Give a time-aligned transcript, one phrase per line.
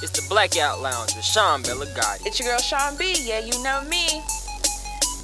[0.00, 2.24] It's the Blackout Lounge with Sean Belligotti.
[2.24, 3.14] It's your girl Sean B.
[3.18, 4.22] Yeah, you know me.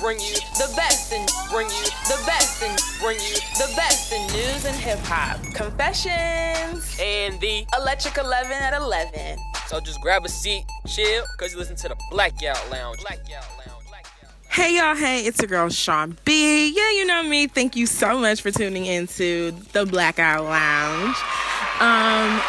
[0.01, 4.21] Bring you The best in bring you the best in bring you the best in
[4.33, 5.41] news and hip hop.
[5.55, 6.99] Confessions.
[7.01, 9.39] and the Electric 11 at 11.
[9.69, 12.99] so just grab a seat, chill, cause you listen to the Blackout Lounge.
[13.01, 13.71] Blackout Lounge.
[14.51, 16.73] Hey y'all, hey, it's your girl Sean B.
[16.77, 17.47] Yeah, you know me.
[17.47, 21.17] Thank you so much for tuning into the Blackout Lounge.
[21.81, 22.41] Um,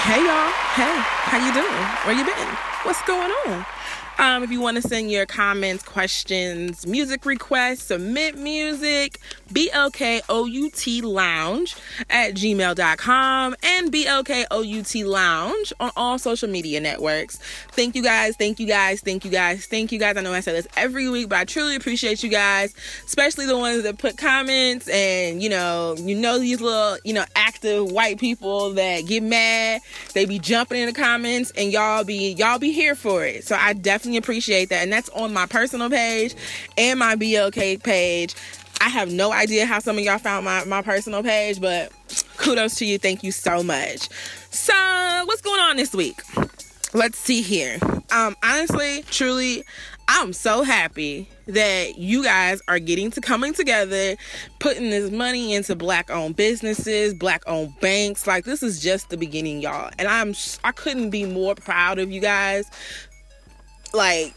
[0.00, 0.96] hey y'all, hey,
[1.28, 1.84] how you doing?
[2.04, 2.48] Where you been?
[2.84, 3.71] What's going on?
[4.18, 9.18] Um, if you want to send your comments, questions, music requests, submit music,
[9.52, 11.76] BLKOUT Lounge
[12.10, 17.38] at gmail.com and BLKOUT Lounge on all social media networks.
[17.72, 20.16] Thank you guys, thank you guys, thank you guys, thank you guys.
[20.16, 22.74] I know I say this every week, but I truly appreciate you guys,
[23.06, 27.24] especially the ones that put comments and you know, you know these little, you know,
[27.34, 29.80] active white people that get mad,
[30.12, 33.44] they be jumping in the comments and y'all be y'all be here for it.
[33.44, 34.82] So I definitely appreciate that.
[34.82, 36.34] And that's on my personal page
[36.76, 38.34] and my BLK page.
[38.80, 41.92] I have no idea how some of y'all found my, my personal page, but
[42.36, 42.98] kudos to you.
[42.98, 44.08] Thank you so much.
[44.50, 44.74] So,
[45.26, 46.20] what's going on this week?
[46.92, 47.78] Let's see here.
[48.10, 49.64] Um, honestly, truly,
[50.08, 54.16] I'm so happy that you guys are getting to coming together,
[54.58, 58.26] putting this money into black owned businesses, black owned banks.
[58.26, 59.90] Like this is just the beginning, y'all.
[59.98, 62.66] And I'm I couldn't be more proud of you guys.
[63.92, 64.34] Like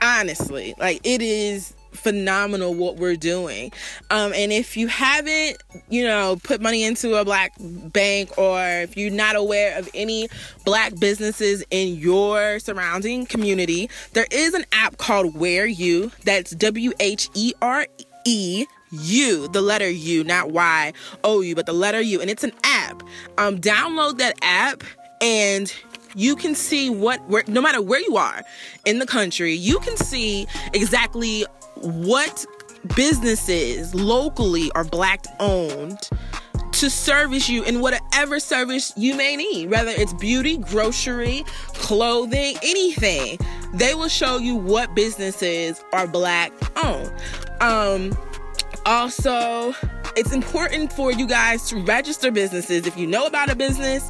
[0.00, 3.72] honestly, like it is phenomenal what we're doing.
[4.10, 8.96] Um, and if you haven't, you know, put money into a black bank or if
[8.96, 10.28] you're not aware of any
[10.64, 16.10] black businesses in your surrounding community, there is an app called Where You.
[16.24, 17.86] That's W H E R
[18.24, 20.92] E U, the letter U, not Y
[21.24, 23.02] O U, but the letter U, and it's an app.
[23.38, 24.82] Um, download that app
[25.20, 25.72] and
[26.14, 28.42] you can see what where no matter where you are
[28.84, 31.44] in the country, you can see exactly
[31.76, 32.44] what
[32.96, 36.08] businesses locally are black owned
[36.72, 43.38] to service you in whatever service you may need, whether it's beauty, grocery, clothing, anything.
[43.74, 46.52] They will show you what businesses are black
[46.84, 47.12] owned.
[47.60, 48.16] Um,
[48.86, 49.74] also,
[50.16, 54.08] it's important for you guys to register businesses if you know about a business,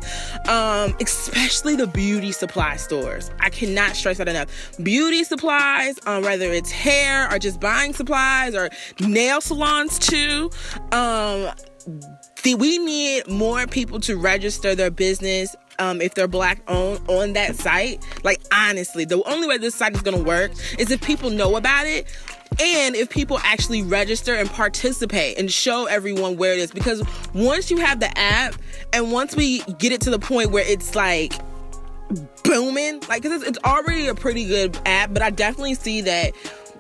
[0.48, 3.30] um, especially the beauty supply stores.
[3.40, 4.48] I cannot stress that enough.
[4.82, 10.50] Beauty supplies, um, whether it's hair or just buying supplies or nail salons too.
[10.92, 11.50] Um,
[12.42, 17.32] the, we need more people to register their business um, if they're black owned on
[17.34, 18.04] that site.
[18.24, 21.86] Like honestly, the only way this site is gonna work is if people know about
[21.86, 22.06] it
[22.60, 26.70] and if people actually register and participate and show everyone where it is.
[26.70, 27.02] Because
[27.34, 28.54] once you have the app
[28.92, 31.34] and once we get it to the point where it's like
[32.44, 36.32] booming, like cause it's, it's already a pretty good app, but I definitely see that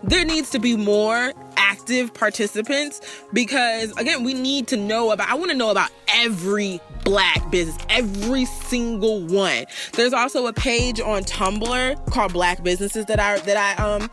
[0.04, 3.00] there needs to be more active participants
[3.32, 7.76] because again we need to know about i want to know about every black business
[7.88, 9.64] every single one.
[9.92, 14.10] There's also a page on tumblr called black businesses that i that i um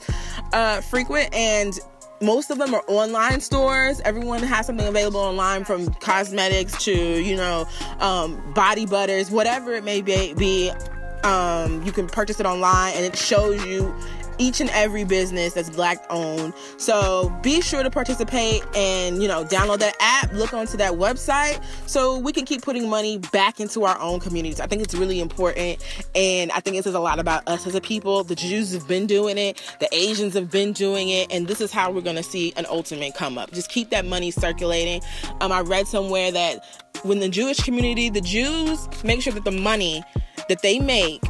[0.53, 1.77] uh frequent and
[2.21, 4.01] most of them are online stores.
[4.01, 7.67] Everyone has something available online from cosmetics to you know
[7.99, 10.71] um, body butters whatever it may be,
[11.23, 13.93] um, you can purchase it online and it shows you
[14.39, 16.53] each and every business that's black owned.
[16.77, 21.63] So be sure to participate and, you know, download that app, look onto that website
[21.85, 24.59] so we can keep putting money back into our own communities.
[24.59, 25.83] I think it's really important
[26.15, 28.23] and I think it says a lot about us as a people.
[28.23, 31.71] The Jews have been doing it, the Asians have been doing it, and this is
[31.71, 33.51] how we're going to see an ultimate come up.
[33.51, 35.01] Just keep that money circulating.
[35.41, 36.65] Um, I read somewhere that
[37.03, 40.03] when the Jewish community, the Jews make sure that the money
[40.47, 41.21] that they make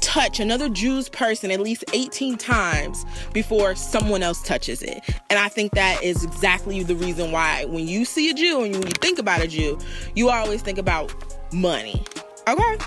[0.00, 5.02] touch another Jew's person at least 18 times before someone else touches it.
[5.30, 8.72] And I think that is exactly the reason why when you see a Jew and
[8.74, 9.78] when you think about a Jew,
[10.14, 11.12] you always think about
[11.52, 12.02] money.
[12.48, 12.78] Okay?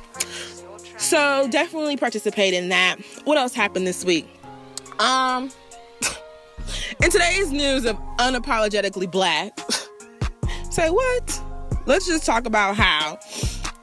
[0.97, 2.97] So definitely participate in that.
[3.23, 4.27] What else happened this week?
[4.99, 5.51] Um
[7.03, 9.57] in today's news of unapologetically black.
[10.69, 11.41] say what?
[11.85, 13.17] Let's just talk about how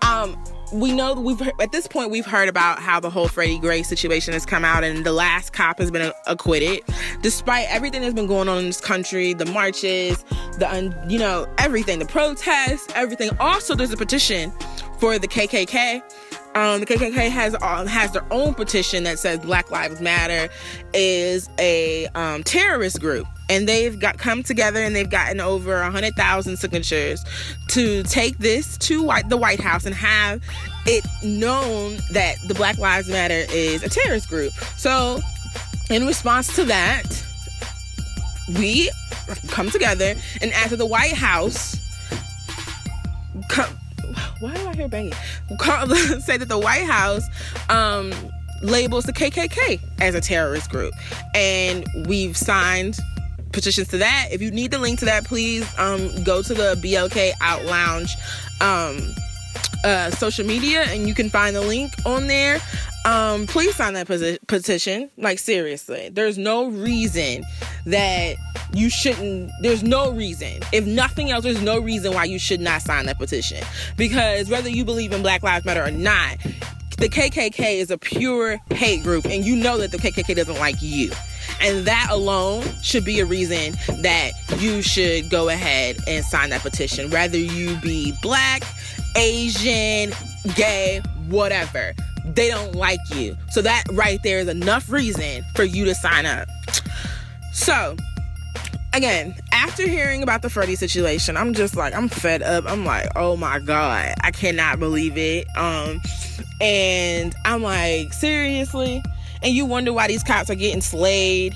[0.03, 0.37] um
[0.73, 4.33] we know we've at this point we've heard about how the whole Freddie Gray situation
[4.33, 6.81] has come out and the last cop has been acquitted.
[7.23, 10.25] Despite everything that's been going on in this country the marches
[10.59, 13.31] the un, you know everything the protests everything.
[13.39, 14.53] Also there's a petition
[14.99, 16.03] for the KKK
[16.57, 20.49] um, the KKK has um, has their own petition that says Black Lives Matter
[20.95, 26.15] is a um, terrorist group, and they've got come together and they've gotten over hundred
[26.15, 27.25] thousand signatures
[27.69, 30.43] to take this to white, the White House and have
[30.87, 34.53] it known that the Black Lives Matter is a terrorist group.
[34.77, 35.21] So,
[35.91, 37.05] in response to that,
[38.59, 38.91] we
[39.49, 41.77] come together and after the White House
[43.49, 43.71] come,
[44.41, 45.13] why do I hear banging?
[46.21, 47.25] say that the White House
[47.69, 48.13] um,
[48.63, 50.95] labels the KKK as a terrorist group,
[51.35, 52.99] and we've signed
[53.56, 54.29] petitions to that.
[54.31, 58.14] If you need the link to that, please um, go to the BLK Out Lounge
[58.61, 59.14] um,
[59.82, 62.61] uh, social media, and you can find the link on there.
[63.06, 64.08] Um, please sign that
[64.47, 65.11] petition.
[65.17, 67.44] Like seriously, there's no reason
[67.87, 68.37] that
[68.75, 69.50] you shouldn't.
[69.62, 70.61] There's no reason.
[70.73, 73.64] If nothing else, there's no reason why you should not sign that petition.
[73.97, 76.37] Because whether you believe in Black Lives Matter or not,
[76.99, 80.76] the KKK is a pure hate group, and you know that the KKK doesn't like
[80.81, 81.11] you.
[81.61, 86.62] And that alone should be a reason that you should go ahead and sign that
[86.62, 88.62] petition, whether you be black,
[89.17, 90.12] Asian,
[90.55, 91.94] gay, whatever.
[92.25, 93.37] They don't like you.
[93.50, 96.49] So that right there is enough reason for you to sign up.
[97.53, 97.97] So,
[98.93, 102.64] again, after hearing about the Freddie situation, I'm just like, I'm fed up.
[102.67, 105.47] I'm like, oh my God, I cannot believe it.
[105.56, 106.00] Um,
[106.61, 109.02] and I'm like, seriously?
[109.43, 111.55] And you wonder why these cops are getting slayed.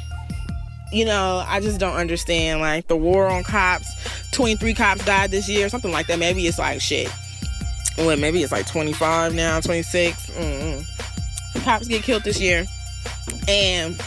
[0.92, 2.60] You know, I just don't understand.
[2.60, 3.88] Like the war on cops,
[4.32, 6.18] 23 cops died this year, something like that.
[6.18, 7.10] Maybe it's like shit.
[7.98, 10.30] Well, maybe it's like 25 now, 26.
[10.30, 11.64] Mm-mm.
[11.64, 12.64] Cops get killed this year.
[13.48, 14.00] And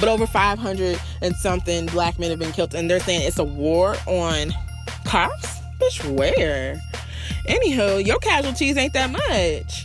[0.00, 3.44] but over 500 and something black men have been killed, and they're saying it's a
[3.44, 4.52] war on
[5.04, 5.58] cops.
[5.80, 6.80] Bitch, where?
[7.46, 9.84] Anywho, your casualties ain't that much.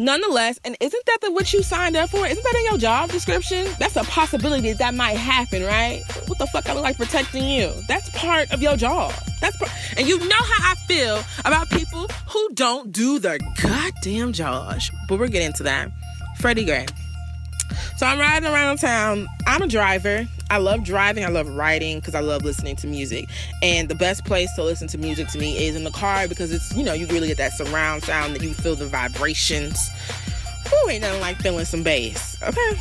[0.00, 2.26] Nonetheless, and isn't that the, what you signed up for?
[2.26, 3.68] Isn't that in your job description?
[3.78, 6.00] That's a possibility that might happen, right?
[6.26, 7.70] What the fuck I look like protecting you?
[7.86, 9.12] That's part of your job.
[9.42, 14.32] That's part, and you know how I feel about people who don't do their goddamn
[14.32, 14.80] job.
[15.06, 15.90] But we're getting to that.
[16.38, 16.86] Freddie Gray.
[17.96, 19.26] So I'm riding around town.
[19.46, 20.26] I'm a driver.
[20.50, 21.24] I love driving.
[21.24, 23.28] I love riding because I love listening to music.
[23.62, 26.52] And the best place to listen to music to me is in the car because
[26.52, 29.78] it's, you know, you really get that surround sound that you feel the vibrations.
[30.68, 32.80] Who ain't nothing like feeling some bass, okay?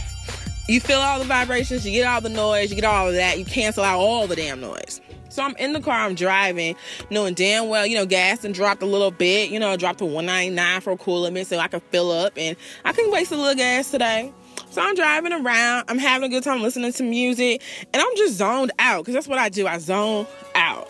[0.68, 3.40] You feel all the vibrations, you get all the noise, you get all of that,
[3.40, 5.02] you cancel out all the damn noise.
[5.30, 6.76] So I'm in the car, I'm driving,
[7.10, 10.06] knowing damn well, you know, gas and dropped a little bit, you know, dropped to
[10.06, 13.36] 199 for a cool limit so I could fill up and I can waste a
[13.36, 14.34] little gas today.
[14.72, 17.62] So I'm driving around, I'm having a good time listening to music,
[17.92, 19.66] and I'm just zoned out because that's what I do.
[19.66, 20.90] I zone out.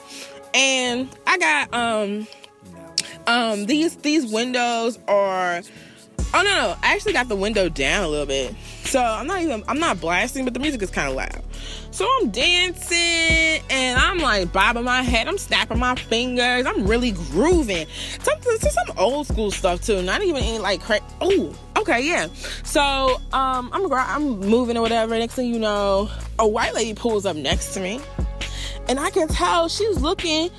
[0.54, 2.28] And I got um
[3.28, 5.62] um these these windows are
[6.34, 8.56] oh no no I actually got the window down a little bit.
[8.84, 11.44] So I'm not even I'm not blasting, but the music is kind of loud.
[11.92, 17.12] So I'm dancing and I'm like bobbing my head, I'm snapping my fingers, I'm really
[17.12, 17.88] grooving.
[18.22, 22.28] Some some old school stuff too, not even any like cra- oh okay yeah.
[22.64, 25.18] So um I'm I'm moving or whatever.
[25.18, 28.00] Next thing you know, a white lady pulls up next to me,
[28.88, 30.50] and I can tell she's looking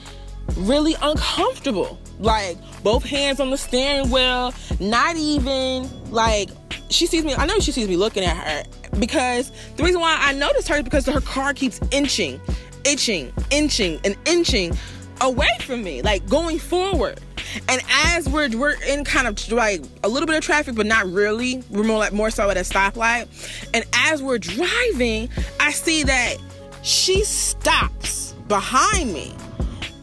[0.57, 1.99] really uncomfortable.
[2.21, 6.51] Like both hands on the steering wheel, not even like
[6.91, 7.35] she sees me.
[7.35, 8.65] I know she sees me looking at her
[8.99, 12.41] because the reason why I noticed her is because her car keeps inching,
[12.85, 14.77] itching, inching, and inching
[15.21, 17.21] away from me, like going forward.
[17.69, 21.07] And as we're we're in kind of like a little bit of traffic, but not
[21.07, 21.63] really.
[21.71, 23.29] We're more like more so at a stoplight.
[23.75, 26.37] And as we're driving, I see that
[26.83, 29.35] she stops behind me,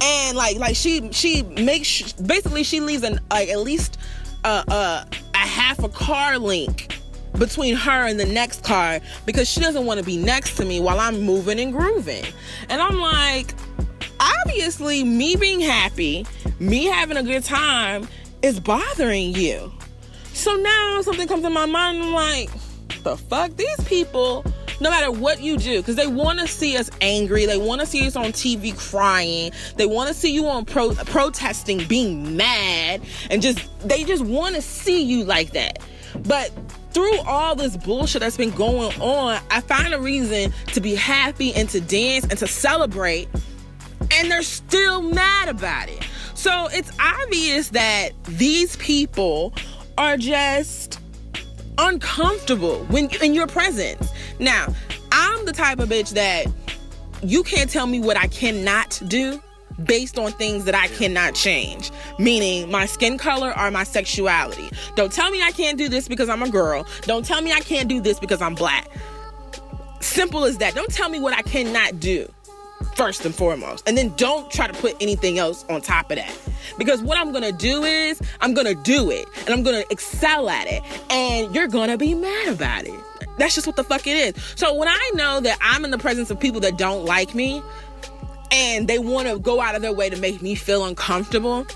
[0.01, 3.97] and like like she she makes basically she leaves an like at least
[4.43, 6.97] uh uh a half a car link
[7.37, 10.79] between her and the next car because she doesn't want to be next to me
[10.79, 12.25] while I'm moving and grooving.
[12.69, 13.53] And I'm like,
[14.19, 16.25] obviously, me being happy,
[16.59, 18.07] me having a good time
[18.41, 19.71] is bothering you.
[20.33, 22.49] So now something comes in my mind, I'm like,
[23.03, 23.55] the fuck?
[23.55, 24.45] These people,
[24.79, 27.87] no matter what you do, because they want to see us angry, they want to
[27.87, 33.01] see us on TV crying, they want to see you on pro- protesting, being mad,
[33.29, 35.79] and just, they just want to see you like that.
[36.27, 36.51] But
[36.91, 41.53] through all this bullshit that's been going on, I find a reason to be happy
[41.53, 43.27] and to dance and to celebrate.
[44.11, 46.03] And they're still mad about it.
[46.33, 49.53] So it's obvious that these people
[49.97, 50.99] are just
[51.77, 54.11] uncomfortable when in your presence.
[54.39, 54.67] Now,
[55.11, 56.45] I'm the type of bitch that
[57.23, 59.41] you can't tell me what I cannot do
[59.83, 64.69] based on things that I cannot change, meaning my skin color or my sexuality.
[64.95, 66.85] Don't tell me I can't do this because I'm a girl.
[67.03, 68.89] Don't tell me I can't do this because I'm black.
[69.99, 70.75] Simple as that.
[70.75, 72.31] Don't tell me what I cannot do.
[72.97, 73.87] First and foremost.
[73.87, 76.35] And then don't try to put anything else on top of that.
[76.79, 80.67] Because what I'm gonna do is, I'm gonna do it and I'm gonna excel at
[80.67, 80.81] it.
[81.11, 82.99] And you're gonna be mad about it.
[83.37, 84.43] That's just what the fuck it is.
[84.55, 87.61] So when I know that I'm in the presence of people that don't like me
[88.51, 91.67] and they wanna go out of their way to make me feel uncomfortable,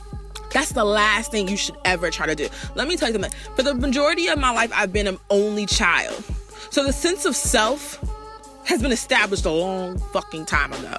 [0.52, 2.50] that's the last thing you should ever try to do.
[2.74, 3.32] Let me tell you something.
[3.56, 6.24] For the majority of my life, I've been an only child.
[6.72, 8.04] So the sense of self
[8.66, 10.98] has been established a long fucking time ago.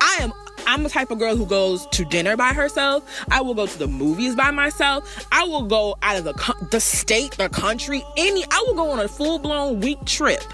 [0.00, 0.32] I am
[0.66, 3.04] I'm the type of girl who goes to dinner by herself.
[3.30, 5.26] I will go to the movies by myself.
[5.32, 9.00] I will go out of the the state, the country, any I will go on
[9.00, 10.44] a full-blown week trip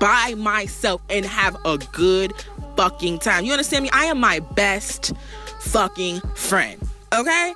[0.00, 2.32] by myself and have a good
[2.76, 3.44] fucking time.
[3.44, 3.90] You understand me?
[3.92, 5.12] I am my best
[5.60, 6.80] fucking friend.
[7.12, 7.54] Okay?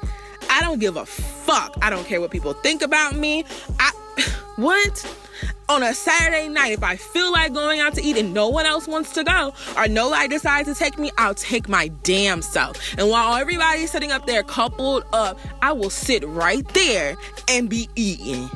[0.51, 1.77] I don't give a fuck.
[1.83, 3.45] I don't care what people think about me.
[3.81, 3.91] I
[4.57, 5.26] what?
[5.69, 8.67] On a Saturday night, if I feel like going out to eat and no one
[8.67, 12.79] else wants to go, or nobody decides to take me, I'll take my damn self.
[12.99, 17.17] And while everybody's sitting up there coupled up, I will sit right there
[17.49, 18.49] and be eating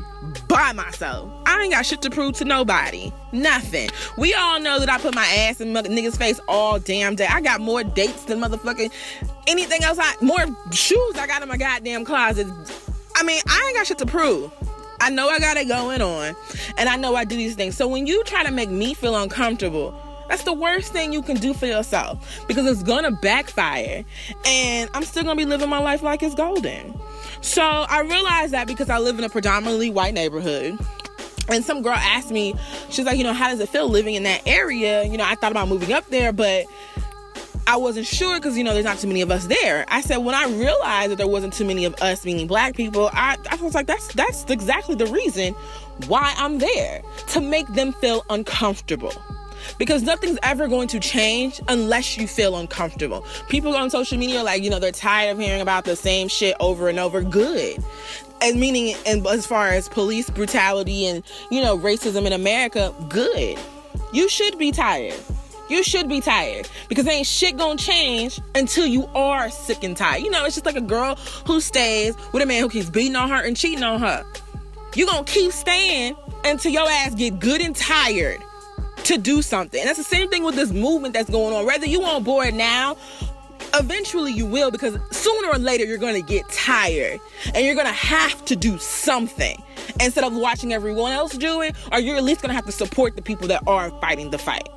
[0.49, 1.31] by myself.
[1.47, 3.12] I ain't got shit to prove to nobody.
[3.33, 3.90] Nothing.
[4.17, 7.26] We all know that I put my ass in niggas' face all damn day.
[7.29, 8.93] I got more dates than motherfucking
[9.47, 9.99] anything else.
[10.00, 12.47] I more shoes I got in my goddamn closet.
[13.17, 14.52] I mean, I ain't got shit to prove.
[15.00, 16.37] I know I got it going on,
[16.76, 17.76] and I know I do these things.
[17.76, 19.95] So when you try to make me feel uncomfortable,
[20.28, 24.04] that's the worst thing you can do for yourself because it's gonna backfire,
[24.45, 26.99] and I'm still gonna be living my life like it's golden.
[27.40, 30.78] So I realized that because I live in a predominantly white neighborhood.
[31.49, 32.54] And some girl asked me,
[32.90, 35.02] she's like, you know, how does it feel living in that area?
[35.02, 36.66] You know, I thought about moving up there, but
[37.67, 39.85] I wasn't sure because you know there's not too many of us there.
[39.88, 43.11] I said when I realized that there wasn't too many of us, meaning black people,
[43.12, 45.55] I, I was like, that's that's exactly the reason
[46.07, 49.12] why I'm there to make them feel uncomfortable.
[49.79, 53.25] Because nothing's ever going to change unless you feel uncomfortable.
[53.49, 56.57] People on social media, like, you know, they're tired of hearing about the same shit
[56.61, 57.23] over and over.
[57.23, 57.83] Good.
[58.40, 63.59] And meaning, and as far as police brutality and, you know, racism in America, good.
[64.14, 65.21] You should be tired.
[65.70, 70.20] You should be tired because ain't shit gonna change until you are sick and tired.
[70.20, 71.14] You know, it's just like a girl
[71.46, 74.26] who stays with a man who keeps beating on her and cheating on her.
[74.96, 78.42] You gonna keep staying until your ass get good and tired
[79.04, 79.78] to do something.
[79.78, 81.64] And that's the same thing with this movement that's going on.
[81.64, 82.96] Whether you on board now,
[83.74, 87.20] eventually you will because sooner or later you're gonna get tired
[87.54, 89.62] and you're gonna have to do something
[90.00, 93.14] instead of watching everyone else do it, or you're at least gonna have to support
[93.14, 94.68] the people that are fighting the fight.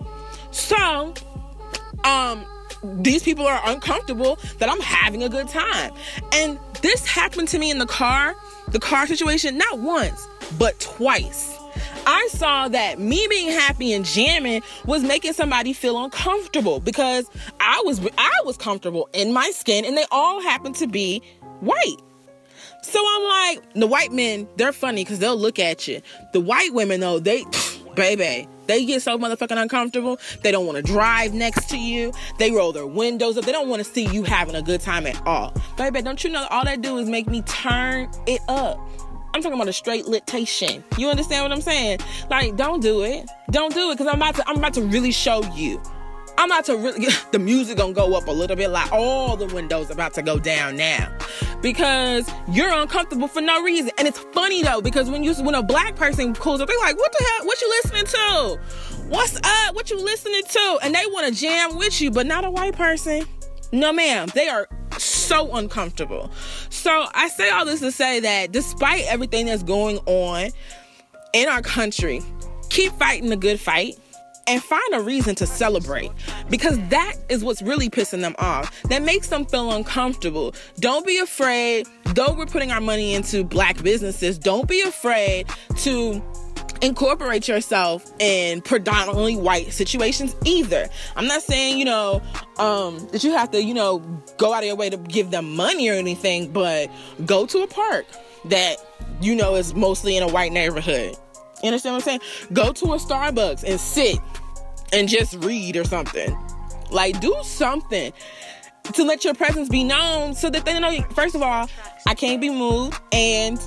[0.53, 1.13] So,
[2.03, 2.45] um,
[2.83, 5.91] these people are uncomfortable that I'm having a good time.
[6.33, 8.35] And this happened to me in the car,
[8.69, 11.57] the car situation, not once, but twice.
[12.05, 17.29] I saw that me being happy and jamming was making somebody feel uncomfortable because
[17.59, 21.21] I was I was comfortable in my skin and they all happened to be
[21.61, 21.97] white.
[22.83, 26.01] So I'm like, the white men, they're funny because they'll look at you.
[26.33, 27.45] The white women though, they
[27.95, 30.19] baby, they get so motherfucking uncomfortable.
[30.41, 32.13] They don't want to drive next to you.
[32.37, 33.45] They roll their windows up.
[33.45, 35.53] They don't want to see you having a good time at all.
[35.77, 38.79] Baby, don't you know all that do is make me turn it up.
[39.33, 40.83] I'm talking about a straight litation.
[40.97, 41.99] You understand what I'm saying?
[42.29, 43.27] Like, don't do it.
[43.49, 44.47] Don't do it because I'm about to.
[44.47, 45.81] I'm about to really show you.
[46.37, 47.07] I'm about to really.
[47.31, 48.69] The music gonna go up a little bit.
[48.69, 51.11] Like all the windows about to go down now
[51.61, 53.91] because you're uncomfortable for no reason.
[53.97, 56.97] And it's funny though because when you when a black person calls up, they're like,
[56.97, 57.47] "What the hell?
[57.47, 58.59] What you listening to?
[59.07, 59.75] What's up?
[59.75, 62.75] What you listening to?" And they want to jam with you, but not a white
[62.75, 63.25] person.
[63.71, 64.29] No, ma'am.
[64.35, 64.67] They are
[64.99, 66.29] so uncomfortable.
[66.69, 70.51] So I say all this to say that despite everything that's going on
[71.33, 72.21] in our country,
[72.69, 73.97] keep fighting the good fight
[74.47, 76.11] and find a reason to celebrate
[76.49, 78.81] because that is what's really pissing them off.
[78.83, 80.53] That makes them feel uncomfortable.
[80.79, 85.47] Don't be afraid, though we're putting our money into black businesses, don't be afraid
[85.77, 86.21] to
[86.81, 90.89] incorporate yourself in predominantly white situations either.
[91.15, 92.21] I'm not saying, you know,
[92.57, 93.99] um, that you have to, you know,
[94.37, 96.91] go out of your way to give them money or anything, but
[97.25, 98.05] go to a park
[98.45, 98.75] that
[99.21, 101.15] you know is mostly in a white neighborhood.
[101.63, 102.19] You understand what I'm saying?
[102.51, 104.17] Go to a Starbucks and sit
[104.93, 106.37] and just read or something.
[106.91, 108.13] Like, do something
[108.93, 111.67] to let your presence be known so that they know, first of all,
[112.05, 113.59] I can't be moved and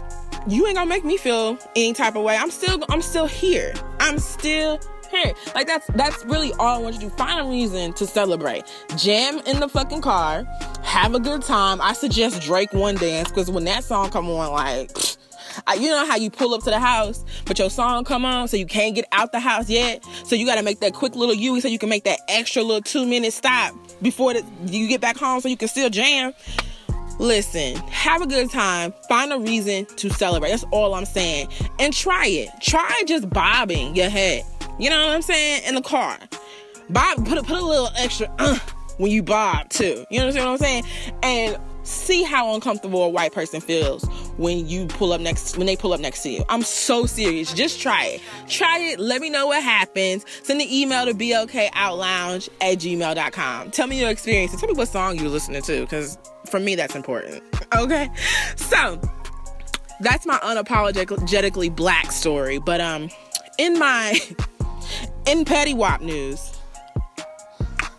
[0.48, 2.36] you ain't gonna make me feel any type of way.
[2.36, 3.74] I'm still I'm still here.
[3.98, 4.78] I'm still
[5.10, 5.32] here.
[5.54, 7.16] Like that's that's really all I want you to do.
[7.16, 8.64] Find a reason to celebrate.
[8.96, 10.44] Jam in the fucking car.
[10.82, 11.80] Have a good time.
[11.80, 15.16] I suggest Drake One Dance because when that song come on, like I,
[15.78, 18.56] you know how you pull up to the house, but your song come on, so
[18.56, 20.04] you can't get out the house yet.
[20.24, 22.62] So you got to make that quick little U so you can make that extra
[22.62, 26.32] little two minute stop before the, you get back home, so you can still jam.
[27.18, 28.92] Listen, have a good time.
[29.08, 30.50] Find a reason to celebrate.
[30.50, 31.48] That's all I'm saying.
[31.78, 32.50] And try it.
[32.60, 34.44] Try just bobbing your head.
[34.78, 35.62] You know what I'm saying?
[35.66, 36.18] In the car.
[36.90, 38.58] Bob, put a, put a little extra uh,
[38.98, 40.04] when you bob too.
[40.10, 40.84] You understand what I'm saying?
[41.22, 44.04] And see how uncomfortable a white person feels
[44.36, 46.44] when you pull up next when they pull up next to you.
[46.48, 47.52] I'm so serious.
[47.52, 48.20] Just try it.
[48.48, 49.00] Try it.
[49.00, 50.24] Let me know what happens.
[50.42, 53.70] Send an email to blkoutlounge at gmail.com.
[53.70, 56.94] Tell me your experience tell me what song you're listening to, because for me that's
[56.94, 57.42] important.
[57.76, 58.08] Okay?
[58.54, 59.00] So
[60.00, 62.58] that's my unapologetically black story.
[62.58, 63.10] But um
[63.58, 64.18] in my
[65.26, 66.56] in petty wop news,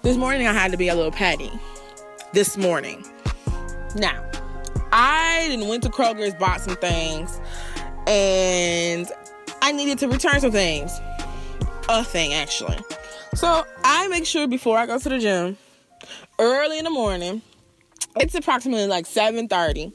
[0.03, 1.51] this morning I had to be a little petty.
[2.31, 3.05] This morning.
[3.95, 4.26] Now,
[4.99, 7.39] I went to Kroger's, bought some things,
[8.07, 9.07] and
[9.61, 10.99] I needed to return some things.
[11.87, 12.79] A thing actually.
[13.35, 15.55] So I make sure before I go to the gym,
[16.39, 17.43] early in the morning,
[18.15, 19.93] it's approximately like 7:30,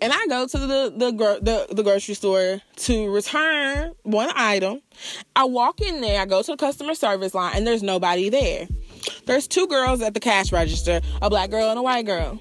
[0.00, 1.10] and I go to the the,
[1.42, 4.82] the the grocery store to return one item.
[5.34, 8.68] I walk in there, I go to the customer service line, and there's nobody there.
[9.26, 12.38] There's two girls at the cash register, a black girl and a white girl.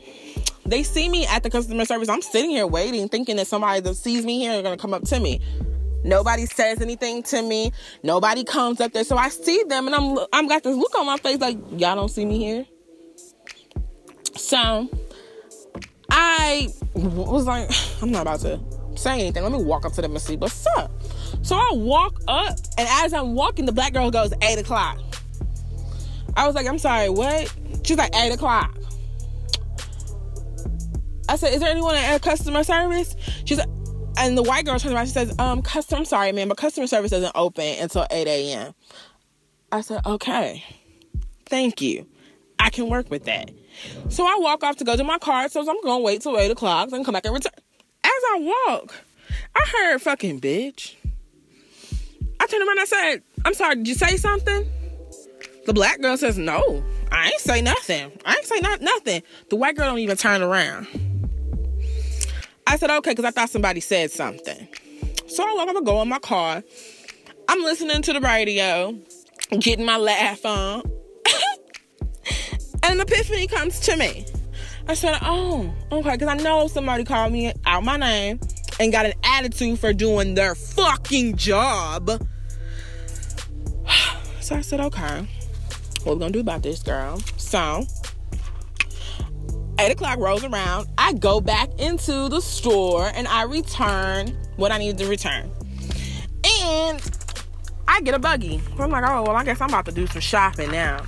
[0.68, 2.10] They see me at the customer service.
[2.10, 5.04] I'm sitting here waiting, thinking that somebody that sees me here are gonna come up
[5.06, 5.42] to me.
[6.04, 7.72] Nobody says anything to me.
[8.04, 9.04] Nobody comes up there.
[9.04, 11.96] So I see them and I'm I'm got this look on my face like y'all
[11.96, 12.66] don't see me here.
[14.36, 14.90] So
[16.10, 17.70] I was like,
[18.02, 18.60] I'm not about to
[18.96, 19.44] say anything.
[19.44, 20.92] Let me walk up to them and see what's up.
[21.42, 25.00] So I walk up, and as I'm walking, the black girl goes, 8 o'clock.
[26.36, 27.54] I was like, I'm sorry, what?
[27.84, 28.76] She's like, 8 o'clock.
[31.29, 33.15] I said, Is there anyone at customer service?
[33.46, 33.60] She's
[34.19, 37.12] and the white girl turns around, she says, um, customer, sorry, man, but customer service
[37.12, 38.74] doesn't open until 8 a.m.
[39.72, 40.63] I said, okay,
[41.46, 42.07] thank you.
[42.57, 43.51] I can work with that.
[44.10, 45.48] So I walk off to go to my car.
[45.50, 47.51] So I'm gonna wait till eight o'clock, then come back and return.
[48.03, 48.96] As I walk,
[49.55, 50.96] I heard fucking bitch.
[52.39, 54.68] I turned around and I said, I'm sorry, did you say something?
[55.66, 58.11] The black girl says, No, I ain't say nothing.
[58.25, 59.22] I ain't say not nothing.
[59.50, 60.87] The white girl don't even turn around.
[62.68, 64.68] I said, okay, because I thought somebody said something.
[65.27, 66.62] So I walk up and go in my car.
[67.48, 68.94] I'm listening to the radio,
[69.58, 70.82] getting my laugh on.
[72.84, 74.25] and an epiphany comes to me.
[74.86, 78.42] I said, oh, okay, because I know somebody called me out my name
[78.82, 82.22] and got an attitude for doing their fucking job.
[84.42, 85.27] So I said, okay,
[86.03, 87.20] what we gonna do about this, girl?
[87.36, 87.86] So,
[89.79, 90.87] 8 o'clock rolls around.
[90.98, 95.51] I go back into the store and I return what I needed to return.
[96.61, 97.01] And
[97.87, 98.61] I get a buggy.
[98.79, 101.03] I'm like, oh, well, I guess I'm about to do some shopping now.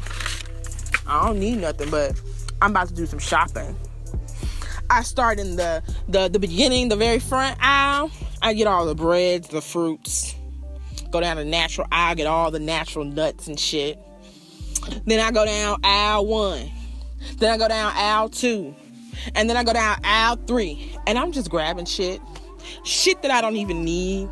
[1.08, 2.19] I don't need nothing, but
[2.62, 3.75] I'm about to do some shopping.
[4.91, 8.12] I start in the the the beginning, the very front aisle.
[8.41, 10.36] I get all the breads, the fruits.
[11.12, 13.99] Go down the natural aisle, get all the natural nuts and shit.
[15.05, 16.71] Then I go down aisle one.
[17.38, 18.75] Then I go down aisle two.
[19.36, 20.95] And then I go down aisle three.
[21.08, 22.21] And I'm just grabbing shit.
[22.84, 24.29] Shit that I don't even need.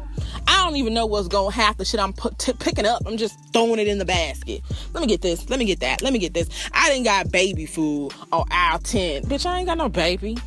[0.48, 3.02] I don't even know what's going half the shit I'm picking up.
[3.06, 4.62] I'm just throwing it in the basket.
[4.94, 5.50] Let me get this.
[5.50, 6.02] Let me get that.
[6.02, 6.50] Let me get this.
[6.74, 9.24] I didn't got baby food on aisle 10.
[9.24, 10.38] Bitch, I ain't got no baby.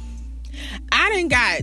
[0.92, 1.62] I didn't got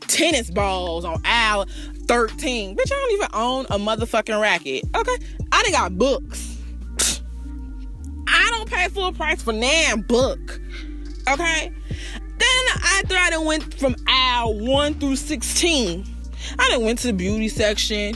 [0.00, 1.66] tennis balls on aisle
[2.06, 2.76] 13.
[2.76, 4.84] Bitch, I don't even own a motherfucking racket.
[4.94, 5.16] Okay?
[5.52, 6.55] I didn't got books.
[8.26, 10.60] I don't pay full price for nan book.
[11.28, 11.72] Okay?
[12.38, 16.04] Then I done went from aisle 1 through 16,
[16.58, 18.14] I done went to the beauty section.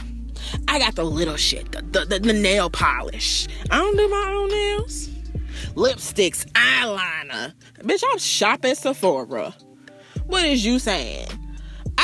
[0.68, 3.46] I got the little shit, the, the, the, the nail polish.
[3.70, 5.09] I don't do my own nails.
[5.75, 7.53] Lipsticks, eyeliner.
[7.81, 9.55] Bitch, I'm shopping Sephora.
[10.27, 11.29] What is you saying?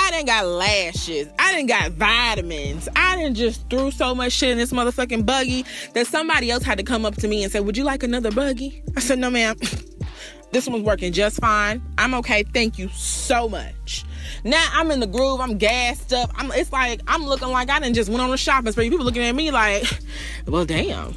[0.07, 1.27] I didn't got lashes.
[1.37, 2.89] I didn't got vitamins.
[2.95, 5.65] I didn't just threw so much shit in this motherfucking buggy
[5.95, 8.31] that somebody else had to come up to me and say, Would you like another
[8.31, 8.85] buggy?
[8.97, 9.57] I said, No, ma'am.
[10.53, 11.83] this one's working just fine.
[11.99, 12.45] I'm okay.
[12.45, 14.05] Thank you so much.
[14.45, 15.41] Now I'm in the groove.
[15.41, 16.31] I'm gassed up.
[16.37, 18.89] I'm, it's like I'm looking like I didn't just went on a shopping spree.
[18.89, 19.83] People looking at me like,
[20.47, 21.17] well, damn.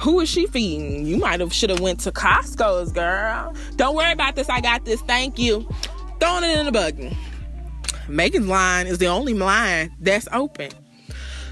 [0.00, 1.06] Who is she feeding?
[1.06, 3.54] You might have should have went to Costco's, girl.
[3.76, 4.50] Don't worry about this.
[4.50, 5.00] I got this.
[5.00, 5.66] Thank you.
[6.20, 7.16] Throwing it in the buggy.
[8.08, 10.70] Megan's line is the only line that's open.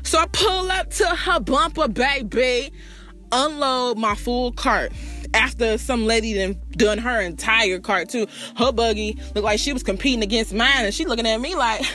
[0.03, 2.73] So I pull up to her bumper, baby,
[3.31, 4.93] unload my full cart.
[5.35, 8.27] After some lady done done her entire cart too.
[8.57, 11.87] Her buggy looked like she was competing against mine, and she looking at me like,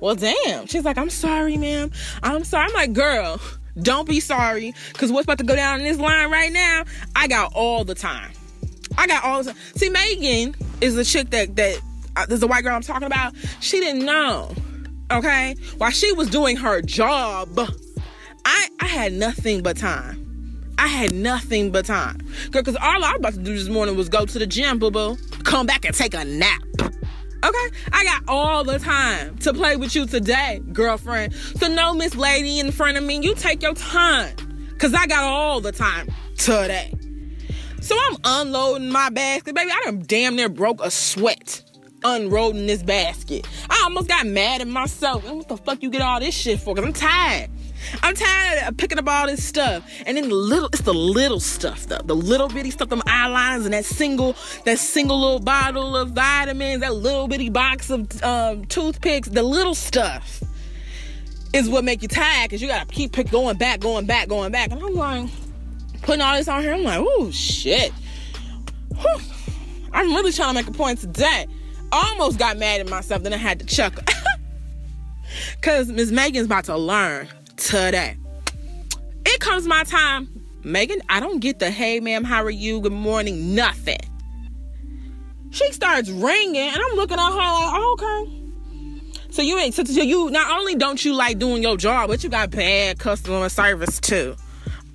[0.00, 0.66] well, damn.
[0.66, 1.90] She's like, I'm sorry, ma'am.
[2.22, 2.66] I'm sorry.
[2.66, 3.40] I'm like, girl,
[3.82, 4.74] don't be sorry.
[4.94, 7.94] Cause what's about to go down in this line right now, I got all the
[7.94, 8.32] time.
[8.96, 9.60] I got all the time.
[9.74, 11.80] See, Megan is the chick that that
[12.18, 13.34] uh, there's a white girl I'm talking about.
[13.60, 14.54] She didn't know.
[15.10, 15.54] Okay?
[15.78, 17.58] While she was doing her job,
[18.44, 20.24] I I had nothing but time.
[20.78, 22.18] I had nothing but time.
[22.50, 24.78] Girl, because all I was about to do this morning was go to the gym,
[24.78, 25.16] boo boo.
[25.44, 26.62] Come back and take a nap.
[26.80, 27.68] Okay?
[27.92, 31.34] I got all the time to play with you today, girlfriend.
[31.34, 34.34] So, no, Miss Lady in front of me, you take your time.
[34.72, 36.92] Because I got all the time today.
[37.80, 39.54] So, I'm unloading my basket.
[39.54, 41.62] Baby, I done damn near broke a sweat
[42.04, 43.46] unloading this basket.
[43.68, 45.24] I almost got mad at myself.
[45.28, 46.74] What the fuck you get all this shit for?
[46.74, 47.50] Because I'm tired.
[48.02, 49.88] I'm tired of picking up all this stuff.
[50.06, 52.00] And then the little, it's the little stuff though.
[52.04, 56.80] The little bitty stuff, them eyelines and that single, that single little bottle of vitamins,
[56.80, 60.42] that little bitty box of um, toothpicks, the little stuff
[61.54, 64.52] is what make you tired because you gotta keep pick going back, going back, going
[64.52, 64.70] back.
[64.70, 65.30] And I'm like,
[66.02, 67.92] putting all this on here, I'm like, oh shit.
[68.94, 69.20] Whew.
[69.92, 71.46] I'm really trying to make a point today.
[71.90, 74.04] Almost got mad at myself, then I had to chuckle.
[75.62, 78.16] Cause Miss Megan's about to learn today.
[79.26, 80.28] It comes my time.
[80.64, 82.80] Megan, I don't get the hey ma'am, how are you?
[82.80, 83.98] Good morning, nothing.
[85.50, 88.38] She starts ringing, and I'm looking at her like, oh, okay.
[89.30, 92.30] So you ain't so you not only don't you like doing your job, but you
[92.30, 94.36] got bad customer service too.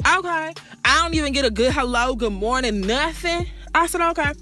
[0.05, 0.53] Okay.
[0.85, 3.47] I don't even get a good hello, good morning, nothing.
[3.73, 4.33] I said, okay.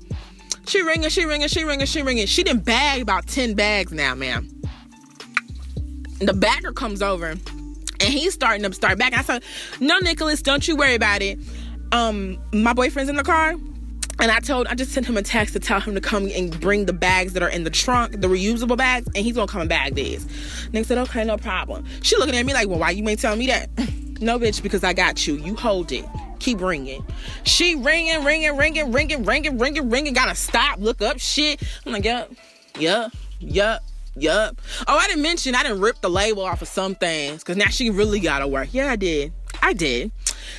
[0.68, 2.28] She ringing, she ringing, she ringing, she ringing.
[2.28, 4.48] She didn't bag about 10 bags now, ma'am.
[6.20, 7.36] The bagger comes over
[8.02, 9.14] and he's starting to start back.
[9.14, 9.44] I said,
[9.80, 11.40] "No, Nicholas, don't you worry about it.
[11.92, 13.56] Um, my boyfriend's in the car."
[14.20, 16.60] And I told, I just sent him a text to tell him to come and
[16.60, 19.62] bring the bags that are in the trunk, the reusable bags, and he's gonna come
[19.62, 20.28] and bag these.
[20.74, 21.86] Nick said, okay, no problem.
[22.04, 23.70] She looking at me like, well, why you ain't tell me that?
[24.22, 25.38] no, bitch, because I got you.
[25.38, 26.06] You hold it.
[26.42, 27.06] Keep ringing.
[27.44, 30.14] She ringing, ringing, ringing, ringing, ringing, ringing, ringing.
[30.14, 31.62] Gotta stop, look up shit.
[31.86, 32.32] I'm like, yup,
[32.78, 33.84] yup, yup.
[34.18, 34.60] Yup.
[34.90, 37.70] Oh, I didn't mention I didn't rip the label off of some things because now
[37.70, 38.68] she really gotta work.
[38.74, 39.32] Yeah, I did.
[39.62, 40.12] I did.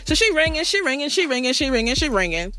[0.06, 2.54] So she ringing, she ringing, she ringing, she ringing, she ringing.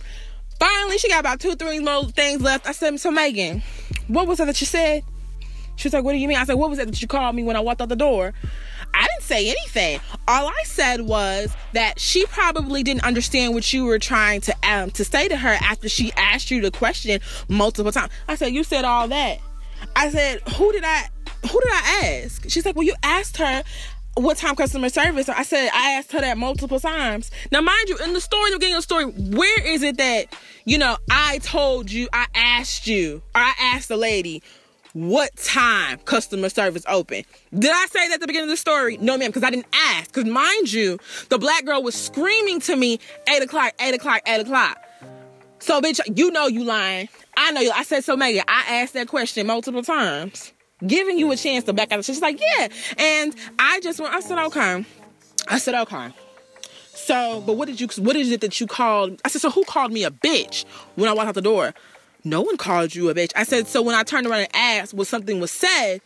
[0.59, 2.67] Finally, she got about two, three more things left.
[2.67, 3.63] I said, So, Megan,
[4.07, 5.03] what was it that you said?
[5.77, 6.37] She was like, What do you mean?
[6.37, 8.33] I said, What was it that you called me when I walked out the door?
[8.93, 9.99] I didn't say anything.
[10.27, 14.91] All I said was that she probably didn't understand what you were trying to um,
[14.91, 18.11] to say to her after she asked you the question multiple times.
[18.27, 19.39] I said, You said all that.
[19.95, 21.07] I said, who did I
[21.49, 22.49] who did I ask?
[22.49, 23.63] She's like, well, you asked her
[24.15, 25.27] what time customer service.
[25.27, 27.31] I said I asked her that multiple times.
[27.51, 30.27] Now, mind you, in the story, the beginning of the story, where is it that
[30.65, 34.41] you know I told you, I asked you, or I asked the lady
[34.93, 37.23] what time customer service open?
[37.51, 38.97] Did I say that at the beginning of the story?
[38.97, 40.13] No, ma'am, because I didn't ask.
[40.13, 44.41] Because mind you, the black girl was screaming to me, eight o'clock, eight o'clock, eight
[44.41, 44.77] o'clock.
[45.59, 47.09] So, bitch, you know you lying.
[47.37, 47.71] I know you.
[47.71, 48.43] I said so, Megan.
[48.47, 50.51] I asked that question multiple times,
[50.85, 52.03] giving you a chance to back out.
[52.05, 52.67] She's like, yeah.
[52.97, 54.13] And I just went.
[54.13, 54.85] I said, okay.
[55.47, 56.09] I said, okay.
[56.93, 57.87] So, but what did you?
[58.03, 59.21] What is it that you called?
[59.25, 61.73] I said, so who called me a bitch when I walked out the door?
[62.23, 63.31] No one called you a bitch.
[63.35, 66.01] I said, so when I turned around and asked what something was said,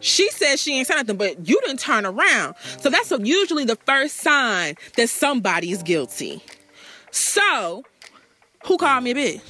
[0.00, 2.54] she said she ain't said nothing, but you didn't turn around.
[2.80, 6.42] So that's usually the first sign that somebody is guilty.
[7.10, 7.84] So
[8.66, 9.40] who called me a bitch?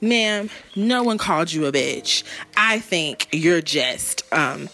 [0.00, 2.24] Ma'am, no one called you a bitch.
[2.56, 4.68] I think you're just, um,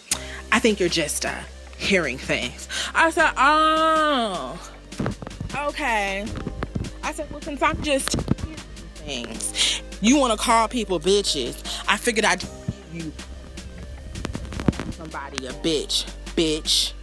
[0.51, 1.39] I think you're just, uh,
[1.77, 2.67] hearing things.
[2.93, 4.71] I said, oh,
[5.55, 6.25] okay.
[7.03, 8.15] I said, well, since I'm just
[9.01, 11.83] things, you want to call people bitches.
[11.87, 12.43] I figured I'd
[12.93, 13.11] you
[14.91, 16.93] somebody a bitch, bitch.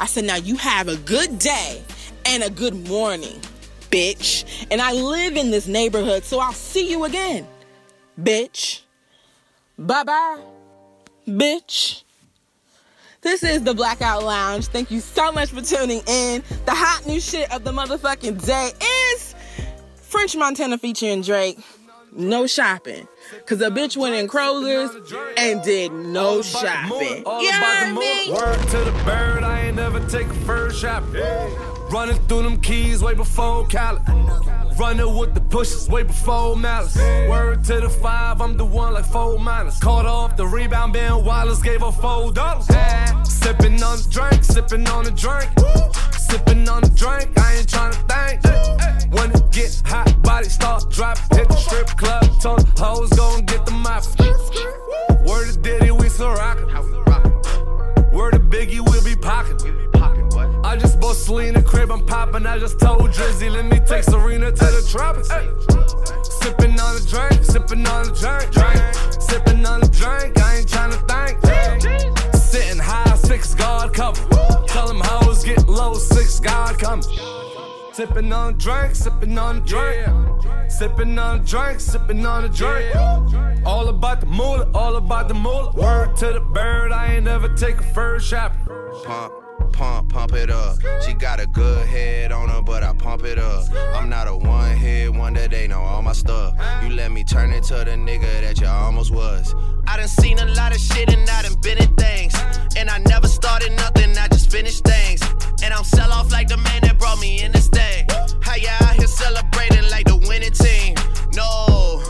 [0.00, 1.82] I said, now you have a good day
[2.24, 3.40] and a good morning
[3.90, 4.66] bitch.
[4.70, 7.46] And I live in this neighborhood, so I'll see you again,
[8.20, 8.82] bitch.
[9.78, 10.40] Bye bye,
[11.26, 12.02] bitch.
[13.22, 14.66] This is the Blackout Lounge.
[14.66, 16.42] Thank you so much for tuning in.
[16.64, 18.72] The hot new shit of the motherfucking day
[19.10, 19.34] is
[20.16, 21.58] French Montana featuring Drake.
[22.10, 23.06] No shopping.
[23.46, 24.90] Cause a bitch went in Kroger's
[25.36, 27.24] and did no shopping.
[27.26, 28.32] You heard me?
[28.32, 31.02] Word to the bird, I ain't never take a first shot.
[31.90, 34.00] Running through them keys way before Cali.
[34.78, 36.96] Running with the pushes way before Malice.
[36.96, 39.78] Word to the five, I'm the one like four minus.
[39.80, 42.66] Caught off the rebound, Ben Wallace gave her four dollars.
[43.24, 45.50] Sipping on the drink, sipping on the drink.
[46.18, 48.42] Sipping on the drink, I ain't trying to think.
[49.14, 51.38] When it get hot, body start dropping.
[51.38, 54.32] Hit the strip club, told the hoes go and get the mafia.
[55.26, 56.68] Word to Diddy, we so rockin'.
[58.12, 59.56] Word to Biggie, we'll be pockin'.
[60.64, 62.46] I just bought Selena crib, I'm poppin'.
[62.46, 65.28] I just told Drizzy, let me take Serena to the tropics.
[66.38, 68.76] Sippin' on a drink, sippin' on a drink, drink.
[69.18, 72.34] Sippin' on a drink, I ain't tryna think.
[72.34, 74.22] Sittin' high, six guard cover.
[74.68, 77.00] Tell them hoes get low, six guard come.
[77.96, 80.06] Sipping on a drink, sipping on a drink.
[80.70, 82.94] Sipping on a drink, sipping on a drink.
[83.64, 85.72] All about the moolah, all about the moolah.
[85.72, 88.52] Word to the bird, I ain't never take a first shot.
[89.06, 89.32] Pump,
[89.72, 90.76] pump, pump it up.
[91.06, 93.64] She got a good head on her, but I pump it up.
[93.94, 96.54] I'm not a one hit wonder, they know all my stuff.
[96.82, 99.54] You let me turn into the nigga that you almost was.
[99.86, 102.34] I done seen a lot of shit and I done been in things.
[102.76, 105.20] And I never started nothing, I just finished things.
[105.62, 108.06] And I'm sell off like the man that brought me in this thing.
[108.40, 110.94] How ya out here celebrating like the winning team?
[111.34, 112.02] No,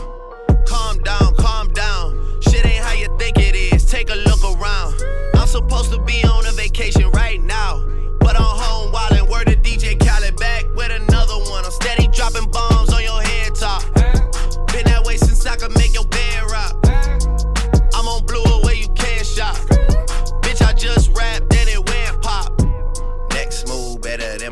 [0.65, 2.41] calm down, calm down.
[2.41, 3.85] Shit ain't how you think it is.
[3.85, 4.95] Take a look around.
[5.35, 7.83] I'm supposed to be on a vacation right now.
[8.19, 11.65] But I'm home wildin', word to DJ Khaled back with another one.
[11.65, 12.76] I'm steady dropping bombs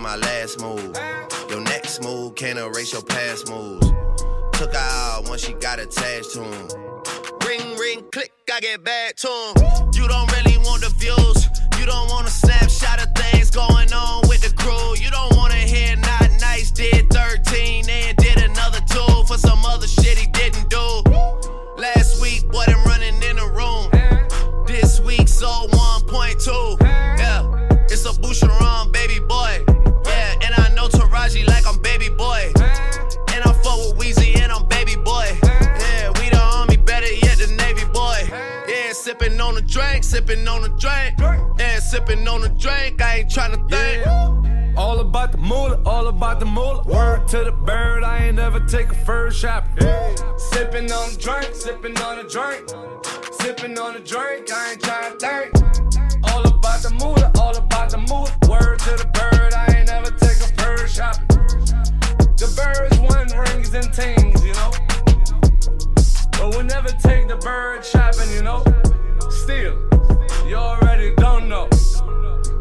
[0.06, 0.96] my last move.
[1.50, 3.88] Your next move can't erase your past moves.
[4.54, 6.68] Took her out once she got attached to him.
[7.48, 9.90] Ring, ring, click, I get back to him.
[9.96, 11.50] You don't really want the views.
[11.80, 14.94] You don't want a snapshot of things going on with the crew.
[15.04, 19.88] You don't wanna hear not nice did 13 and did another two for some other
[19.88, 20.86] shit he didn't do.
[21.78, 23.90] Last week, boy, them running in the room.
[24.68, 26.78] This week, sold 1.2.
[27.18, 27.42] Yeah,
[27.90, 29.65] it's a Boucheron, baby boy.
[39.18, 41.18] Sipping on a drink, sipping on a drink.
[41.58, 44.78] Yeah, sipping on a drink, I ain't tryna think.
[44.78, 46.84] All about the moolah, all about the moolah.
[46.84, 49.64] Word to the bird, I ain't never take a first shot.
[50.38, 52.70] Sipping on a drink, sipping on a drink.
[53.32, 56.32] Sipping on a drink, I ain't tryna think.
[56.32, 58.32] All about the moolah, all about the moolah.
[58.50, 61.20] Word to the bird, I ain't never take a first shot.
[62.36, 64.72] The birds want rings and things, you know.
[66.32, 68.64] But we'll never take the bird shopping, you know.
[69.30, 69.78] Still,
[70.48, 71.68] you already don't know.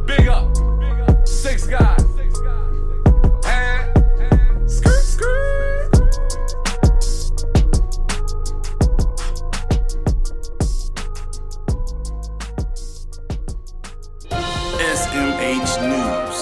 [0.06, 0.54] Big up,
[1.26, 2.04] six guys.
[3.46, 5.90] And skirt, skirt.
[14.94, 16.38] SMH News.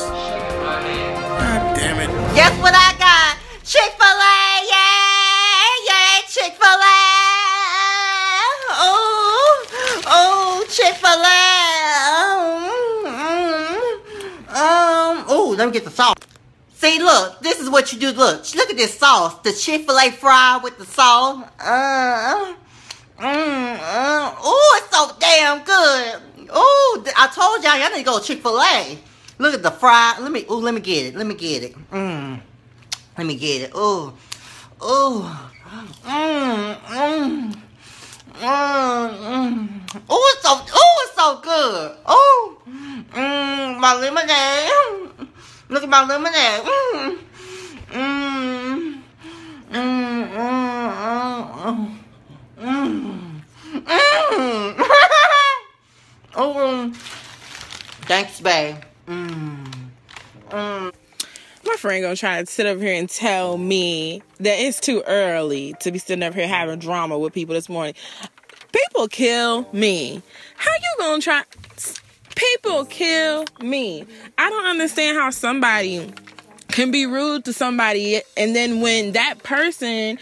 [1.38, 2.10] God damn it.
[2.34, 3.36] Guess what I got?
[3.64, 7.00] Chick fil A, yeah, yeah, Chick fil A.
[8.74, 9.66] Oh,
[10.06, 11.42] oh, Chick fil A.
[12.08, 12.64] Um,
[14.48, 16.16] um, oh, let me get the sauce.
[16.72, 18.12] See, look, this is what you do.
[18.12, 19.38] Look, look at this sauce.
[19.42, 21.44] The Chick fil A fry with the sauce.
[21.60, 22.54] Uh,
[23.18, 26.48] mm, uh, oh, it's so damn good.
[26.48, 28.98] Oh, I told y'all, y'all need to go Chick fil A.
[29.36, 30.16] Look at the fry.
[30.20, 31.16] Let me, oh, let me get it.
[31.16, 31.90] Let me get it.
[31.90, 32.40] Mm.
[33.18, 33.72] Let me get it.
[33.74, 34.14] Oh,
[34.80, 35.50] oh,
[36.04, 37.62] mm, mm,
[38.42, 39.68] mm.
[40.08, 41.96] Oh, it's so, oh, it's so good.
[42.06, 45.28] Oh, mm, my lemonade.
[45.68, 46.66] Look at my lemonade.
[47.90, 49.02] Mm,
[56.34, 56.90] oh,
[58.02, 58.76] thanks, babe.
[61.64, 65.74] My friend gonna try to sit up here and tell me that it's too early
[65.80, 67.94] to be sitting up here having drama with people this morning.
[68.72, 70.22] People kill me.
[70.56, 71.42] How you gonna try?
[72.34, 74.06] People kill me.
[74.38, 76.12] I don't understand how somebody
[76.68, 80.18] can be rude to somebody and then when that person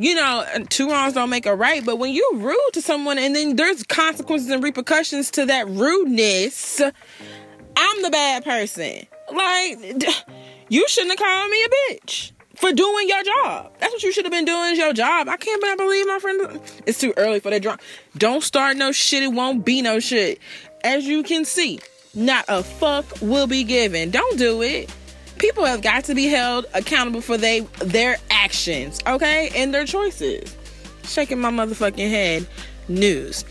[0.00, 3.34] you know, two wrongs don't make a right, but when you're rude to someone and
[3.34, 9.06] then there's consequences and repercussions to that rudeness, I'm the bad person.
[9.32, 10.04] Like,
[10.68, 13.72] you shouldn't have called me a bitch for doing your job.
[13.78, 15.28] That's what you should have been doing is your job.
[15.28, 16.60] I can't believe my friend.
[16.86, 17.78] It's too early for that drama.
[18.16, 19.22] Don't start no shit.
[19.22, 20.40] It won't be no shit.
[20.82, 21.80] As you can see,
[22.14, 24.10] not a fuck will be given.
[24.10, 24.92] Don't do it.
[25.38, 30.56] People have got to be held accountable for they their actions, okay, and their choices.
[31.04, 32.46] Shaking my motherfucking head.
[32.88, 33.44] News.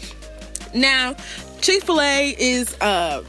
[0.73, 1.15] Now,
[1.61, 3.23] Chick Fil A is uh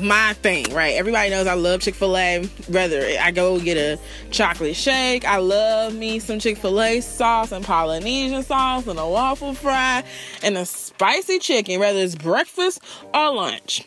[0.00, 0.94] my thing, right?
[0.94, 2.44] Everybody knows I love Chick fil A.
[2.68, 3.98] Whether I go get a
[4.30, 9.06] chocolate shake, I love me some Chick fil A sauce and Polynesian sauce and a
[9.06, 10.04] waffle fry
[10.42, 12.80] and a spicy chicken, whether it's breakfast
[13.12, 13.86] or lunch.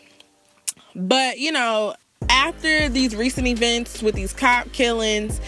[0.95, 1.95] But, you know,
[2.29, 5.41] after these recent events with these cop killings,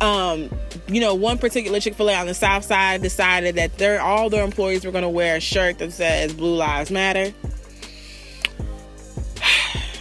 [0.00, 0.50] um,
[0.88, 4.30] you know, one particular Chick Fil A on the South Side decided that their all
[4.30, 7.32] their employees were going to wear a shirt that says "Blue Lives Matter."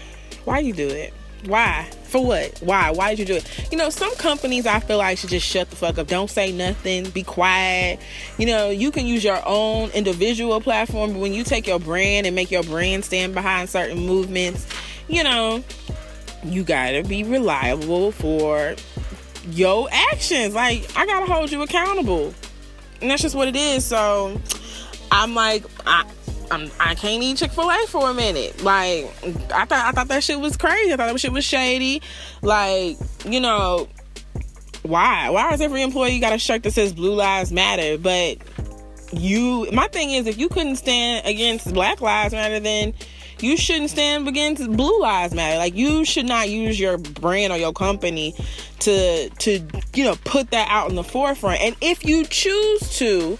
[0.51, 1.13] Why you do it?
[1.45, 1.89] Why?
[2.09, 2.59] For what?
[2.59, 2.91] Why?
[2.91, 3.71] Why did you do it?
[3.71, 6.07] You know, some companies I feel like should just shut the fuck up.
[6.07, 7.09] Don't say nothing.
[7.11, 8.01] Be quiet.
[8.37, 12.27] You know, you can use your own individual platform, but when you take your brand
[12.27, 14.67] and make your brand stand behind certain movements,
[15.07, 15.63] you know,
[16.43, 18.75] you gotta be reliable for
[19.51, 20.53] your actions.
[20.53, 22.33] Like, I gotta hold you accountable.
[22.99, 23.85] And that's just what it is.
[23.85, 24.37] So
[25.13, 26.03] I'm like, I
[26.51, 28.61] I'm, I can't eat Chick Fil A for a minute.
[28.63, 29.05] Like
[29.53, 30.93] I thought I thought that shit was crazy.
[30.93, 32.01] I thought that shit was shady.
[32.41, 33.87] Like you know,
[34.83, 35.29] why?
[35.29, 37.97] Why does every employee got a shirt that says Blue Lives Matter?
[37.97, 38.37] But
[39.13, 42.93] you, my thing is, if you couldn't stand against Black Lives Matter, then
[43.39, 45.57] you shouldn't stand against Blue Lives Matter.
[45.57, 48.35] Like you should not use your brand or your company
[48.79, 51.61] to to you know put that out in the forefront.
[51.61, 53.39] And if you choose to,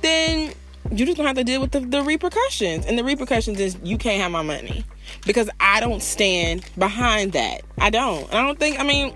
[0.00, 0.52] then
[0.90, 2.86] you just don't have to deal with the, the repercussions.
[2.86, 4.84] And the repercussions is you can't have my money
[5.26, 7.62] because I don't stand behind that.
[7.78, 8.32] I don't.
[8.32, 8.78] I don't think.
[8.78, 9.14] I mean,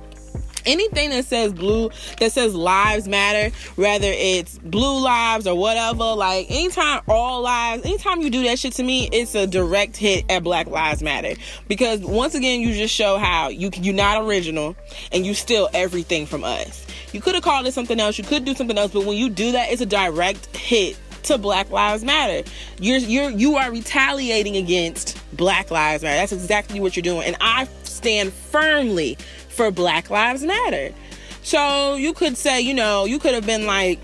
[0.66, 6.50] anything that says blue that says lives matter whether it's blue lives or whatever like
[6.50, 10.42] anytime all lives anytime you do that shit to me it's a direct hit at
[10.42, 11.32] black lives matter
[11.68, 14.76] because once again you just show how you you're not original
[15.12, 18.44] and you steal everything from us you could have called it something else you could
[18.44, 22.04] do something else but when you do that it's a direct hit to Black Lives
[22.04, 22.48] Matter.
[22.80, 26.16] You're you're you are retaliating against Black Lives Matter.
[26.16, 27.26] That's exactly what you're doing.
[27.26, 29.16] And I stand firmly
[29.48, 30.94] for Black Lives Matter.
[31.42, 33.98] So you could say, you know, you could have been like,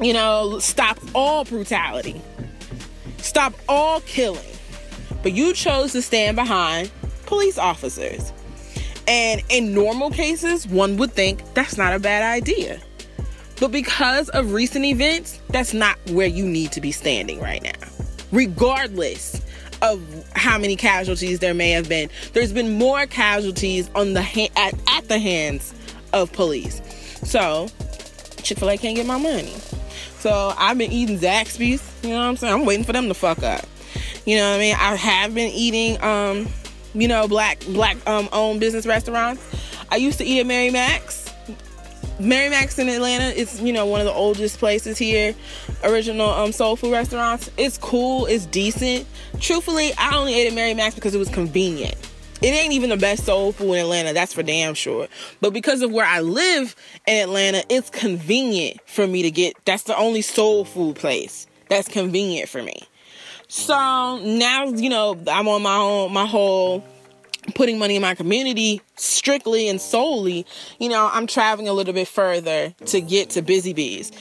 [0.00, 2.20] you know, stop all brutality.
[3.18, 4.44] Stop all killing.
[5.22, 6.90] But you chose to stand behind
[7.26, 8.32] police officers.
[9.08, 12.80] And in normal cases, one would think that's not a bad idea.
[13.62, 17.70] But because of recent events, that's not where you need to be standing right now.
[18.32, 19.40] Regardless
[19.82, 20.02] of
[20.34, 24.74] how many casualties there may have been, there's been more casualties on the ha- at,
[24.88, 25.72] at the hands
[26.12, 26.82] of police.
[27.22, 27.68] So,
[28.42, 29.54] Chick-fil-A can't get my money.
[30.18, 32.52] So, I've been eating Zaxby's, you know what I'm saying?
[32.52, 33.64] I'm waiting for them to fuck up.
[34.26, 34.74] You know what I mean?
[34.74, 36.48] I have been eating um,
[36.94, 39.40] you know, black black um owned business restaurants.
[39.88, 41.21] I used to eat at Mary Mac's
[42.22, 45.34] Mary Mac's in Atlanta is, you know, one of the oldest places here.
[45.82, 47.50] Original um, soul food restaurants.
[47.56, 48.26] It's cool.
[48.26, 49.06] It's decent.
[49.40, 51.96] Truthfully, I only ate at Mary Mac's because it was convenient.
[52.40, 55.08] It ain't even the best soul food in Atlanta, that's for damn sure.
[55.40, 59.54] But because of where I live in Atlanta, it's convenient for me to get.
[59.64, 62.82] That's the only soul food place that's convenient for me.
[63.48, 66.84] So now, you know, I'm on my own, my whole
[67.54, 70.46] putting money in my community strictly and solely,
[70.78, 74.12] you know, I'm traveling a little bit further to get to Busy Bees.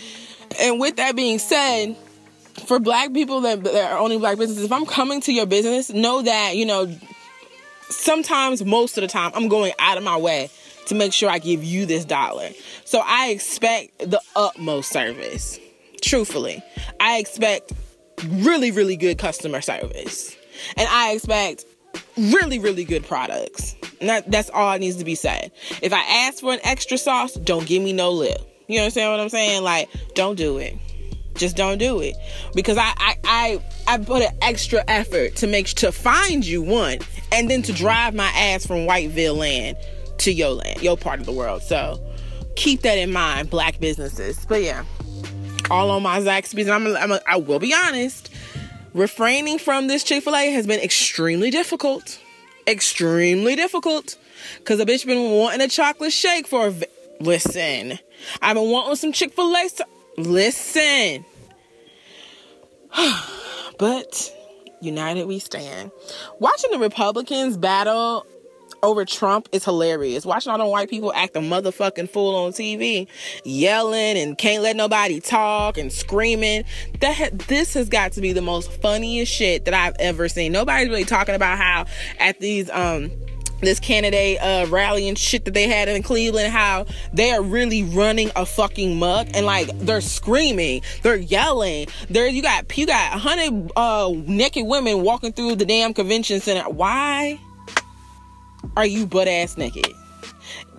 [0.60, 1.96] And with that being said,
[2.66, 5.90] for black people that, that are owning black businesses, if I'm coming to your business,
[5.90, 6.94] know that, you know,
[7.90, 10.50] sometimes, most of the time, I'm going out of my way
[10.88, 12.50] to make sure I give you this dollar.
[12.86, 15.60] So I expect the utmost service.
[16.02, 16.64] Truthfully,
[17.00, 17.72] I expect
[18.28, 20.36] really, really good customer service.
[20.76, 21.66] And I expect
[22.18, 23.76] really, really good products.
[24.00, 25.52] That, that's all needs to be said.
[25.82, 28.40] If I ask for an extra sauce, don't give me no lip.
[28.68, 29.64] You understand what I'm saying?
[29.64, 30.76] Like, don't do it.
[31.36, 32.16] Just don't do it
[32.54, 37.00] because I I I, I put an extra effort to make to find you one,
[37.32, 39.78] and then to drive my ass from Whiteville land
[40.20, 41.64] to your land, your part of the world.
[41.64, 42.06] So
[42.56, 44.46] keep that in mind, black businesses.
[44.48, 44.84] But yeah,
[45.70, 46.68] all on my Zaxby's.
[46.68, 48.31] I'm, I'm a, I will be honest
[48.94, 52.20] refraining from this Chick fil A has been extremely difficult.
[52.68, 54.18] Extremely difficult.
[54.58, 56.72] Because a bitch been wanting a chocolate shake for a.
[56.72, 56.86] Vi-
[57.20, 58.00] Listen,
[58.42, 59.70] I've been wanting some Chick fil A.
[59.70, 59.84] So-
[60.18, 61.26] Listen.
[63.78, 64.36] but
[64.82, 65.92] united we stand.
[66.40, 68.26] Watching the Republicans battle
[68.84, 70.26] over Trump is hilarious.
[70.26, 73.08] Watching all the white people act a motherfucking fool on TV,
[73.44, 76.64] yelling and can't let nobody talk and screaming.
[77.00, 80.52] That this has got to be the most funniest shit that I've ever seen.
[80.52, 81.86] Nobody's really talking about how
[82.20, 83.12] at these um
[83.62, 87.84] this candidate uh, rally and shit that they had in Cleveland, how they are really
[87.84, 91.88] running a fucking muck and like they're screaming, they're yelling.
[92.10, 96.70] There you got you got hundred uh, naked women walking through the damn convention center.
[96.70, 97.40] Why?
[98.78, 99.88] Are you butt ass naked?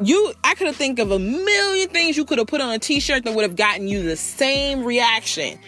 [0.02, 2.78] You, I could have think of a million things you could have put on a
[2.78, 5.58] t-shirt that would have gotten you the same reaction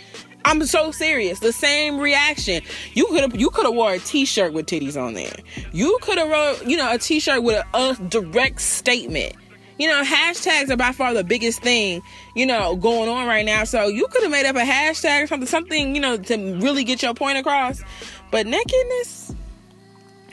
[0.44, 1.40] I'm so serious.
[1.40, 2.62] The same reaction.
[2.92, 5.34] You could have you could have wore a t-shirt with titties on there.
[5.72, 9.34] You could have wrote, you know, a t-shirt with a, a direct statement.
[9.78, 12.00] You know, hashtags are by far the biggest thing,
[12.36, 13.64] you know, going on right now.
[13.64, 16.84] So you could have made up a hashtag or something, something, you know, to really
[16.84, 17.82] get your point across.
[18.30, 19.34] But nakedness,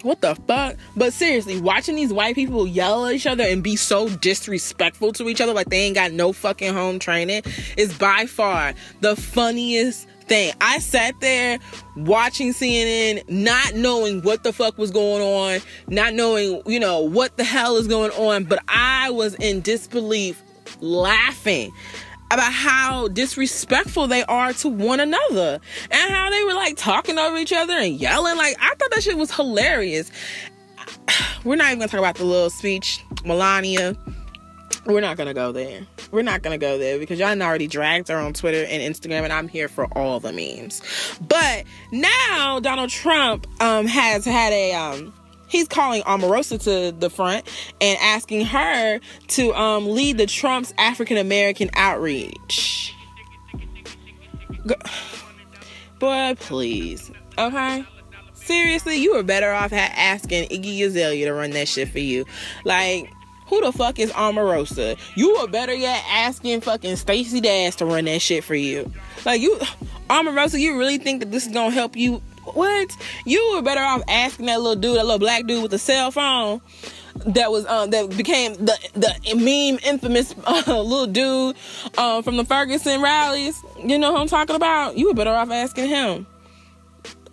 [0.03, 0.75] what the fuck?
[0.95, 5.29] But seriously, watching these white people yell at each other and be so disrespectful to
[5.29, 7.43] each other like they ain't got no fucking home training
[7.77, 10.53] is by far the funniest thing.
[10.61, 11.59] I sat there
[11.95, 17.37] watching CNN, not knowing what the fuck was going on, not knowing, you know, what
[17.37, 20.41] the hell is going on, but I was in disbelief
[20.79, 21.71] laughing
[22.33, 25.59] about how disrespectful they are to one another
[25.89, 28.37] and how they were like talking over each other and yelling.
[28.37, 30.11] Like, I thought that shit was hilarious.
[31.43, 33.97] We're not even gonna talk about the little speech, Melania.
[34.85, 35.85] We're not gonna go there.
[36.11, 39.33] We're not gonna go there because y'all already dragged her on Twitter and Instagram, and
[39.33, 40.81] I'm here for all the memes.
[41.27, 45.13] But now Donald Trump um, has had a um,
[45.51, 47.47] he's calling Omarosa to the front
[47.79, 52.95] and asking her to um, lead the Trump's African American outreach.
[54.65, 54.75] Go-
[55.99, 57.85] Boy, please, okay.
[58.33, 62.25] Seriously, you were better off asking Iggy Azalea to run that shit for you.
[62.65, 63.07] Like,
[63.45, 64.97] who the fuck is Omarosa?
[65.15, 68.91] You were better yet asking fucking Stacey Dash to run that shit for you.
[69.25, 69.57] Like you,
[70.09, 72.21] Omarosa, you really think that this is gonna help you?
[72.53, 72.95] What?
[73.25, 76.11] You were better off asking that little dude, that little black dude with the cell
[76.11, 76.61] phone.
[77.25, 81.55] That was um that became the the meme infamous uh, little dude
[81.97, 83.61] um from the Ferguson rallies.
[83.83, 84.97] You know who I'm talking about?
[84.97, 86.25] You were better off asking him.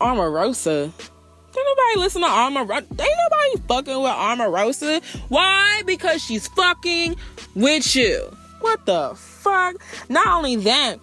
[0.00, 0.84] Omarosa.
[0.84, 3.00] Ain't nobody listen to Omarosa.
[3.00, 5.02] Ain't nobody fucking with Omarosa.
[5.28, 5.82] Why?
[5.86, 7.16] Because she's fucking
[7.54, 8.36] with you.
[8.60, 9.76] What the fuck?
[10.08, 10.98] Not only that,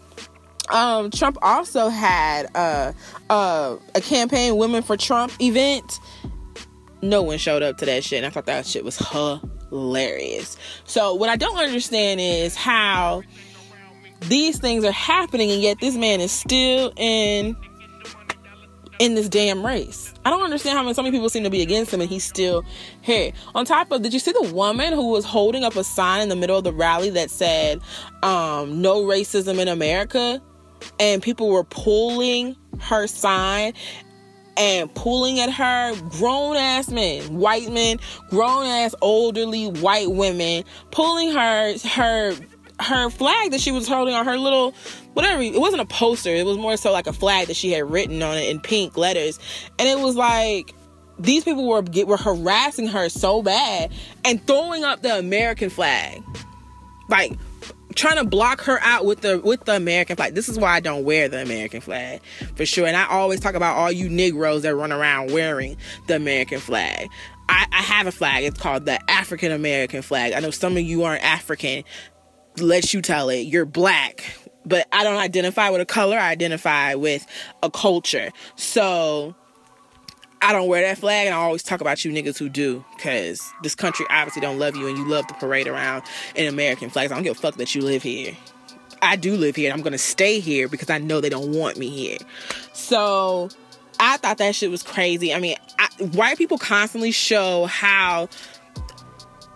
[0.69, 2.93] um, Trump also had uh,
[3.29, 5.99] uh, a campaign Women for Trump event.
[7.01, 8.17] No one showed up to that shit.
[8.17, 10.57] And I thought that shit was hilarious.
[10.85, 13.21] So, what I don't understand is how
[14.21, 17.55] these things are happening, and yet this man is still in
[18.99, 20.13] in this damn race.
[20.23, 22.63] I don't understand how so many people seem to be against him and he's still
[23.01, 23.33] here.
[23.53, 26.29] On top of, did you see the woman who was holding up a sign in
[26.29, 27.81] the middle of the rally that said,
[28.23, 30.41] um, no racism in America?
[30.99, 33.73] And people were pulling her sign
[34.57, 41.31] and pulling at her grown ass men, white men, grown ass elderly white women, pulling
[41.31, 42.35] her her
[42.79, 44.73] her flag that she was holding on her little
[45.13, 47.89] whatever it wasn't a poster it was more so like a flag that she had
[47.89, 49.39] written on it in pink letters.
[49.79, 50.73] And it was like
[51.17, 56.21] these people were were harassing her so bad and throwing up the american flag.
[57.09, 57.33] Like
[57.95, 60.35] trying to block her out with the with the American flag.
[60.35, 62.21] This is why I don't wear the American flag
[62.55, 62.85] for sure.
[62.85, 65.77] And I always talk about all you Negroes that run around wearing
[66.07, 67.09] the American flag.
[67.47, 68.43] I, I have a flag.
[68.43, 70.33] It's called the African American flag.
[70.33, 71.83] I know some of you aren't African.
[72.57, 73.41] Let you tell it.
[73.41, 74.23] You're black,
[74.65, 76.17] but I don't identify with a color.
[76.17, 77.25] I identify with
[77.61, 78.31] a culture.
[78.55, 79.35] So
[80.45, 83.51] I don't wear that flag, and I always talk about you niggas who do, because
[83.63, 86.03] this country obviously don't love you, and you love to parade around
[86.35, 87.11] in American flags.
[87.11, 88.37] I don't give a fuck that you live here.
[89.01, 91.77] I do live here, and I'm gonna stay here because I know they don't want
[91.77, 92.19] me here.
[92.73, 93.49] So
[93.99, 95.33] I thought that shit was crazy.
[95.33, 98.29] I mean, I, white people constantly show how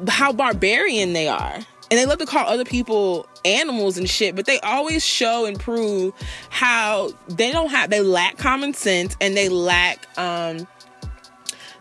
[0.08, 1.60] how barbarian they are.
[1.92, 5.60] And they love to call other people animals and shit, but they always show and
[5.60, 6.14] prove
[6.50, 10.68] how they don't have they lack common sense and they lack um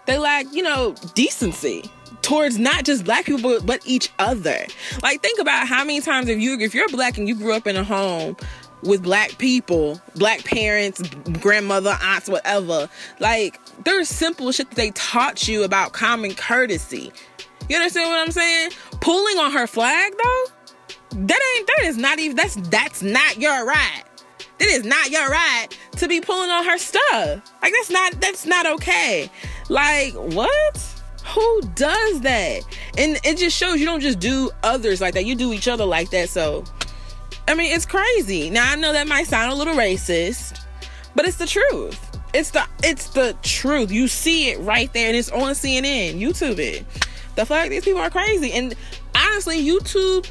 [0.09, 1.89] they lack, you know, decency
[2.23, 4.67] towards not just black people but each other.
[5.03, 7.67] Like think about how many times if you if you're black and you grew up
[7.67, 8.37] in a home
[8.83, 11.03] with black people, black parents,
[11.41, 12.89] grandmother, aunts, whatever,
[13.21, 17.13] like there's simple shit that they taught you about common courtesy.
[17.69, 18.71] You understand what I'm saying?
[19.01, 20.45] Pulling on her flag though,
[21.11, 24.05] that ain't that is not even that's that's not your right.
[24.59, 27.43] That is not your right to be pulling on her stuff.
[27.63, 29.31] Like that's not that's not okay.
[29.69, 30.95] Like what?
[31.35, 32.63] Who does that?
[32.97, 35.27] And it just shows you don't just do others like that.
[35.27, 36.31] You do each other like that.
[36.31, 36.65] So
[37.47, 38.51] I mean, it's crazy.
[38.51, 40.61] Now I know that might sound a little racist,
[41.15, 41.99] but it's the truth.
[42.35, 43.91] It's the it's the truth.
[43.91, 46.21] You see it right there, and it's on CNN.
[46.21, 46.85] YouTube it.
[47.37, 48.53] The fuck, these people are crazy.
[48.53, 48.75] And
[49.15, 50.29] honestly, YouTube,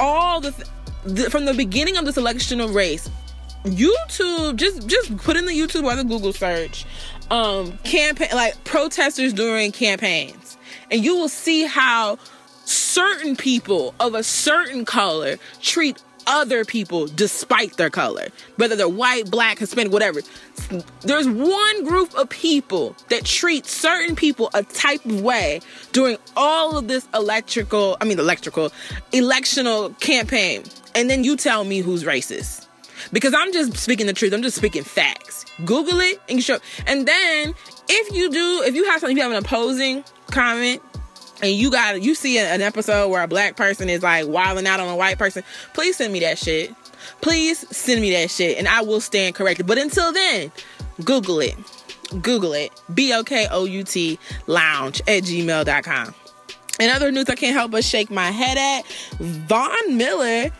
[0.00, 0.68] all the, th-
[1.04, 3.08] the from the beginning of this election of race,
[3.64, 6.86] YouTube just just put in the YouTube or the Google search,
[7.30, 10.56] um, campaign like protesters during campaigns,
[10.90, 12.18] and you will see how
[12.64, 19.30] certain people of a certain color treat other people despite their color, whether they're white,
[19.30, 20.20] black, Hispanic, whatever.
[21.00, 25.60] There's one group of people that treat certain people a type of way
[25.92, 28.70] during all of this electrical, I mean, electrical,
[29.12, 30.64] electional campaign.
[30.94, 32.67] And then you tell me who's racist.
[33.12, 34.32] Because I'm just speaking the truth.
[34.32, 35.44] I'm just speaking facts.
[35.64, 36.58] Google it and show.
[36.86, 37.54] And then
[37.88, 40.82] if you do, if you have something, you have an opposing comment,
[41.42, 44.80] and you got you see an episode where a black person is like wilding out
[44.80, 45.42] on a white person,
[45.74, 46.74] please send me that shit.
[47.20, 49.66] Please send me that shit, and I will stand corrected.
[49.66, 50.52] But until then,
[51.04, 51.56] Google it.
[52.22, 52.70] Google it.
[52.92, 56.14] B O K O U T lounge at gmail.com.
[56.80, 58.86] In other news, I can't help but shake my head at
[59.18, 60.50] Von Miller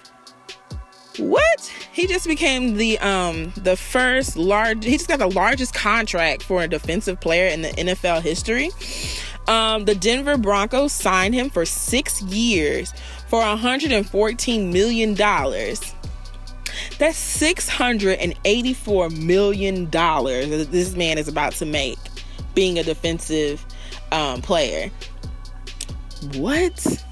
[1.18, 1.60] what?
[1.92, 6.62] He just became the um the first large he just got the largest contract for
[6.62, 8.70] a defensive player in the NFL history.
[9.46, 12.92] Um the Denver Broncos signed him for 6 years
[13.28, 15.94] for 114 million dollars.
[16.98, 21.98] That's 684 million dollars that this man is about to make
[22.54, 23.64] being a defensive
[24.10, 24.90] um, player.
[26.34, 27.04] What?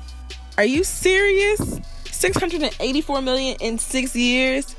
[0.59, 1.81] Are you serious?
[2.17, 4.75] 684 million in six years.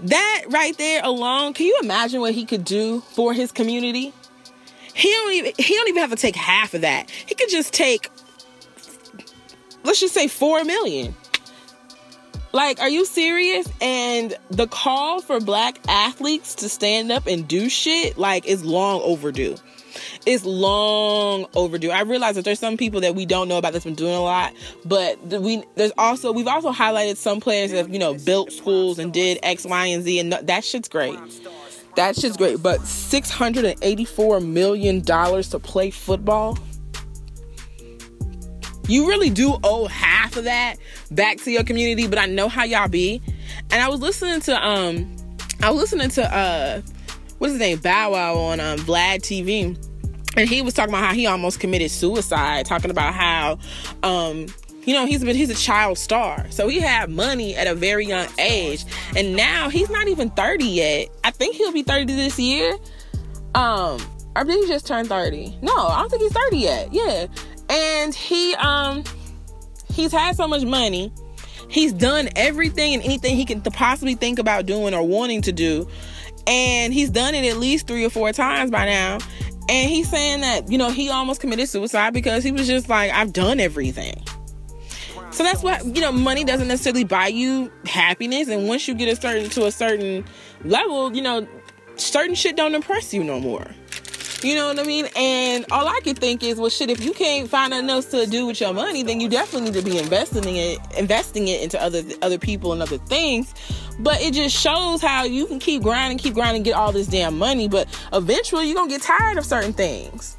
[0.00, 4.12] That right there alone, can you imagine what he could do for his community?
[4.94, 7.10] He don't even he don't even have to take half of that.
[7.10, 8.10] He could just take
[9.84, 11.14] let's just say 4 million.
[12.52, 13.68] Like, are you serious?
[13.80, 19.00] And the call for black athletes to stand up and do shit like is long
[19.02, 19.56] overdue
[20.26, 21.90] it's long overdue.
[21.90, 24.20] I realize that there's some people that we don't know about that's been doing a
[24.22, 24.52] lot,
[24.84, 29.12] but we there's also we've also highlighted some players that you know built schools and
[29.12, 31.18] did X, Y, and Z, and that shit's great.
[31.96, 32.62] That shit's great.
[32.62, 36.58] But six hundred and eighty-four million dollars to play football.
[38.86, 40.76] You really do owe half of that
[41.10, 43.22] back to your community, but I know how y'all be.
[43.70, 45.16] And I was listening to um
[45.62, 46.82] I was listening to uh
[47.38, 49.76] what's his name Bow Wow on um, Vlad TV,
[50.36, 53.58] and he was talking about how he almost committed suicide, talking about how
[54.02, 54.46] um,
[54.84, 56.46] you know he's been he's a child star.
[56.50, 58.84] So he had money at a very young age.
[59.16, 61.08] And now he's not even 30 yet.
[61.22, 62.72] I think he'll be 30 this year.
[63.54, 64.00] Um
[64.36, 66.92] i think he just turned 30 no i don't think he's 30 yet.
[66.92, 67.26] Yeah.
[67.68, 69.04] And he um
[69.92, 71.12] he's had so much money.
[71.68, 75.88] He's done everything and anything he can possibly think about doing or wanting to do.
[76.46, 79.18] And he's done it at least three or four times by now.
[79.68, 83.10] And he's saying that, you know, he almost committed suicide because he was just like,
[83.12, 84.22] I've done everything.
[85.30, 88.48] So that's what, you know, money doesn't necessarily buy you happiness.
[88.48, 90.24] And once you get a certain to a certain
[90.64, 91.46] level, you know,
[91.96, 93.66] certain shit don't impress you no more.
[94.42, 95.08] You know what I mean?
[95.16, 98.26] And all I could think is, well, shit, if you can't find nothing else to
[98.26, 101.62] do with your money, then you definitely need to be investing in it, investing it
[101.62, 103.54] into other other people and other things.
[103.98, 107.38] But it just shows how you can keep grinding, keep grinding, get all this damn
[107.38, 110.36] money, but eventually you're gonna get tired of certain things.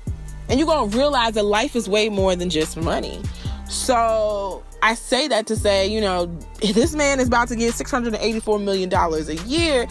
[0.50, 3.22] And you're gonna realize that life is way more than just money.
[3.68, 6.28] So I say that to say, you know,
[6.74, 9.88] this man is about to get $684 million a year.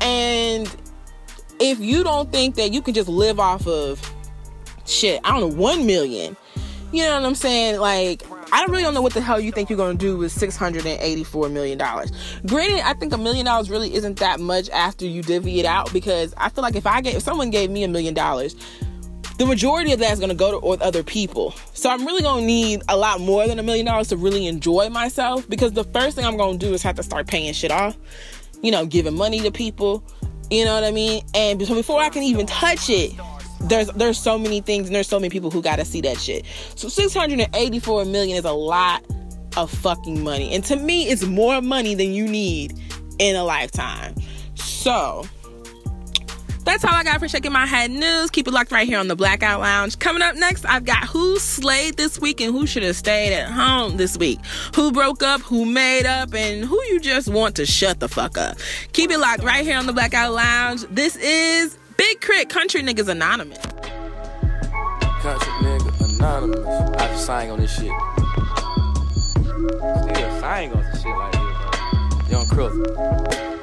[0.00, 0.68] And
[1.60, 4.00] if you don't think that you can just live off of
[4.86, 6.36] shit, I don't know, one million,
[6.92, 7.80] you know what I'm saying?
[7.80, 10.30] Like, I don't really don't know what the hell you think you're gonna do with
[10.30, 12.12] six hundred and eighty-four million dollars.
[12.46, 15.92] Granted, I think a million dollars really isn't that much after you divvy it out
[15.92, 18.54] because I feel like if I get if someone gave me a million dollars,
[19.38, 21.52] the majority of that is gonna go to other people.
[21.72, 24.88] So I'm really gonna need a lot more than a million dollars to really enjoy
[24.88, 27.96] myself because the first thing I'm gonna do is have to start paying shit off.
[28.62, 30.04] You know, giving money to people,
[30.50, 31.22] you know what I mean?
[31.34, 33.12] And before I can even touch it,
[33.60, 36.18] there's there's so many things and there's so many people who got to see that
[36.18, 36.44] shit.
[36.74, 39.04] So 684 million is a lot
[39.56, 40.54] of fucking money.
[40.54, 42.78] And to me, it's more money than you need
[43.18, 44.14] in a lifetime.
[44.54, 45.24] So,
[46.64, 48.30] that's all I got for shaking my head news.
[48.30, 49.98] Keep it locked right here on the Blackout Lounge.
[49.98, 53.50] Coming up next, I've got who slayed this week and who should have stayed at
[53.50, 54.40] home this week.
[54.74, 58.38] Who broke up, who made up, and who you just want to shut the fuck
[58.38, 58.58] up.
[58.92, 60.82] Keep it locked right here on the Blackout Lounge.
[60.90, 62.46] This is Big K.R.I.T.
[62.46, 63.58] Country Niggas Anonymous.
[65.22, 66.66] Country nigga anonymous.
[67.00, 67.92] I just sang on this shit.
[69.62, 72.30] Still sang on this shit like this.
[72.30, 73.53] Young Crook.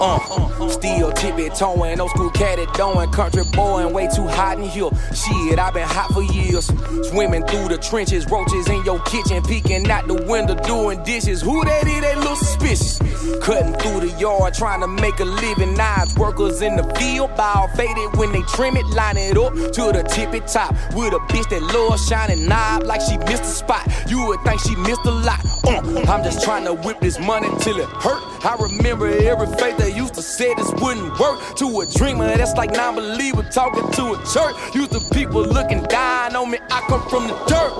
[0.00, 0.68] Uh.
[0.68, 4.90] Still tippy toeing, old school it doing, country boy and way too hot in here.
[5.12, 6.66] Shit, i been hot for years.
[7.08, 11.42] Swimming through the trenches, roaches in your kitchen, peeking out the window, doing dishes.
[11.42, 12.98] Who that is, they look suspicious.
[13.42, 15.74] Cutting through the yard, trying to make a living.
[15.74, 19.92] Knives, workers in the field, ball faded when they trim it, line it up to
[19.92, 20.72] the tippy top.
[20.94, 23.86] With a bitch that loves shining knob like she missed a spot.
[24.08, 25.40] You would think she missed a lot.
[25.64, 28.22] Uh, I'm just trying to whip this money till it hurt.
[28.44, 31.56] I remember every face that used to say this wouldn't work.
[31.56, 34.56] To a dreamer, that's like non-believer talking to a church.
[34.74, 36.58] Used to people looking down on me.
[36.70, 37.72] I come from the dirt.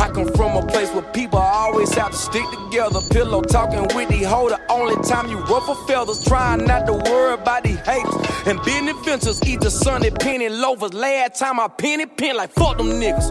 [0.00, 3.00] I come from a place where people always have to stick together.
[3.10, 6.24] Pillow talking with the the only time you ruffle feathers.
[6.24, 8.14] Trying not to worry about the haters
[8.46, 9.40] and business ventures.
[9.46, 10.94] Eat the sunny penny loafers.
[10.94, 13.28] Last time I penny pin like fuck them niggas.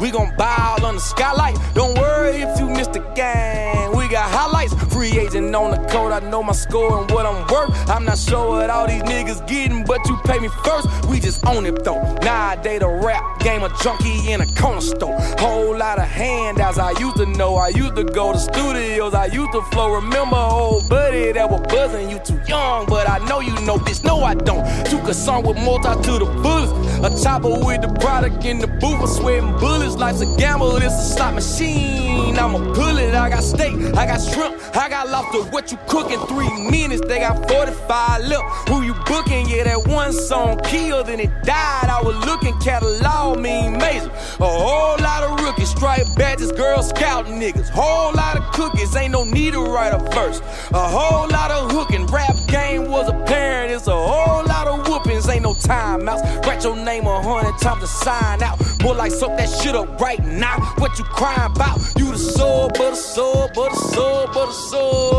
[0.00, 1.56] We gon' ball on the skylight.
[1.74, 3.96] Don't worry if you miss the game.
[3.96, 4.74] We got highlights.
[5.04, 6.12] Free agent on the code.
[6.12, 7.90] I know my score and what I'm worth.
[7.90, 10.88] I'm not sure what all these niggas getting, but you pay me first.
[11.10, 12.00] We just own it though.
[12.22, 15.14] Nowadays the rap game a junkie in a corner store.
[15.38, 16.78] Whole lot of handouts.
[16.78, 17.56] I used to know.
[17.56, 19.12] I used to go to studios.
[19.12, 19.92] I used to flow.
[19.92, 22.08] Remember old buddy that was buzzing.
[22.08, 24.04] You too young, but I know you know this.
[24.04, 24.64] No, I don't.
[24.86, 26.72] Took a song with multi to the bullets.
[27.04, 29.02] A chopper with the product in the booth.
[29.02, 29.96] I'm sweating bullets.
[29.96, 30.76] Life's a gamble.
[30.76, 32.13] It's a slot machine.
[32.38, 33.14] I'ma pull it.
[33.14, 33.74] I got steak.
[33.96, 34.54] I got shrimp.
[34.76, 35.42] I got lobster.
[35.50, 36.18] What you cooking?
[36.26, 37.02] Three minutes.
[37.06, 38.68] They got 45 left.
[38.68, 39.48] Who you booking?
[39.48, 41.88] Yeah, that one song killed and it died.
[41.88, 44.10] I was looking catalog mean major.
[44.40, 47.68] A whole lot of rookies, stripe badges, Girl Scout niggas.
[47.68, 50.40] Whole lot of cookies, ain't no need to write a verse.
[50.72, 53.72] A whole lot of hooking, rap game was apparent.
[53.72, 56.44] It's a whole lot of whoopings, ain't no timeouts.
[56.46, 58.58] Write your name a hundred times to sign out.
[58.80, 60.58] Boy, like soak that shit up right now.
[60.78, 61.78] What you crying about?
[61.96, 62.18] You the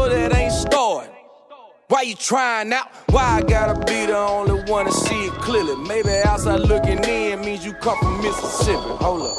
[0.10, 1.12] that ain't started.
[1.88, 2.88] Why you trying out?
[3.12, 5.76] Why I gotta be the only one to see it clearly?
[5.88, 8.80] Maybe outside looking in means you come from Mississippi.
[9.04, 9.38] Hold up.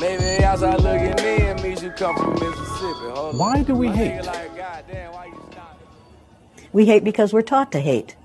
[0.00, 3.10] Maybe outside looking in means you come from Mississippi.
[3.14, 3.66] Hold Why up.
[3.66, 4.24] do we My hate?
[4.24, 4.56] Like,
[4.90, 5.32] damn, why?
[6.72, 8.16] We hate because we're taught to hate.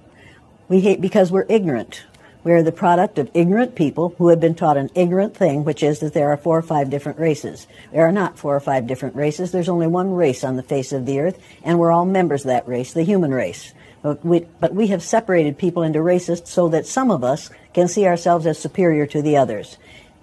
[0.70, 2.05] We hate because we're ignorant.
[2.43, 5.81] We are the product of ignorant people who have been taught an ignorant thing, which
[5.81, 7.67] is that there are four or five different races.
[7.93, 9.51] There are not four or five different races.
[9.51, 12.47] There's only one race on the face of the earth, and we're all members of
[12.47, 13.73] that race, the human race.
[14.01, 17.87] But we, but we have separated people into races so that some of us can
[17.87, 19.77] see ourselves as superior to the others.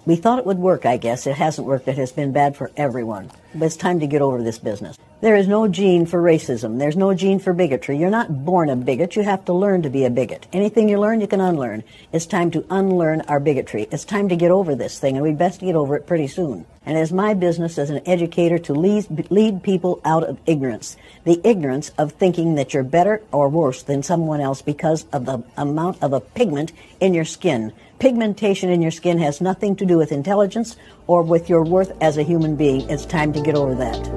[0.07, 1.27] We thought it would work, I guess.
[1.27, 1.87] It hasn't worked.
[1.87, 3.31] It has been bad for everyone.
[3.55, 4.97] But it's time to get over this business.
[5.21, 6.79] There is no gene for racism.
[6.79, 7.99] There's no gene for bigotry.
[7.99, 9.17] You're not born a bigot.
[9.17, 10.47] You have to learn to be a bigot.
[10.51, 11.85] Anything you learn, you can unlearn.
[12.11, 13.87] It's time to unlearn our bigotry.
[13.91, 16.65] It's time to get over this thing, and we'd best get over it pretty soon.
[16.87, 20.97] And it's my business as an educator to lead, lead people out of ignorance.
[21.25, 25.45] The ignorance of thinking that you're better or worse than someone else because of the
[25.59, 27.75] amount of a pigment in your skin.
[28.01, 30.75] Pigmentation in your skin has nothing to do with intelligence
[31.07, 32.89] or with your worth as a human being.
[32.89, 34.09] It's time to get over that.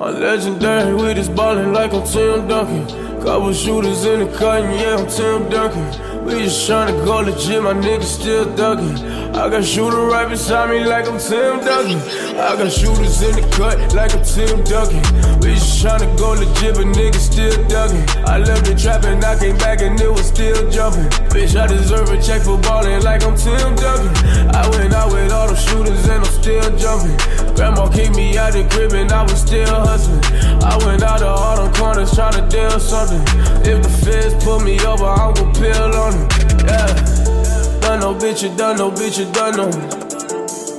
[0.00, 2.86] I'm legendary with this ballin' like I'm Tim Duncan.
[3.22, 6.11] Couple shooters in the and yeah, I'm Tim Duncan.
[6.24, 8.96] We just tryna go legit, my niggas still ducking.
[9.34, 11.98] I got shooters right beside me like I'm Tim Duncan.
[12.38, 15.02] I got shooters in the cut like I'm Tim Duncan.
[15.40, 18.04] We just tryna go legit, but niggas still ducking.
[18.28, 21.08] I left the trap and I came back and it was still jumpin'.
[21.32, 24.12] Bitch, I deserve a check for ballin' like I'm Tim Duncan.
[24.54, 27.16] I went out with all the shooters and I'm still jumpin'.
[27.56, 30.22] Grandma kicked me out the crib and I was still hustling.
[30.62, 33.22] I went out to all them corners trying to deal something.
[33.64, 36.28] If the feds pull me over, I'm gon' peel on them.
[36.68, 37.80] Yeah.
[37.80, 39.68] Done no bitch, you done no bitch, you done no.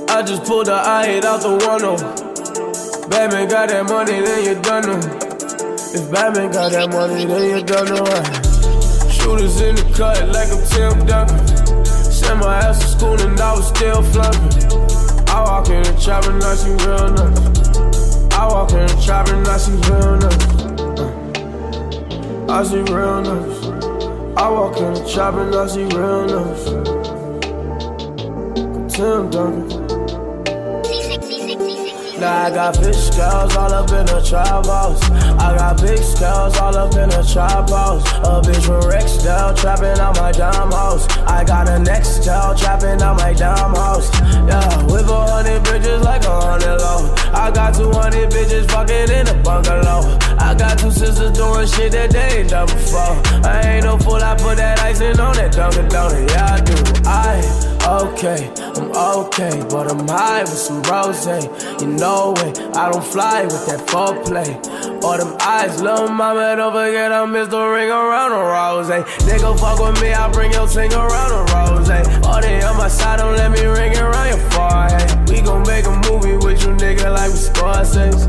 [0.08, 1.96] I just pulled the I hit out the one oh.
[3.08, 4.96] Batman got that money, then you done no.
[5.94, 8.04] If Batman got that money, then you done no.
[9.10, 11.84] Shooters in the cut like I'm Tim Duncan.
[11.84, 14.74] Sent my ass to school and I was still flunking.
[15.28, 18.34] I walk in the trap and I see real nuts.
[18.34, 20.64] I walk in the trap and I see real nuts.
[22.48, 23.63] I see real nuts.
[24.36, 26.64] I walk in the trap and I see real nuts.
[28.96, 29.83] Tim Duncan.
[32.24, 35.02] Now I got big scales all up in the trap house.
[35.12, 38.00] I got big scales all up in the trap house.
[38.24, 41.04] A bitch from Rexdale trapping out my dime house.
[41.28, 44.08] I got a Nextel trapping out my dime house.
[44.48, 47.12] Yeah, with a hundred bitches like a hundred low.
[47.34, 50.16] I got 200 bitches fucking in a bungalow.
[50.40, 53.20] I got two sisters doing shit that they ain't done before.
[53.44, 56.30] I ain't no fool, I put that icing on that Dunkin' Donut.
[56.30, 56.74] Yeah, I do.
[57.04, 61.26] I, okay, I'm okay, but I'm high with some rose.
[61.26, 64.48] You know it, I don't fly with that foreplay.
[65.04, 68.88] All them eyes, little mama, don't forget I missed the ring around the rose.
[68.88, 71.90] Nigga, fuck with me, I bring your ting around the rose.
[72.24, 75.28] All they on my side, don't let me ring around your forehead.
[75.28, 78.24] We gon' make a movie with you, nigga, like we Scorsese.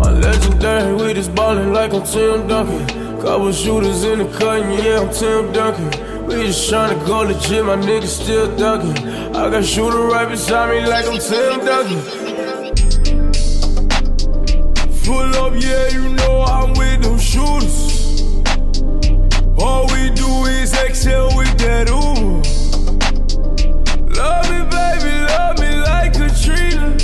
[0.04, 3.20] I'm legendary, we just ballin' like I'm Tim Duncan.
[3.20, 6.09] Couple shooters in the cut, yeah, I'm Tim Duncan.
[6.30, 8.96] We just tryna go legit, my niggas still ducking.
[9.34, 12.00] I got shooter right beside me like I'm Tim Duncan.
[15.04, 18.22] Pull up, yeah, you know I'm with them shooters.
[19.58, 22.40] All we do is exhale with that ooh.
[24.14, 26.96] Love me, baby, love me like Katrina.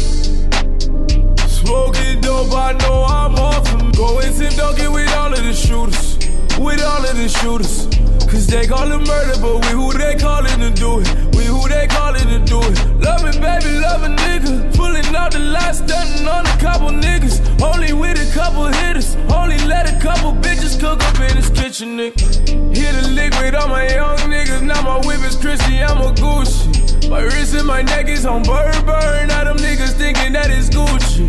[1.49, 3.66] Smoking dope, I know I'm off.
[3.97, 6.16] Going Tim Duncan with all of the shooters.
[6.59, 7.86] With all of the shooters.
[8.26, 11.36] Cause they call it murder, but we who they callin' to do it.
[11.36, 12.76] We who they callin' to do it.
[13.00, 14.74] Love me, baby, love a nigga.
[14.74, 17.38] Pulling out the last stunning on a couple niggas.
[17.62, 19.14] Only with a couple hitters.
[19.32, 22.74] Only let a couple bitches cook up in this kitchen, nigga.
[22.74, 24.62] Hit a lick with all my young niggas.
[24.62, 27.09] Now my whip is Christy, I'm a Gucci.
[27.09, 28.86] My wrist and my neck is on burn,
[29.28, 31.28] Now them niggas thinking that it's Gucci.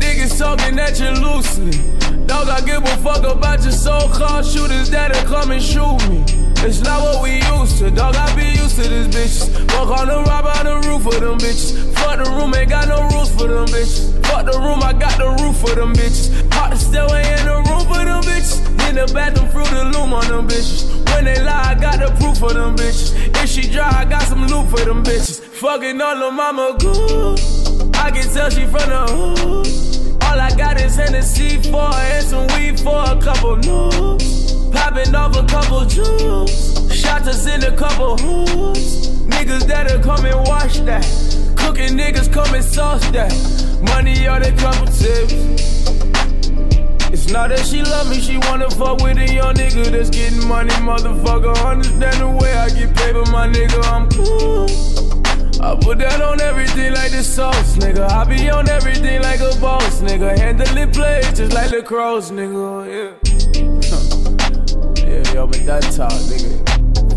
[0.00, 2.01] Niggas talking at you loosely.
[2.26, 6.24] Dog, I give a fuck about your so-called shooters that'll come and shoot me.
[6.64, 8.14] It's not what we used to, dog.
[8.14, 9.74] I be used to this bitches.
[9.74, 11.92] Walk on the rob on the roof for them bitches.
[11.94, 14.24] Fuck the room, ain't got no rules for them bitches.
[14.26, 16.30] Fuck the room, I got the roof for them bitches.
[16.54, 18.62] Hot the stairway in the room for them bitches.
[18.88, 20.86] In the bathroom, through the loom on them bitches.
[21.12, 23.12] When they lie, I got the proof for them bitches.
[23.42, 25.40] If she dry, I got some loot for them bitches.
[25.40, 27.40] Fucking all the mama good.
[27.96, 30.01] I can tell she from the hood.
[30.32, 34.72] All I got is Hennessy for and some weed for a couple noobs.
[34.72, 36.90] Popping off a couple jewels.
[36.90, 39.08] Shots us in a couple hoods.
[39.26, 41.04] Niggas that'll come and watch that.
[41.54, 43.30] Cooking niggas come and sauce that.
[43.82, 45.34] Money on a couple tips.
[47.12, 50.48] It's not that she love me, she wanna fuck with a young nigga that's getting
[50.48, 51.54] money, motherfucker.
[51.62, 55.11] Understand the way I get paid, but my nigga, I'm cool.
[55.62, 58.10] I put that on everything like the sauce, nigga.
[58.10, 60.36] I be on everything like a boss, nigga.
[60.36, 62.88] Handling plays just like the cross, nigga.
[62.90, 63.12] Yeah.
[65.12, 66.56] Yeah, yo, but that talk, nigga.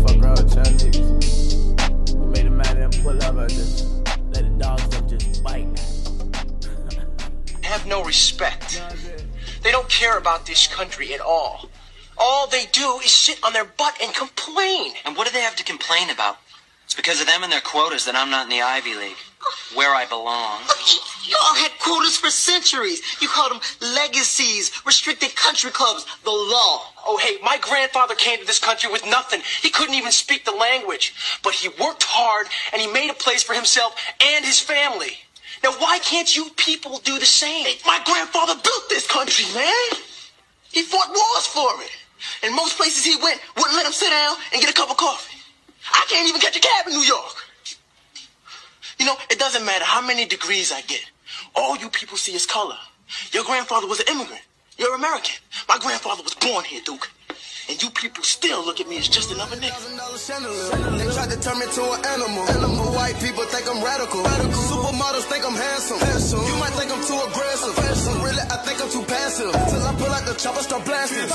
[0.02, 2.22] Fuck around with y'all niggas.
[2.22, 5.66] I made a man them pull up and just let the dogs up just bite.
[7.62, 8.82] have no respect.
[9.62, 11.70] They don't care about this country at all.
[12.18, 14.92] All they do is sit on their butt and complain.
[15.04, 16.36] And what do they have to complain about?
[16.86, 19.18] It's because of them and their quotas that I'm not in the Ivy League,
[19.74, 20.62] where I belong.
[20.62, 23.02] Oh, y'all had quotas for centuries.
[23.20, 23.60] You called them
[23.94, 26.86] legacies, restricted country clubs, the law.
[27.04, 29.42] Oh, hey, my grandfather came to this country with nothing.
[29.62, 31.12] He couldn't even speak the language.
[31.42, 35.18] But he worked hard and he made a place for himself and his family.
[35.64, 37.66] Now, why can't you people do the same?
[37.84, 39.90] My grandfather built this country, man.
[40.70, 41.90] He fought wars for it.
[42.44, 44.96] And most places he went wouldn't let him sit down and get a cup of
[44.96, 45.35] coffee.
[45.92, 47.34] I can't even catch a cab in New York.
[48.98, 51.04] You know, it doesn't matter how many degrees I get.
[51.54, 52.76] All you people see is color.
[53.32, 54.42] Your grandfather was an immigrant.
[54.78, 55.36] You're American.
[55.68, 57.10] My grandfather was born here, Duke.
[57.68, 59.74] And you people still look at me as just another nigga.
[60.98, 62.44] They tried to turn me to an animal.
[62.46, 62.94] animal.
[62.94, 64.22] White people think I'm radical.
[64.22, 64.52] radical.
[64.52, 65.98] Supermodels think I'm handsome.
[65.98, 66.44] handsome.
[66.46, 67.74] You might think I'm too aggressive.
[67.74, 69.50] But really, I think I'm too passive.
[69.50, 71.26] Till I pull out the chopper, start blasting.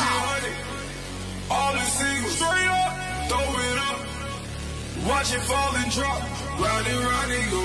[1.50, 2.92] All the singles, straight up,
[3.28, 4.01] throw it up.
[5.08, 6.22] Watch it fall and drop.
[6.60, 7.62] Round and round and go.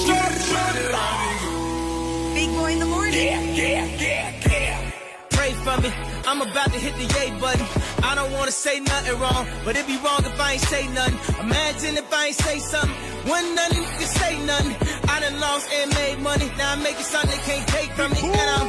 [0.00, 2.34] Stop, round and round and go.
[2.34, 3.14] Big boy in the morning.
[3.14, 4.90] Yeah, yeah, yeah, yeah.
[5.30, 5.90] Pray for me.
[6.26, 7.66] I'm about to hit the yay button.
[8.02, 11.18] I don't wanna say nothing wrong, but it'd be wrong if I ain't say nothing.
[11.40, 12.96] Imagine if I ain't say something.
[13.28, 14.76] One nothing, you can say nothing.
[15.08, 16.50] I done lost and made money.
[16.58, 18.20] Now I'm making something they can't take from me.
[18.28, 18.68] And I'm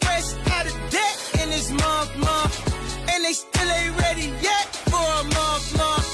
[0.00, 2.67] fresh out of debt in this month, month.
[3.18, 6.06] And they still ain't ready yet for a month, month.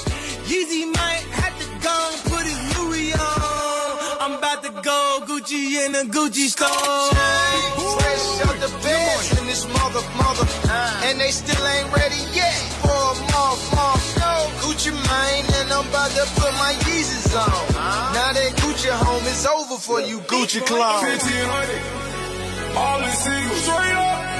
[0.49, 4.17] Yeezy might have to go and put his Louis on.
[4.25, 6.65] I'm about to go Gucci in a Gucci store.
[6.65, 10.49] Fresh out the bed in this mother, mother.
[10.65, 11.05] Uh.
[11.05, 14.17] And they still ain't ready yet for a month, month.
[14.17, 17.53] No Gucci mane, and I'm about to put my Yeezys on.
[17.77, 18.17] Uh.
[18.17, 21.05] Now that Gucci home is over for you, Gucci clone.
[21.05, 24.35] 1500, all the singles, straight up.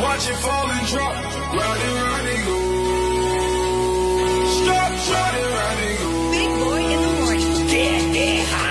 [0.00, 2.58] Watch it fall and drop, round and round and go.
[4.58, 4.92] Stop,
[5.34, 6.30] and round and go.
[6.32, 7.68] Big boy in the morning.
[7.68, 8.63] Yeah, yeah.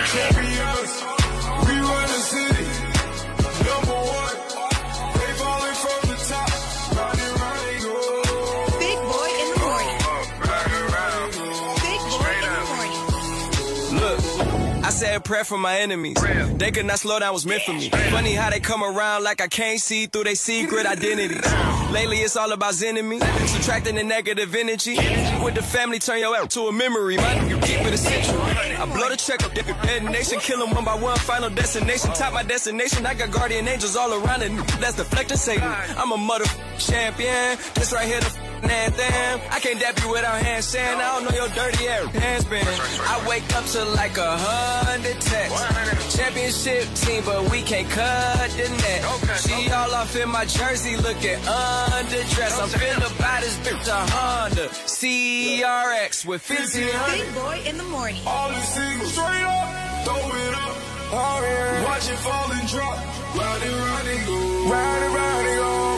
[15.13, 16.17] Said prayer for my enemies.
[16.57, 17.89] They could not slow down, was meant for me.
[17.89, 21.45] Funny how they come around like I can't see through their secret identities.
[21.91, 24.95] Lately, it's all about enemy, subtracting the negative energy.
[25.43, 27.17] With the family, turn your app to a memory.
[27.17, 28.41] My nigga, keep it essential.
[28.41, 29.67] I blow the check up, dip
[30.03, 31.17] nation, kill them one by one.
[31.17, 33.05] Final destination, top my destination.
[33.05, 34.51] I got guardian angels all around it.
[34.79, 35.69] That's deflecting Satan.
[35.97, 36.45] I'm a mother
[36.79, 37.57] champion.
[37.75, 39.41] This right here, the anthem.
[39.51, 42.65] I can't dap you without hand saying I don't know your dirty air hands been.
[42.65, 46.15] I wake up to like a hundred texts.
[46.15, 49.01] Championship team, but we can't cut the net.
[49.39, 52.61] She all off in my jersey, looking underdressed.
[52.61, 57.17] I'm finna buy this bitch a Honda CRX with 1500.
[57.17, 58.21] Big boy in the morning.
[58.25, 60.75] All the singles straight up, throw it up.
[61.15, 61.83] Oh, yeah.
[61.83, 62.97] Watch it fall and drop.
[63.35, 64.71] Ride it, ride it, go.
[64.71, 65.87] Ride it, ride it, oh.
[65.87, 65.92] go.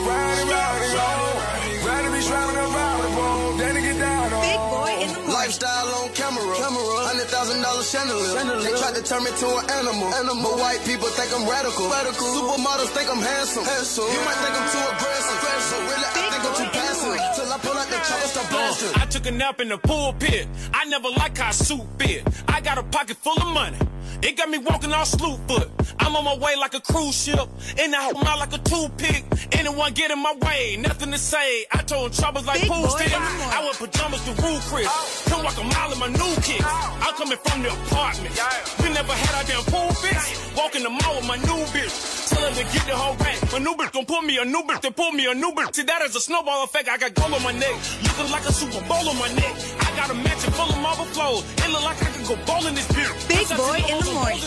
[7.46, 8.60] Thousand dollar chandelier.
[8.62, 10.08] They tried to turn me to an animal.
[10.14, 10.42] animal.
[10.42, 11.86] But white people think I'm radical.
[11.88, 12.26] radical.
[12.26, 13.64] Supermodels think I'm handsome.
[13.64, 14.10] handsome.
[14.10, 15.38] You might think I'm too aggressive.
[15.38, 15.80] aggressive.
[15.86, 17.14] Really, I think I'm too passive.
[17.36, 18.92] Till I pull out the chopper, start uh, blasting.
[18.94, 20.48] I took a nap in the pulpit.
[20.74, 22.26] I never like how suit fit.
[22.48, 23.78] I got a pocket full of money.
[24.22, 25.70] It got me walking all slew foot.
[25.98, 27.48] I'm on my way like a cruise ship.
[27.78, 29.24] In the home out like a toothpick.
[29.52, 31.64] Anyone get in my way, nothing to say.
[31.72, 33.12] I told troubles like pool sticks.
[33.12, 34.88] I wear pajamas to roof Chris.
[34.88, 35.22] Oh.
[35.28, 36.64] Come walk a mile in my new kicks.
[36.64, 36.98] Oh.
[37.02, 38.34] I'm coming from the apartment.
[38.82, 40.54] We never had our damn pool fix.
[40.56, 42.28] Walking the mall with my new bitch.
[42.30, 43.36] Tell her to get the whole back.
[43.52, 45.74] My new bitch gon' pull me a new bitch to pull me a new bitch.
[45.74, 46.88] See, that is a snowball effect.
[46.88, 47.74] I got gold on my neck.
[48.02, 49.54] Looking like a Super Bowl on my neck.
[49.80, 51.44] I got a mansion full of marble flows.
[51.58, 53.10] It look like I could go bowling this beer.
[53.28, 54.40] Big boy in the morning.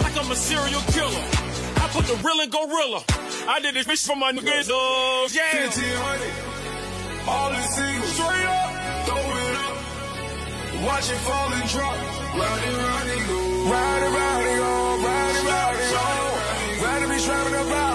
[0.00, 1.24] Like I'm a serial killer.
[1.82, 3.02] I put the real in gorilla.
[3.48, 4.68] I did this bitch for my niggas.
[4.70, 5.66] Oh, yeah.
[5.66, 6.52] 1500.
[7.28, 8.70] All the singles straight up,
[9.06, 9.76] throw it up.
[10.86, 11.94] Watch it fall and drop.
[12.34, 13.38] Ride it, ride it, go.
[13.70, 14.72] Ride it, ride it, go.
[15.06, 16.84] Ride it, ride it, go.
[16.84, 17.91] Ride it, be driving a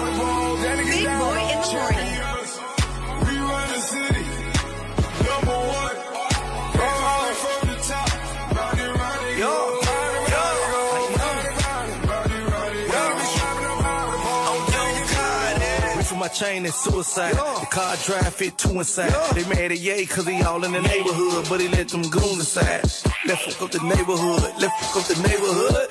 [16.28, 17.34] my chain and suicide.
[17.34, 19.12] The car drive fit two inside.
[19.34, 22.38] They mad at Ye cause he all in the neighborhood, but he let them goons
[22.38, 22.82] aside.
[23.26, 25.88] Left fuck up the neighborhood, left fuck up the neighborhood.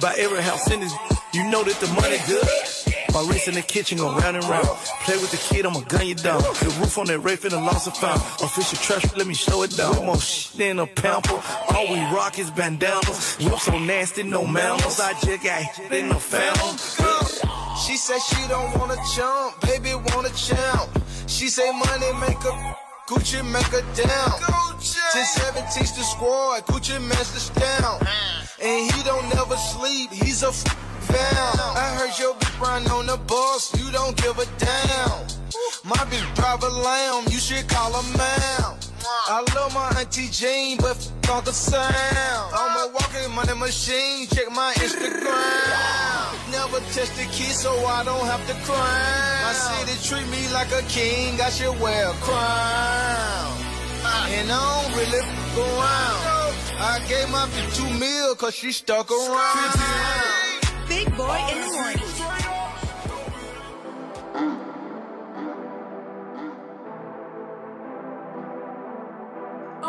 [0.00, 0.92] By every house in this,
[1.32, 2.46] you know that the money good.
[3.14, 4.68] My wrist in the kitchen go round and round.
[5.04, 6.42] Play with the kid, I'ma gun you down.
[6.42, 8.20] The roof on that Wraith in the lost and found.
[8.42, 10.04] Official trash, let me show it down.
[10.04, 11.40] More shit than a pamper.
[11.74, 13.36] All we rock is bandanas.
[13.40, 15.00] Whip so nasty, no manners.
[15.00, 17.37] I just got hit in the phantom.
[17.88, 20.90] She said she don't wanna jump, baby wanna jump.
[21.26, 22.74] She say money make her
[23.08, 24.78] Gucci make her down.
[24.78, 28.02] Since 17's the squad, Gucci master down.
[28.02, 28.06] Uh.
[28.60, 30.64] And he don't never sleep, he's a f-
[31.08, 31.76] down.
[31.76, 35.24] I heard your bitch run on the bus, you don't give a damn.
[35.82, 38.87] My bitch drive a lamb, you should call her man.
[39.10, 41.82] I love my auntie Jane, but f- Uncle Sam.
[42.54, 46.52] I'm a walking money machine, check my Instagram.
[46.52, 49.40] Never touch the key, so I don't have to cry.
[49.44, 53.58] My city treat me like a king, I should wear a crown.
[54.30, 56.54] And I don't really f- around.
[56.80, 59.78] I gave my bitch two mil, cause she stuck around.
[60.88, 62.17] Big boy in the morning.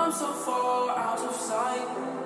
[0.01, 2.18] I'm so far out of sight.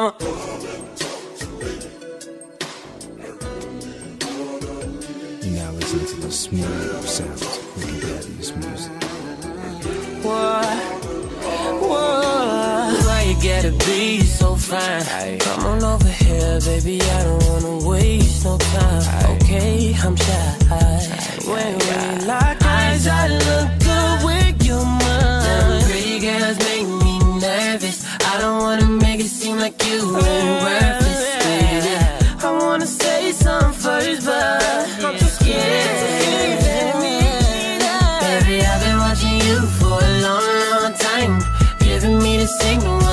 [0.00, 0.14] Mama.
[5.42, 8.92] You now listen to the smooth sounds of Ricky Daddy's music.
[10.22, 10.76] What?
[11.80, 13.06] What?
[13.06, 15.38] Why you gotta be so fine?
[15.38, 17.00] Come on over here, baby.
[17.00, 19.36] I don't wanna waste no time.
[19.36, 20.56] Okay, I'm shy.
[21.46, 23.85] When we lock eyes, I look
[29.66, 31.42] like you ain't worth it.
[31.42, 31.94] baby.
[32.46, 34.62] I wanna say something first, but
[35.04, 36.86] I'm too scared to hear it.
[38.22, 41.34] Baby, I've been watching you for a long, long time.
[41.80, 43.05] Giving me the signal,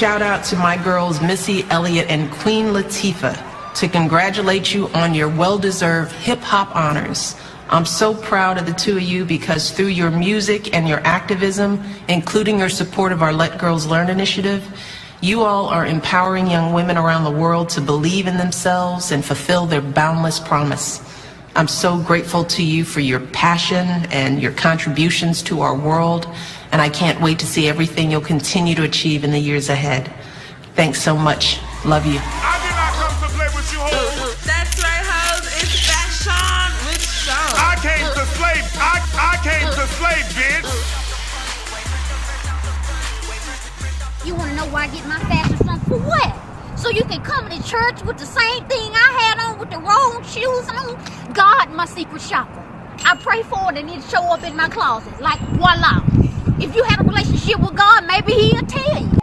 [0.00, 5.28] shout out to my girls Missy Elliott and Queen Latifah to congratulate you on your
[5.28, 7.36] well deserved hip hop honors.
[7.68, 11.84] I'm so proud of the two of you because through your music and your activism,
[12.08, 14.66] including your support of our Let Girls Learn initiative,
[15.20, 19.66] you all are empowering young women around the world to believe in themselves and fulfill
[19.66, 21.06] their boundless promise.
[21.54, 26.26] I'm so grateful to you for your passion and your contributions to our world,
[26.72, 30.12] and I can't wait to see everything you'll continue to achieve in the years ahead.
[30.74, 31.58] Thanks so much.
[31.84, 32.20] Love you.
[32.22, 34.44] I did not come to play with you, hoes.
[34.46, 35.46] That's right, hoes.
[35.60, 37.54] It's fashion with Sean.
[37.58, 38.64] I came to slave.
[38.78, 40.68] I, I came to slave, bitch.
[44.26, 45.80] You wanna know where I get my fashion from?
[45.80, 46.36] For what?
[46.78, 49.78] So you can come to church with the same thing I had on with the
[49.78, 51.32] wrong shoes on?
[51.34, 52.64] God, my secret shopper.
[53.04, 55.20] I pray for it and it show up in my closet.
[55.20, 56.09] Like voila.
[56.58, 59.18] If you had a relationship with God, maybe he'll tell you.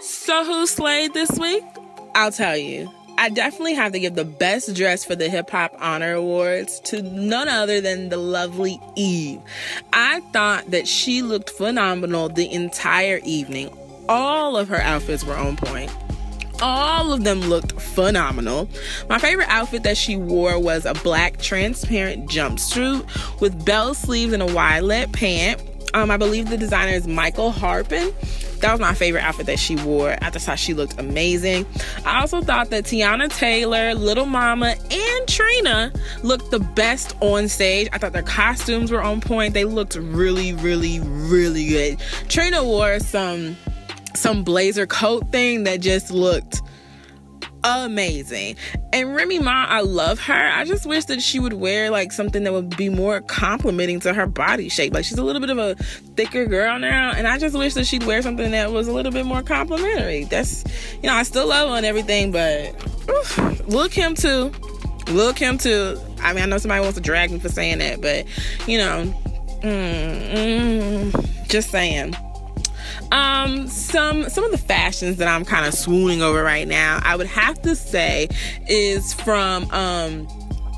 [0.00, 1.64] So who slayed this week?
[2.14, 2.92] I'll tell you.
[3.18, 7.00] I definitely have to give the best dress for the Hip Hop Honor Awards to
[7.00, 9.40] none other than the lovely Eve.
[9.92, 13.74] I thought that she looked phenomenal the entire evening.
[14.08, 15.90] All of her outfits were on point.
[16.60, 18.68] All of them looked phenomenal.
[19.08, 24.42] My favorite outfit that she wore was a black transparent jumpsuit with bell sleeves and
[24.42, 25.62] a wide leg pant.
[25.94, 28.12] Um, I believe the designer is Michael Harpin.
[28.60, 30.16] That was my favorite outfit that she wore.
[30.22, 31.66] I just thought she looked amazing.
[32.04, 35.92] I also thought that Teyana Taylor, Lil Mama, and Trina
[36.22, 37.88] looked the best on stage.
[37.92, 39.52] I thought their costumes were on point.
[39.52, 41.98] They looked really, really, really good.
[42.28, 43.56] Trina wore some
[44.18, 46.62] some blazer coat thing that just looked
[47.66, 48.56] amazing.
[48.92, 50.50] And Remy Ma, I love her.
[50.52, 54.14] I just wish that she would wear like something that would be more complimenting to
[54.14, 54.94] her body shape.
[54.94, 55.74] Like she's a little bit of a
[56.14, 59.12] thicker girl now, and I just wish that she'd wear something that was a little
[59.12, 60.24] bit more complimentary.
[60.24, 60.64] That's
[61.02, 62.74] you know, I still love her and everything, but
[63.10, 64.52] oof, Lil Kim too.
[65.08, 66.00] Lil Kim too.
[66.20, 68.26] I mean, I know somebody wants to drag me for saying that, but
[68.68, 69.12] you know,
[69.62, 72.16] mm, mm, just saying.
[73.12, 77.16] Um, some some of the fashions that I'm kind of swooning over right now, I
[77.16, 78.28] would have to say,
[78.68, 80.26] is from um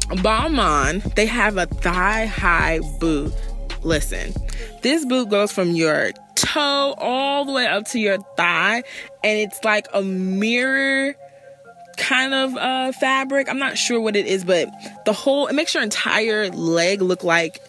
[0.08, 1.14] Balmain.
[1.14, 3.32] They have a thigh high boot.
[3.82, 4.32] Listen,
[4.82, 8.82] this boot goes from your toe all the way up to your thigh,
[9.24, 11.14] and it's like a mirror
[11.96, 13.48] kind of uh fabric.
[13.48, 14.68] I'm not sure what it is, but
[15.04, 17.60] the whole it makes your entire leg look like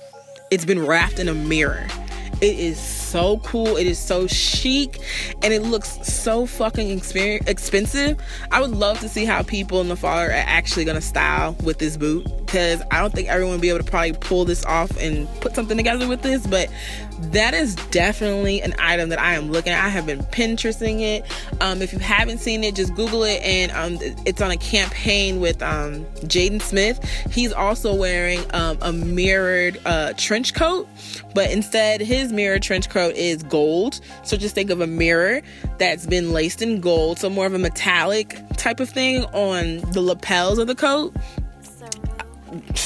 [0.51, 1.87] it's been wrapped in a mirror.
[2.41, 2.79] It is
[3.09, 3.77] so cool.
[3.77, 4.99] It is so chic
[5.41, 8.19] and it looks so fucking expensive.
[8.51, 11.79] I would love to see how people in the fall are actually gonna style with
[11.79, 14.95] this boot because I don't think everyone will be able to probably pull this off
[14.97, 16.69] and put something together with this, but
[17.31, 19.83] that is definitely an item that I am looking at.
[19.83, 21.25] I have been Pinteresting it.
[21.61, 25.39] Um, if you haven't seen it, just Google it, and um, it's on a campaign
[25.39, 27.03] with um, Jaden Smith.
[27.31, 30.87] He's also wearing um, a mirrored uh, trench coat,
[31.33, 33.99] but instead his mirrored trench coat is gold.
[34.23, 35.41] So just think of a mirror
[35.77, 40.01] that's been laced in gold, so more of a metallic type of thing on the
[40.01, 41.13] lapels of the coat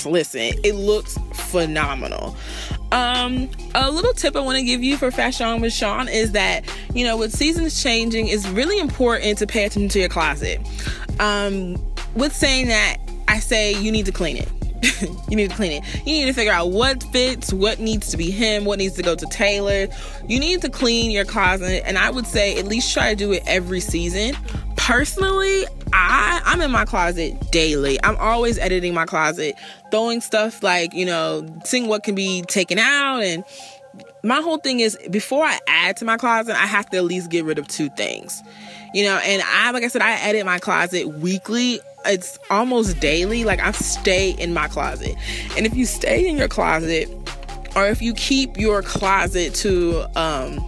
[0.05, 2.35] listen, it looks phenomenal.
[2.91, 6.63] Um, a little tip I want to give you for fashion with Sean is that
[6.93, 10.59] you know with seasons changing, it's really important to pay attention to your closet.
[11.19, 11.75] Um,
[12.15, 12.97] with saying that,
[13.27, 14.49] I say you need to clean it.
[15.29, 15.83] you need to clean it.
[16.05, 19.01] You need to figure out what fits, what needs to be him, what needs to
[19.01, 19.87] go to Taylor.
[20.27, 23.31] You need to clean your closet, and I would say at least try to do
[23.31, 24.35] it every season.
[24.85, 27.97] Personally, I I'm in my closet daily.
[28.03, 29.55] I'm always editing my closet,
[29.91, 33.45] throwing stuff like, you know, seeing what can be taken out and
[34.23, 37.29] my whole thing is before I add to my closet, I have to at least
[37.29, 38.41] get rid of two things.
[38.93, 41.79] You know, and I like I said I edit my closet weekly.
[42.05, 43.45] It's almost daily.
[43.45, 45.15] Like I stay in my closet.
[45.55, 47.09] And if you stay in your closet
[47.75, 50.59] or if you keep your closet to um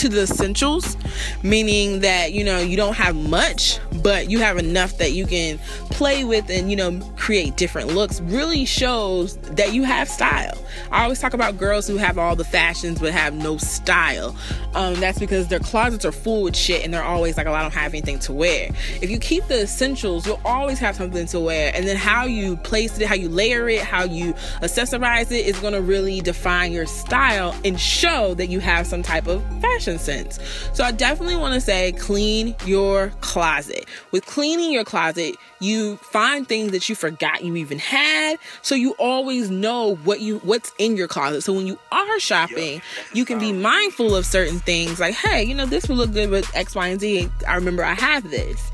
[0.00, 0.96] to the essentials,
[1.42, 5.58] meaning that you know you don't have much, but you have enough that you can
[5.90, 8.18] play with and you know create different looks.
[8.22, 10.56] Really shows that you have style.
[10.90, 14.34] I always talk about girls who have all the fashions but have no style.
[14.74, 17.60] Um, that's because their closets are full with shit and they're always like, "Oh, I
[17.60, 18.70] don't have anything to wear."
[19.02, 22.56] If you keep the essentials, you'll always have something to wear, and then how you
[22.56, 24.32] place it, how you layer it, how you
[24.62, 29.02] accessorize it is going to really define your style and show that you have some
[29.02, 30.38] type of fashion sense.
[30.72, 33.86] So I definitely want to say clean your closet.
[34.10, 38.92] With cleaning your closet, you find things that you forgot you even had, so you
[38.98, 41.42] always know what you what's in your closet.
[41.42, 42.80] So when you are shopping,
[43.12, 46.30] you can be mindful of certain things like, hey, you know, this would look good
[46.30, 47.28] with X, Y, and Z.
[47.46, 48.70] I remember I have this.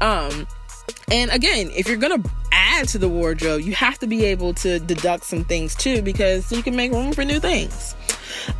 [0.00, 0.46] Um
[1.10, 2.22] and again, if you're gonna
[2.52, 6.50] add to the wardrobe, you have to be able to deduct some things too, because
[6.52, 7.94] you can make room for new things.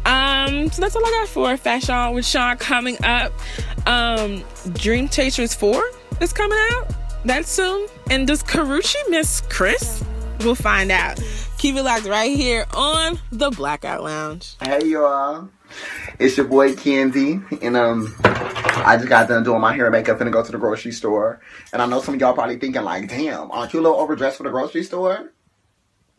[0.05, 3.33] Um, so that's all I got for Fashion with Sean coming up.
[3.87, 4.43] Um,
[4.75, 5.83] Dream Chasers 4
[6.21, 6.95] is coming out.
[7.25, 7.89] That's soon.
[8.11, 10.05] And does Karrueche miss Chris?
[10.41, 11.21] We'll find out.
[11.59, 14.55] Keep it locked right here on the Blackout Lounge.
[14.63, 15.49] Hey y'all.
[16.19, 20.21] It's your boy Kenzie, and um, I just got done doing my hair and makeup
[20.21, 21.41] and go to the grocery store.
[21.73, 24.37] And I know some of y'all probably thinking like, "Damn, aren't you a little overdressed
[24.37, 25.33] for the grocery store?"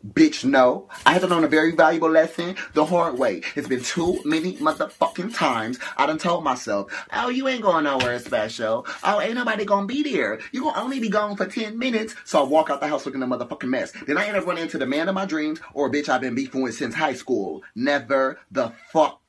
[0.06, 0.88] Bitch, no.
[1.04, 3.42] I had to learn a very valuable lesson the hard way.
[3.56, 8.20] It's been too many motherfucking times I done told myself, oh, you ain't going nowhere
[8.20, 8.86] special.
[9.02, 10.38] Oh, ain't nobody gonna be there.
[10.52, 12.14] You gonna only be gone for 10 minutes.
[12.24, 13.92] So I walk out the house looking a motherfucking mess.
[14.06, 16.20] Then I end up running into the man of my dreams or a bitch I've
[16.20, 17.64] been beefing with since high school.
[17.74, 19.20] Never the fuck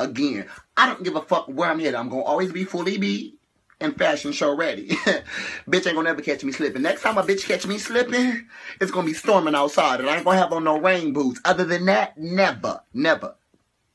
[0.00, 0.46] again.
[0.78, 1.94] I don't give a fuck where I'm headed.
[1.94, 3.35] I'm gonna always be fully be
[3.80, 4.88] and fashion show ready.
[5.68, 6.82] bitch ain't gonna never catch me slipping.
[6.82, 8.46] Next time a bitch catch me slipping,
[8.80, 11.40] it's gonna be storming outside and I ain't gonna have on no rain boots.
[11.44, 13.36] Other than that, never, never,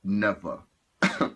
[0.04, 0.60] never.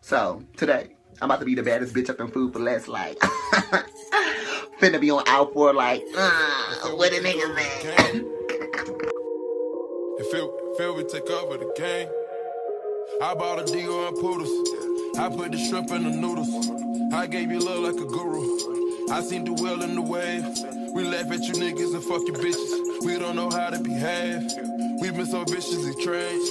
[0.00, 3.18] so, today, I'm about to be the baddest bitch up in Food 4 Less, like,
[4.80, 7.56] finna be on out for like, uh, what a nigga
[7.98, 8.36] at?
[10.18, 12.08] If feel we take over the game.
[13.22, 14.85] I bought a deal and poodles.
[15.18, 16.70] I put the shrimp in the noodles.
[17.12, 19.10] I gave you love like a guru.
[19.10, 20.44] I seen the well in the wave.
[20.92, 23.04] We laugh at you niggas and fuck you bitches.
[23.04, 24.44] We don't know how to behave.
[25.00, 26.42] We've been so viciously trained.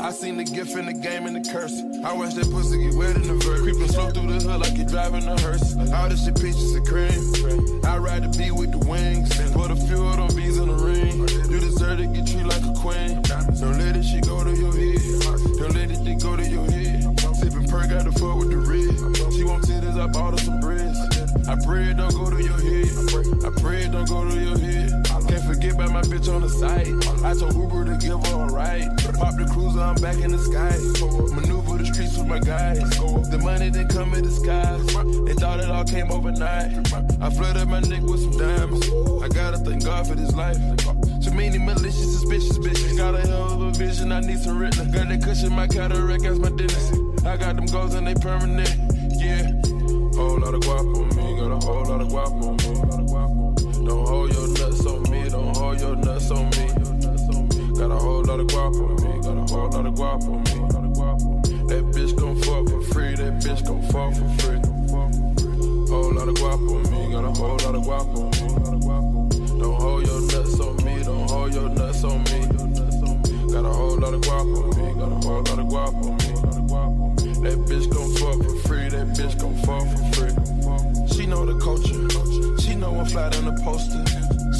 [0.00, 1.74] I seen the gift in the game and the curse.
[2.04, 3.60] I watch that pussy get wet in the verse.
[3.60, 5.76] Creeping slow through the hood like you're driving a hearse.
[5.92, 7.84] All this shit peaches and cream.
[7.84, 9.30] I ride the B with the wings.
[9.52, 11.18] Put a few of them B's in the ring.
[11.50, 13.22] You deserve to get treated like a queen.
[13.62, 14.98] Don't let this shit go to your head.
[15.58, 17.07] Don't let it go to your head.
[17.38, 19.32] Sipping perk got the fuck with the red.
[19.32, 20.98] She want titties, I bought her some breads.
[21.48, 22.90] I pray it don't go to your head.
[23.46, 24.90] I pray it don't go to your head.
[25.28, 26.88] Can't forget about my bitch on the side.
[27.22, 28.88] I told Uber to give her a ride.
[29.20, 30.72] Pop the cruiser, I'm back in the sky.
[31.36, 32.80] Maneuver the streets with my guys.
[33.28, 34.86] The money didn't come in disguise.
[35.26, 36.72] They thought it all came overnight.
[37.20, 38.88] I flooded my neck with some diamonds.
[39.22, 40.56] I gotta thank God for this life.
[41.20, 42.96] Too many malicious, suspicious bitches.
[42.96, 44.90] Got a hell of a vision, I need some written.
[44.90, 47.07] Got that cushion, my cataract, that's my dentist.
[47.28, 48.74] I got them goals and they permanent.
[49.20, 49.52] Yeah.
[50.16, 53.86] Whole lot of guap on me, got a whole lot of guap on me.
[53.86, 56.66] Don't hold your nuts on me, don't hold your nuts on me.
[57.76, 60.40] Got a whole lot of guap on me, got a whole lot of guap on
[60.40, 60.56] me.
[61.68, 64.60] That bitch gon' fuck for free, that bitch gon' fuck for free.
[65.92, 69.60] Whole lot of guap on me, got a whole lot of guap on me.
[69.60, 72.40] Don't hold your nuts on me, don't hold your nuts on me.
[73.52, 76.16] Got a whole lot of guap on me, got a whole lot of guap on
[76.16, 76.27] me.
[77.42, 80.34] That bitch gon' fuck for free, that bitch gon' fuck for free.
[81.14, 84.04] She know the culture, she know I'm fly on the poster.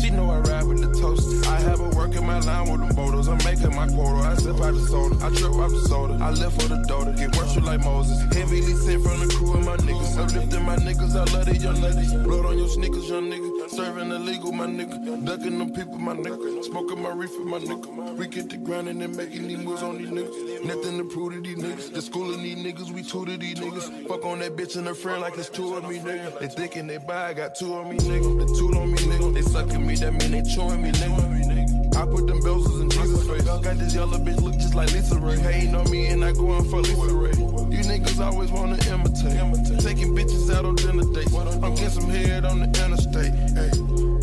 [0.00, 1.50] She know I ride with the toaster.
[1.50, 3.26] I have her working my line with them boulders.
[3.26, 4.28] I'm making my quota.
[4.28, 5.16] I sip out the soda.
[5.24, 6.14] I trip out the soda.
[6.22, 7.12] I live for the daughter.
[7.12, 8.18] Get worship like Moses.
[8.32, 10.16] Heavily sent from the crew and my niggas.
[10.16, 11.16] Uplifting my niggas.
[11.16, 12.14] I love these young ladies.
[12.14, 13.47] Blood on your sneakers, young nigga.
[13.78, 15.24] Serving illegal, my nigga.
[15.24, 16.64] Ducking them people, my nigga.
[16.64, 18.16] Smoking my reefer, my nigga.
[18.16, 20.64] We get the grinding and making these moves on these niggas.
[20.64, 21.92] Nothing to prove to these niggas.
[21.92, 24.08] The school of these niggas, we to these niggas.
[24.08, 26.40] Fuck on that bitch and her friend like it's two of me, nigga.
[26.40, 28.40] They thinking they buy, I got two on me, nigga.
[28.40, 29.32] The two on me, nigga.
[29.32, 31.96] They sucking me, that mean they chewing me, nigga.
[31.96, 33.44] I put them bells in Jesus' face.
[33.44, 35.38] Got this yellow bitch look just like LisaRaye.
[35.38, 37.57] Hating on me and I going for LisaRaye.
[37.78, 39.38] You niggas always wanna imitate.
[39.78, 41.32] Taking bitches out on dinner dates.
[41.32, 43.30] I'm getting some head on the interstate.
[43.54, 43.70] Hey.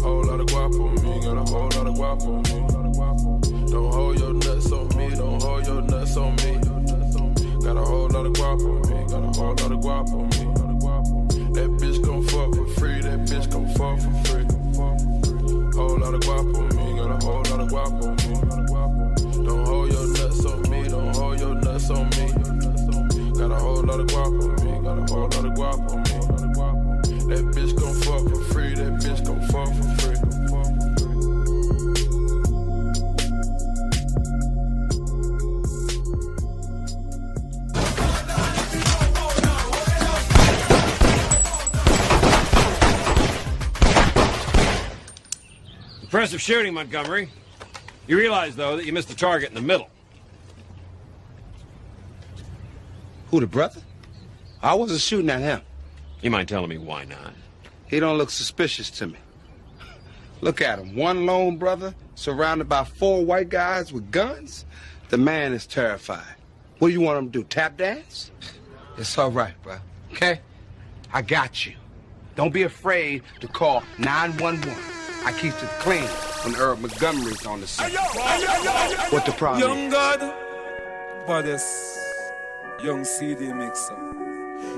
[0.04, 3.72] Whole lot of guap on me, got a whole lot of guap on me.
[3.72, 6.60] Don't hold your nuts on me, don't hold your nuts on me.
[7.64, 10.28] Got a whole lot of guap on me, got a whole lot of guap on
[10.36, 10.46] me.
[11.56, 14.46] That bitch gon' fuck for free, that bitch gon' fuck for free.
[15.80, 19.46] Whole lot of guap on me, got a whole lot of guap on me.
[19.48, 22.15] Don't hold your nuts on me, don't hold your nuts on me.
[23.48, 25.98] Got a whole lot of guap on me, got a whole lot of guap on
[26.02, 26.10] me.
[27.28, 30.16] That bitch gon' fuck for free, that bitch gon' fuck for free.
[46.02, 47.30] Impressive shooting, Montgomery.
[48.08, 49.90] You realize, though, that you missed the target in the middle.
[53.36, 53.82] Who, the brother?
[54.64, 55.60] I wasn't shooting at him.
[56.22, 57.34] You mind telling me why not?
[57.86, 59.18] He don't look suspicious to me.
[60.40, 60.96] Look at him.
[60.96, 64.64] One lone brother surrounded by four white guys with guns.
[65.10, 66.36] The man is terrified.
[66.80, 67.44] What do you want him to do?
[67.44, 68.32] Tap dance?
[68.98, 69.80] It's all right, bro.
[70.14, 70.40] Okay?
[71.12, 71.74] I got you.
[72.38, 74.74] Don't be afraid to call 911.
[75.26, 76.08] I keep it clean
[76.46, 77.98] when Earl Montgomery's on the scene.
[79.10, 79.94] What the problem Young is?
[79.94, 80.34] God,
[81.28, 82.05] baddest,
[82.84, 83.96] young CD mixer.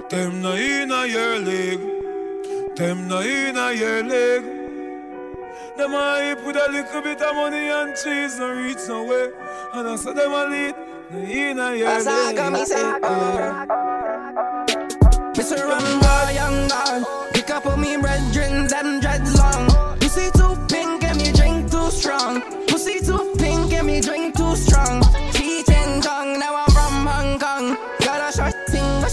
[0.09, 4.45] Them no in a your league, them no in a your league.
[5.77, 9.31] Them a hype with a little bit of money and cheese no reach nowhere.
[9.73, 10.75] And I saw them a lead,
[11.11, 12.35] no in a your As I league.
[12.37, 12.83] got me say,
[15.37, 15.57] Mr.
[15.69, 16.31] Rumba, uh.
[16.33, 18.46] young God, pick up on me brethren,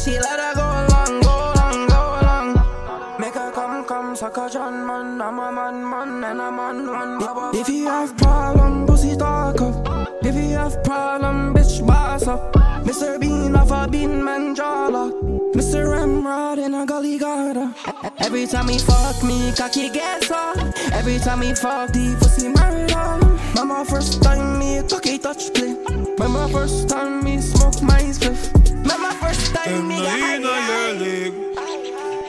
[0.04, 3.18] she let her go long, go long, go long.
[3.18, 5.20] Make her come, come, suck a John man.
[5.22, 7.54] I'm a man, man, and I'm on one.
[7.56, 10.18] If you have problem, pussy talk up.
[10.22, 12.52] If you have problem, bitch, boss up.
[12.84, 13.18] Mr.
[13.18, 15.14] Bean off a bean man lock.
[15.54, 15.90] Mr.
[15.90, 17.72] Ramrod in a gully garter.
[18.18, 20.74] Every time he fuck me, cocky gets on.
[20.92, 23.36] Every time he fuck the pussy murder.
[23.54, 25.74] Mama first time me cocky touch play.
[26.18, 28.73] Mama first time me smoke my spliff.
[28.84, 30.36] Mama first time Them me no get high.
[30.36, 31.36] in a your league,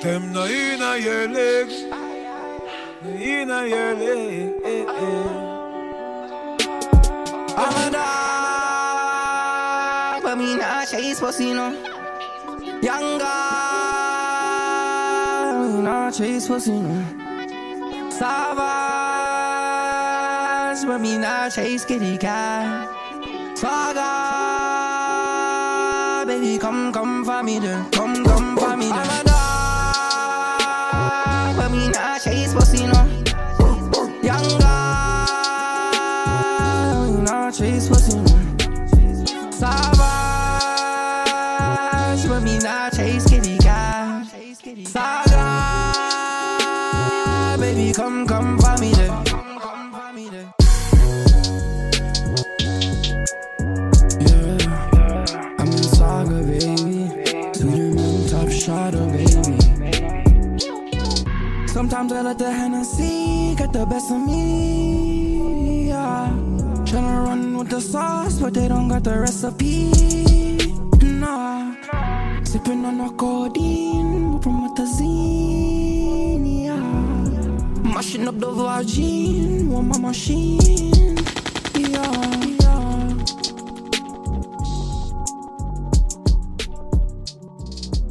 [0.02, 1.76] them no in your legs,
[3.04, 4.54] no in a your league.
[4.64, 4.94] Eh, eh.
[7.58, 7.90] I'm a
[8.86, 11.72] dog, but me not chase pussy no.
[12.82, 13.28] Young girl,
[15.70, 17.04] me not chase pussy no.
[18.12, 18.66] Savage,
[20.88, 22.90] but me not chase kitty cat.
[23.58, 24.25] Saga,
[26.60, 27.90] come, come for me then.
[27.92, 28.98] Come, come for me then.
[28.98, 29.24] I'm a
[31.50, 33.15] dog, but me not chase pussy no.
[62.16, 65.90] Hennessy get the best of me.
[65.90, 66.32] Yeah.
[66.86, 69.92] Tryna run with the sauce, but they don't got the recipe.
[71.02, 71.76] Nah.
[72.44, 75.44] Sipping on a codeine, promethazine.
[76.64, 76.80] Yeah.
[77.94, 81.18] Mashing up the virgin, want my machine.
[81.76, 82.22] Yeah.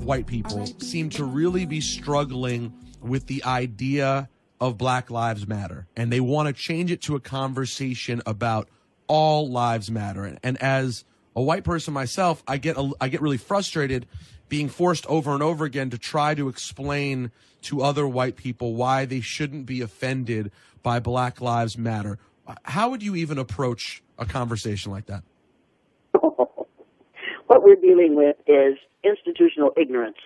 [0.05, 2.71] white people seem to really be struggling
[3.05, 4.29] with the idea
[4.61, 5.87] of Black Lives Matter.
[5.97, 8.69] And they want to change it to a conversation about
[9.07, 10.25] all lives matter.
[10.25, 11.05] And, and as
[11.37, 14.07] a white person myself, I get, a, I get really frustrated
[14.49, 17.31] being forced over and over again to try to explain
[17.63, 20.51] to other white people why they shouldn't be offended
[20.83, 22.19] by Black Lives Matter.
[22.63, 25.23] How would you even approach a conversation like that?
[26.13, 30.19] what we're dealing with is institutional ignorance.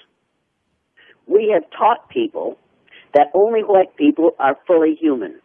[1.27, 2.59] We have taught people
[3.15, 5.41] that only white people are fully human.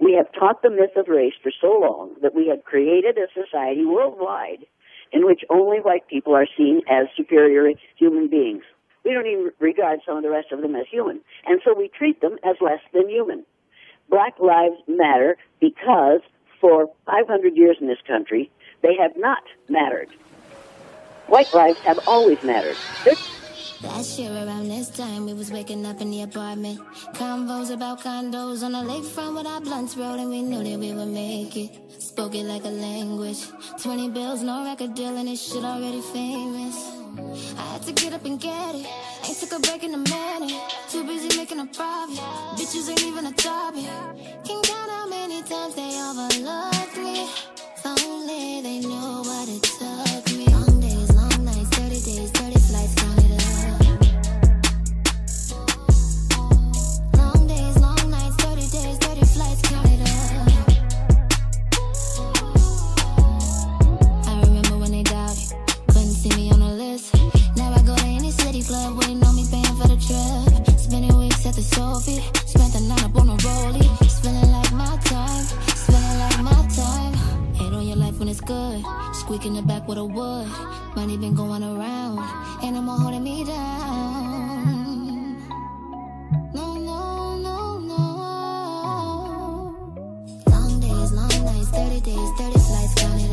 [0.00, 3.28] We have taught the myth of race for so long that we have created a
[3.32, 4.66] society worldwide
[5.12, 8.64] in which only white people are seen as superior human beings.
[9.04, 11.20] We don't even regard some of the rest of them as human.
[11.46, 13.44] And so we treat them as less than human.
[14.08, 16.20] Black lives matter because
[16.60, 18.50] for 500 years in this country,
[18.82, 20.08] they have not mattered.
[21.28, 22.76] White lives have always mattered.
[23.04, 23.14] They're
[23.82, 26.78] Last year around this time, we was waking up in the apartment.
[27.14, 30.30] Convos about condos on the lakefront with our blunts rolling.
[30.30, 31.70] We knew that we would make it.
[32.00, 33.40] Spoke it like a language.
[33.82, 36.76] 20 bills, no record deal, and this shit already famous.
[37.58, 38.86] I had to get up and get it.
[39.26, 40.60] Ain't took a break in a minute.
[40.88, 42.18] Too busy making a profit.
[42.56, 43.84] Bitches ain't even a topic.
[44.44, 47.24] Can count how many times they overlooked me.
[47.76, 50.71] If only they knew what it took me.
[66.72, 67.14] List.
[67.56, 70.78] Now I go to any city club, waiting on me, paying for the trip.
[70.78, 74.00] Spending weeks at the Sophie, spent the night up on a rollie.
[74.00, 77.14] It's feeling like my time, it's feeling like my time.
[77.54, 80.48] Hate on your life when it's good, squeak in the back with a wood.
[80.96, 82.16] Money been going around,
[82.84, 85.36] more holding me down.
[86.54, 88.00] No, no, no, no.
[90.46, 93.31] Long days, long nights, 30 days, 30 flights, count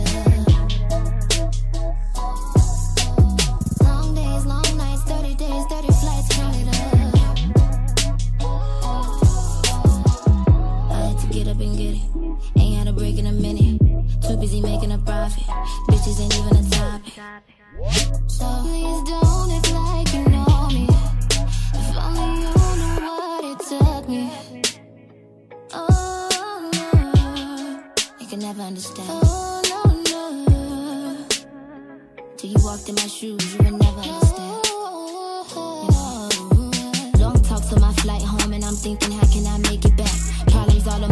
[11.60, 12.02] had to up and get it.
[12.58, 13.80] Ain't had a break in a minute.
[14.28, 15.44] Too busy making a profit.
[15.88, 17.14] Bitches ain't even a topic.
[18.28, 20.88] So please don't act like you know me.
[21.74, 24.32] If only you knew what it took me.
[25.74, 26.90] Oh no,
[28.20, 29.10] you can never understand.
[29.10, 31.26] Oh no no,
[32.38, 34.66] till you walked in my shoes, you would never understand.
[35.52, 36.30] You know,
[37.20, 39.26] long talk to my flight home, and I'm thinking, how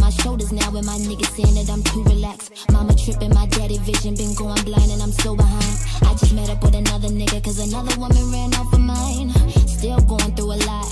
[0.08, 2.72] my shoulders now, and my niggas saying that I'm too relaxed.
[2.72, 5.76] Mama tripping, my daddy vision been going blind, and I'm so behind.
[6.08, 9.32] I just met up with another nigga, cause another woman ran off of mine.
[9.68, 10.88] Still going through a lot,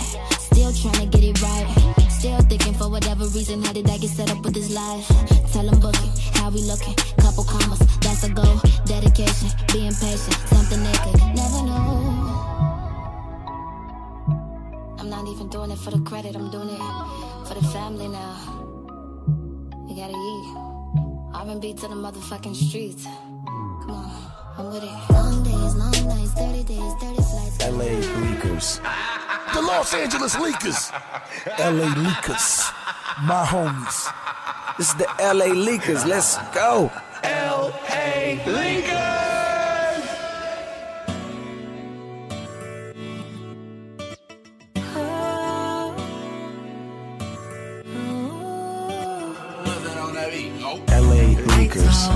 [0.52, 1.68] still trying to get it right.
[2.12, 5.08] Still thinking for whatever reason, how did I get set up with this life?
[5.54, 8.60] Tell them booking, how we looking, couple commas, that's a goal.
[8.84, 11.88] Dedication, being patient, something they could never know.
[15.00, 16.84] I'm not even doing it for the credit, I'm doing it
[17.48, 18.75] for the family now.
[19.96, 20.58] We gotta eat.
[21.34, 23.06] R&B to the motherfucking streets.
[23.06, 24.12] Come on,
[24.58, 25.14] I'm with it.
[25.14, 27.60] Long days, long nights, 30 days, 30 flights.
[27.62, 28.82] LA Leakers.
[29.54, 30.92] The Los Angeles Leakers.
[31.60, 32.74] LA Leakers.
[33.24, 34.12] My homies.
[34.78, 36.06] This is the LA Leakers.
[36.06, 36.92] Let's go.
[37.24, 39.45] LA Leakers.
[50.74, 52.10] LA Leakers.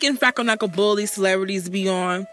[0.00, 2.26] So this week in Freckle Knuckle Bull, celebrities be on.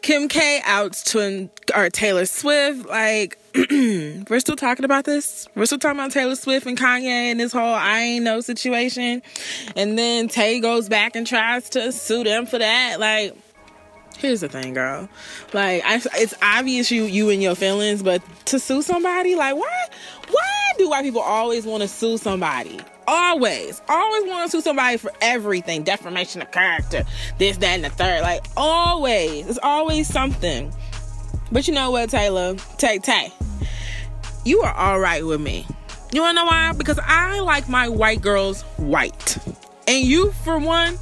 [0.00, 2.88] Kim K out to or Taylor Swift.
[2.88, 5.46] Like, we're still talking about this.
[5.54, 9.22] We're still talking about Taylor Swift and Kanye and this whole I ain't no situation.
[9.76, 13.00] And then Tay goes back and tries to sue them for that.
[13.00, 13.36] Like,
[14.18, 15.08] here's the thing, girl.
[15.52, 19.86] Like, I, it's obvious you you and your feelings, but to sue somebody, like, why?
[20.78, 22.78] Why do white people always want to sue somebody?
[23.08, 27.02] Always, always want to sue somebody for everything, defamation of character,
[27.36, 28.22] this, that, and the third.
[28.22, 30.72] Like, always, it's always something.
[31.50, 32.54] But you know what, Taylor?
[32.76, 33.32] Tay Tay,
[34.44, 35.66] you are all right with me.
[36.12, 36.72] You wanna know why?
[36.74, 39.36] Because I like my white girls white,
[39.88, 40.96] and you, for one,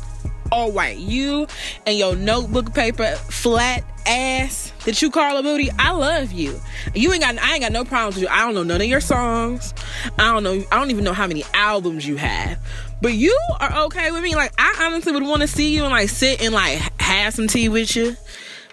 [0.52, 0.98] all white.
[0.98, 1.46] You
[1.86, 5.70] and your notebook paper flat ass that you call a booty.
[5.78, 6.60] I love you.
[6.94, 7.38] You ain't got.
[7.38, 8.28] I ain't got no problems with you.
[8.28, 9.74] I don't know none of your songs.
[10.18, 10.62] I don't know.
[10.70, 12.58] I don't even know how many albums you have.
[13.02, 14.34] But you are okay with me.
[14.34, 17.48] Like I honestly would want to see you and like sit and like have some
[17.48, 18.16] tea with you.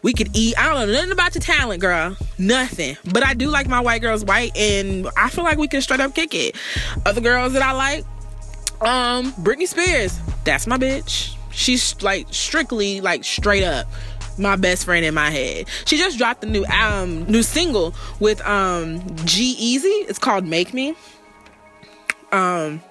[0.03, 0.57] We could eat.
[0.57, 2.17] I don't know nothing about your talent, girl.
[2.37, 2.97] Nothing.
[3.11, 6.01] But I do like my white girls white, and I feel like we can straight
[6.01, 6.55] up kick it.
[7.05, 8.05] Other girls that I like,
[8.81, 10.19] um, Britney Spears.
[10.43, 11.37] That's my bitch.
[11.53, 13.87] She's like strictly like straight up
[14.37, 15.67] my best friend in my head.
[15.85, 20.09] She just dropped a new um new single with um G-Eazy.
[20.09, 20.95] It's called Make Me.
[22.31, 22.81] Um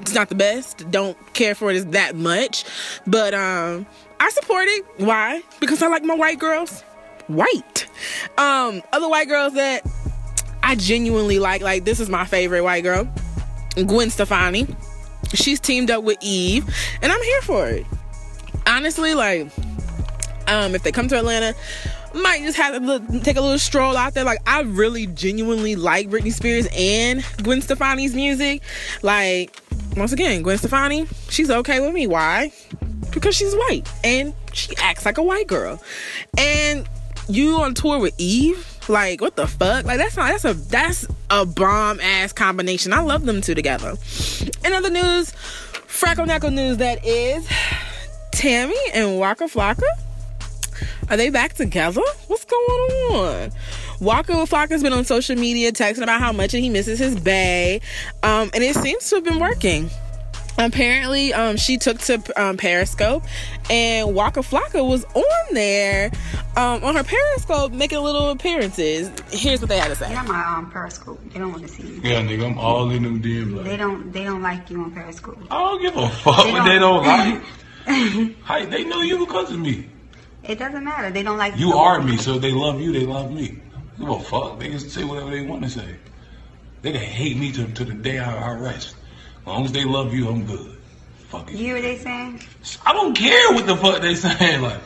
[0.00, 0.88] it's not the best.
[0.90, 2.64] Don't care for it as that much.
[3.06, 3.86] But um
[4.20, 4.84] I support it.
[4.98, 5.42] Why?
[5.60, 6.82] Because I like my white girls
[7.26, 7.86] white.
[8.38, 9.82] Um other white girls that
[10.62, 13.08] I genuinely like like this is my favorite white girl.
[13.74, 14.68] Gwen Stefani.
[15.32, 16.64] She's teamed up with Eve
[17.02, 17.86] and I'm here for it.
[18.66, 19.50] Honestly like
[20.48, 21.54] um, if they come to Atlanta,
[22.14, 24.24] might just have to look, take a little stroll out there.
[24.24, 28.62] Like, I really genuinely like Britney Spears and Gwen Stefani's music.
[29.02, 29.56] Like,
[29.96, 32.06] once again, Gwen Stefani, she's okay with me.
[32.06, 32.52] Why?
[33.10, 35.82] Because she's white and she acts like a white girl.
[36.38, 36.88] And
[37.28, 39.84] you on tour with Eve, Like, what the fuck?
[39.84, 42.92] Like, that's not, that's a, that's a bomb ass combination.
[42.92, 43.94] I love them two together.
[44.64, 45.32] In other news,
[45.88, 47.48] Fracko Knackle news that is
[48.34, 49.82] Tammy and Waka Flocka.
[51.08, 52.02] Are they back together?
[52.26, 53.52] What's going on?
[54.00, 57.80] Waka Flocka's been on social media texting about how much he misses his bae,
[58.22, 59.88] um, and it seems to have been working.
[60.56, 63.24] Apparently, um, she took to um, Periscope,
[63.70, 65.24] and Waka Flocka was on
[65.54, 66.10] there
[66.56, 69.10] um, on her Periscope making little appearances.
[69.30, 70.08] Here's what they had to say.
[70.08, 71.20] Get on my um, Periscope.
[71.32, 72.00] They don't want to see you.
[72.02, 73.54] Yeah, nigga, I'm all in them DMs.
[73.56, 74.12] Like, They don't.
[74.12, 75.38] They don't like you on Periscope.
[75.50, 77.42] I don't give a fuck what they don't like.
[78.44, 79.86] Hi, they know you because of me.
[80.42, 81.10] It doesn't matter.
[81.10, 83.60] They don't like You You are me, so if they love you, they love me.
[83.98, 84.58] Give a fuck.
[84.58, 85.96] They can say whatever they want to say.
[86.82, 88.96] They can hate me to, to the day I, I rest.
[89.40, 90.78] As long as they love you, I'm good.
[91.28, 91.56] Fuck it.
[91.56, 92.40] You hear what they saying?
[92.86, 94.62] I don't care what the fuck they saying.
[94.62, 94.80] Like,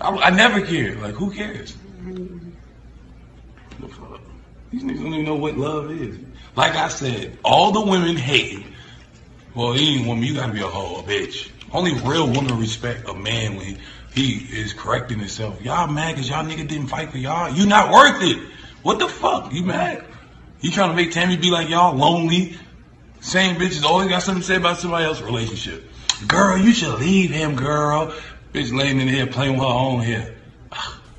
[0.00, 0.96] I, I never care.
[0.96, 1.76] Like, who cares?
[3.80, 4.20] The fuck?
[4.72, 6.18] These niggas don't even know what love is.
[6.56, 8.66] Like I said, all the women hate.
[9.54, 11.50] Well, any woman, you gotta be a hoe, a bitch.
[11.74, 13.78] Only real woman respect a man when
[14.14, 15.60] he is correcting himself.
[15.60, 17.52] Y'all mad cause y'all nigga didn't fight for y'all?
[17.52, 18.38] You not worth it.
[18.82, 19.52] What the fuck?
[19.52, 20.04] You mad?
[20.60, 22.56] You trying to make Tammy be like y'all lonely?
[23.20, 25.90] Same bitches always got something to say about somebody else's relationship.
[26.28, 28.14] Girl, you should leave him, girl.
[28.52, 30.32] Bitch laying in here playing with her own hair.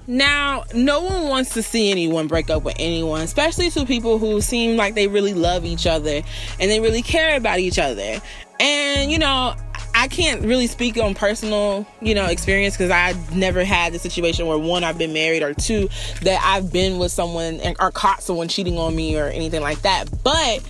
[0.07, 4.40] Now, no one wants to see anyone break up with anyone, especially two people who
[4.40, 6.22] seem like they really love each other
[6.60, 8.22] and they really care about each other.
[8.60, 9.56] And, you know,
[9.95, 14.45] I can't really speak on personal, you know, experience because I never had the situation
[14.45, 15.88] where one, I've been married, or two,
[16.22, 19.81] that I've been with someone and, or caught someone cheating on me or anything like
[19.84, 20.09] that.
[20.22, 20.61] But,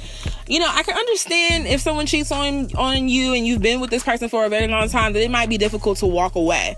[0.47, 3.89] you know, I can understand if someone cheats on on you and you've been with
[3.89, 6.76] this person for a very long time that it might be difficult to walk away.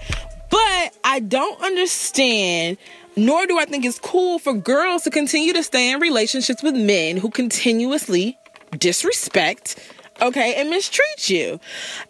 [0.50, 2.78] But I don't understand,
[3.18, 6.76] nor do I think it's cool for girls to continue to stay in relationships with
[6.76, 8.38] men who continuously
[8.78, 9.76] disrespect,
[10.22, 11.60] okay, and mistreat you.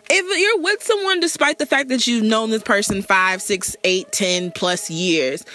[0.10, 4.12] If you're with someone despite the fact that you've known this person five, six, eight,
[4.12, 5.46] ten plus years,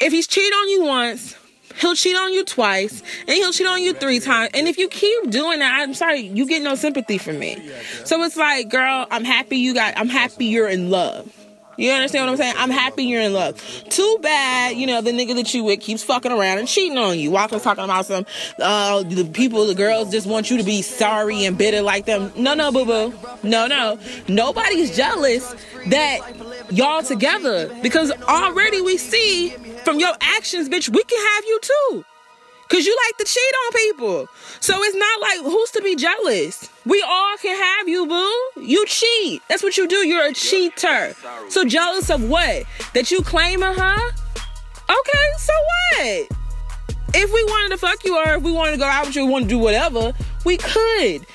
[0.00, 1.36] if he's cheated on you once,
[1.76, 4.50] he'll cheat on you twice, and he'll cheat on you three times.
[4.54, 7.70] And if you keep doing that, I'm sorry, you get no sympathy from me.
[8.04, 11.43] So it's like, girl, I'm happy you got, I'm happy you're in love.
[11.76, 12.54] You understand what I'm saying?
[12.56, 13.60] I'm happy you're in love.
[13.88, 17.18] Too bad, you know, the nigga that you with keeps fucking around and cheating on
[17.18, 17.30] you.
[17.30, 18.26] Waka's talking about some,
[18.60, 22.32] uh, the people, the girls just want you to be sorry and bitter like them.
[22.36, 23.14] No, no, boo boo.
[23.42, 23.98] No, no.
[24.28, 25.54] Nobody's jealous
[25.86, 26.20] that
[26.70, 29.50] y'all together because already we see
[29.84, 32.04] from your actions, bitch, we can have you too.
[32.68, 34.28] Cause you like to cheat on people.
[34.60, 36.70] So it's not like who's to be jealous.
[36.86, 38.62] We all can have you, boo.
[38.62, 39.42] You cheat.
[39.48, 39.96] That's what you do.
[39.96, 41.14] You're a cheater.
[41.50, 42.64] So jealous of what?
[42.94, 43.96] That you claiming her?
[44.06, 46.28] Okay, so what?
[47.14, 49.26] If we wanted to fuck you or if we wanted to go out with you,
[49.26, 50.12] want to do whatever,
[50.44, 51.26] we could.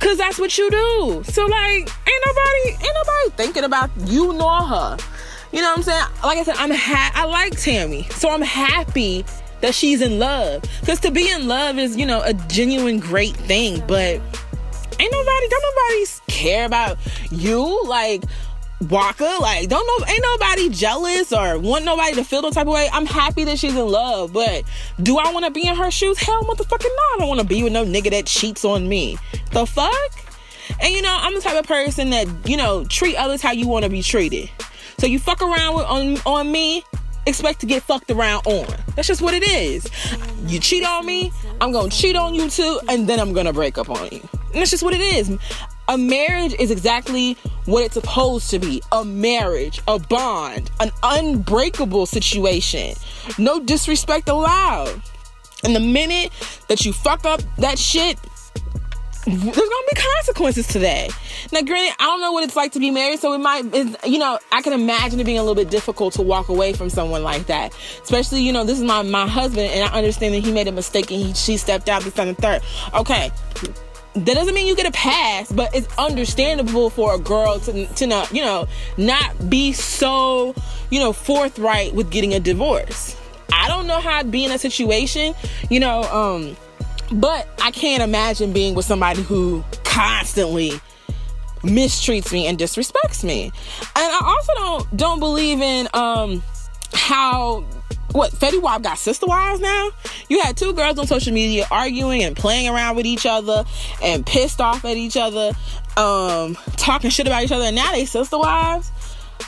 [0.00, 1.22] Cause that's what you do.
[1.24, 4.96] So like, ain't nobody, ain't nobody thinking about you nor her.
[5.52, 6.04] You know what I'm saying?
[6.24, 9.24] Like I said, I'm ha- I like Tammy, so I'm happy
[9.60, 10.62] that she's in love.
[10.84, 13.82] Cause to be in love is, you know, a genuine great thing.
[13.86, 14.20] But
[14.98, 16.98] ain't nobody, don't nobody care about
[17.30, 17.82] you.
[17.84, 18.22] Like
[18.88, 22.72] Waka, like don't know, ain't nobody jealous or want nobody to feel the type of
[22.72, 22.88] way.
[22.92, 24.64] I'm happy that she's in love, but
[25.02, 26.18] do I want to be in her shoes?
[26.18, 26.88] Hell, motherfucking no.
[26.88, 29.18] I don't want to be with no nigga that cheats on me.
[29.52, 30.12] The fuck?
[30.80, 33.68] And you know, I'm the type of person that you know treat others how you
[33.68, 34.50] want to be treated.
[34.98, 36.82] So you fuck around with on on me,
[37.30, 38.66] expect to get fucked around on.
[38.94, 39.86] That's just what it is.
[40.46, 43.78] You cheat on me, I'm gonna cheat on you too, and then I'm gonna break
[43.78, 44.20] up on you.
[44.52, 45.30] And that's just what it is.
[45.88, 52.06] A marriage is exactly what it's supposed to be a marriage, a bond, an unbreakable
[52.06, 52.94] situation.
[53.38, 55.02] No disrespect allowed.
[55.64, 56.32] And the minute
[56.68, 58.18] that you fuck up that shit,
[59.24, 61.10] there's gonna be consequences to that.
[61.52, 63.64] Now, granted, I don't know what it's like to be married, so it might,
[64.06, 66.88] you know, I can imagine it being a little bit difficult to walk away from
[66.88, 67.74] someone like that.
[68.02, 70.72] Especially, you know, this is my my husband, and I understand that he made a
[70.72, 72.62] mistake and he she stepped out this and third.
[72.94, 73.30] Okay,
[74.14, 78.06] that doesn't mean you get a pass, but it's understandable for a girl to to
[78.06, 78.66] not, you know,
[78.96, 80.54] not be so,
[80.90, 83.16] you know, forthright with getting a divorce.
[83.52, 85.34] I don't know how I'd be in a situation,
[85.68, 86.56] you know, um,
[87.12, 90.72] but I can't imagine being with somebody who constantly
[91.62, 93.44] mistreats me and disrespects me.
[93.44, 93.52] And
[93.96, 96.42] I also don't don't believe in um
[96.92, 97.64] how
[98.12, 99.90] what Fetty Wap got sister wives now?
[100.28, 103.64] You had two girls on social media arguing and playing around with each other
[104.02, 105.52] and pissed off at each other,
[105.96, 108.90] um, talking shit about each other, and now they sister wives.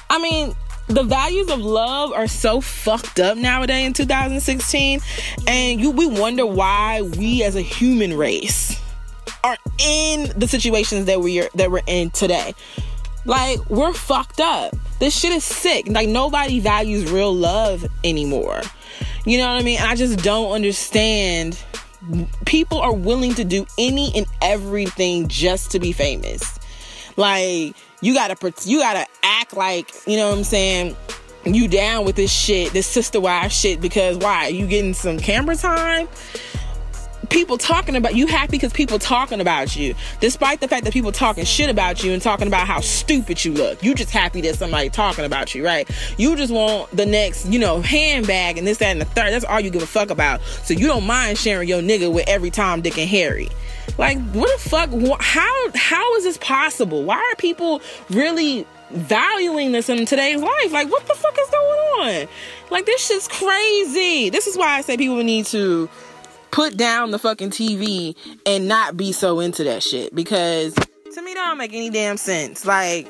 [0.09, 0.55] I mean,
[0.89, 5.01] the values of love are so fucked up nowadays in 2016
[5.47, 8.81] and you we wonder why we as a human race
[9.45, 12.55] are in the situations that we're that we're in today.
[13.25, 14.75] Like we're fucked up.
[14.99, 15.87] This shit is sick.
[15.89, 18.63] Like nobody values real love anymore.
[19.25, 19.79] You know what i mean?
[19.81, 21.59] I just don't understand.
[22.47, 26.59] People are willing to do any and everything just to be famous.
[27.17, 30.97] Like you gotta you gotta act like you know what I'm saying.
[31.45, 34.49] You down with this shit, this sister wife shit because why?
[34.49, 36.09] You getting some camera time?
[37.33, 41.13] People talking about you happy because people talking about you, despite the fact that people
[41.13, 43.83] talking shit about you and talking about how stupid you look.
[43.83, 45.89] You just happy that somebody talking about you, right?
[46.19, 49.33] You just want the next, you know, handbag and this, that, and the third.
[49.33, 50.43] That's all you give a fuck about.
[50.43, 53.49] So you don't mind sharing your nigga with every Tom, Dick, and Harry.
[53.97, 54.91] Like, what the fuck?
[55.23, 57.03] How how is this possible?
[57.03, 57.81] Why are people
[58.11, 60.71] really valuing this in today's life?
[60.71, 61.81] Like, what the fuck is going
[62.23, 62.29] on?
[62.71, 64.29] Like, this shit's crazy.
[64.29, 65.89] This is why I say people need to
[66.53, 68.15] put down the fucking TV
[68.47, 72.17] and not be so into that shit because to me, that don't make any damn
[72.17, 72.65] sense.
[72.65, 73.07] Like,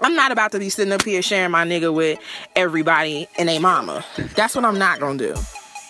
[0.00, 2.18] I'm not about to be sitting up here sharing my nigga with
[2.54, 4.04] everybody and a mama.
[4.36, 5.34] That's what I'm not gonna do.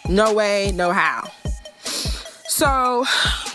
[0.09, 1.29] No way, no how.
[1.85, 3.05] So,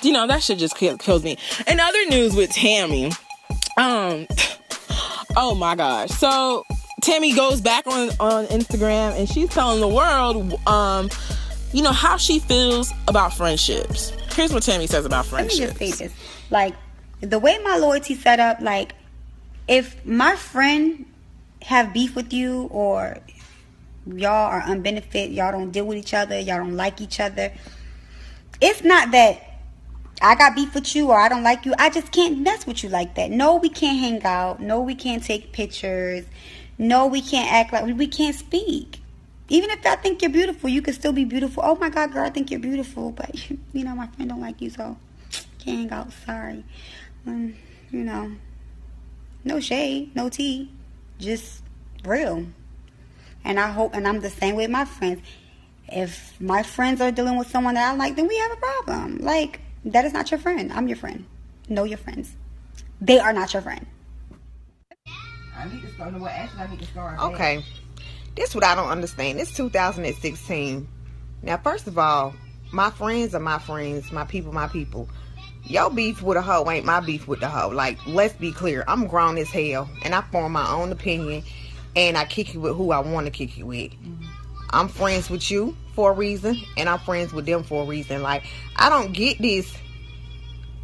[0.01, 1.37] you know, that shit just kill, kills me.
[1.67, 3.11] In other news with Tammy,
[3.77, 4.27] um,
[5.35, 6.09] oh my gosh.
[6.09, 6.65] So
[7.01, 11.09] Tammy goes back on on Instagram and she's telling the world, um,
[11.77, 14.11] you know, how she feels about friendships.
[14.33, 15.79] Here's what Tammy says about Let me friendships.
[15.79, 16.13] just say this.
[16.49, 16.73] Like,
[17.21, 18.95] the way my loyalty set up, like,
[19.67, 21.05] if my friend
[21.61, 23.19] have beef with you or
[24.07, 27.53] y'all are unbenefit, y'all don't deal with each other, y'all don't like each other,
[28.59, 29.43] it's not that
[30.19, 31.75] I got beef with you or I don't like you.
[31.77, 33.29] I just can't mess with you like that.
[33.29, 34.59] No, we can't hang out.
[34.59, 36.25] No, we can't take pictures.
[36.79, 38.99] No, we can't act like we can't speak.
[39.49, 41.63] Even if I think you're beautiful, you can still be beautiful.
[41.65, 44.61] Oh my God, girl, I think you're beautiful, but you know my friend don't like
[44.61, 44.97] you, so
[45.59, 46.11] can't hang out.
[46.25, 46.63] Sorry.
[47.25, 47.55] Um,
[47.91, 48.31] you know,
[49.43, 50.69] no shade, no tea,
[51.19, 51.63] just
[52.03, 52.45] real.
[53.43, 55.21] And I hope, and I'm the same with my friends.
[55.89, 59.19] If my friends are dealing with someone that I like, then we have a problem.
[59.19, 60.73] Like that is not your friend.
[60.73, 61.25] I'm your friend.
[61.69, 62.35] Know your friends.
[62.99, 63.85] They are not your friend.
[65.55, 66.11] I need to start.
[66.13, 67.19] No, what actually I need to start.
[67.19, 67.63] Okay.
[68.37, 69.39] This what I don't understand.
[69.39, 70.87] It's 2016.
[71.41, 72.35] Now, first of all,
[72.71, 75.09] my friends are my friends, my people, my people.
[75.63, 77.69] Your beef with a hoe ain't my beef with the hoe.
[77.69, 78.83] Like, let's be clear.
[78.87, 81.43] I'm grown as hell, and I form my own opinion,
[81.95, 83.91] and I kick you with who I want to kick you with.
[83.93, 84.25] Mm-hmm.
[84.69, 88.21] I'm friends with you for a reason, and I'm friends with them for a reason.
[88.21, 88.43] Like,
[88.75, 89.75] I don't get this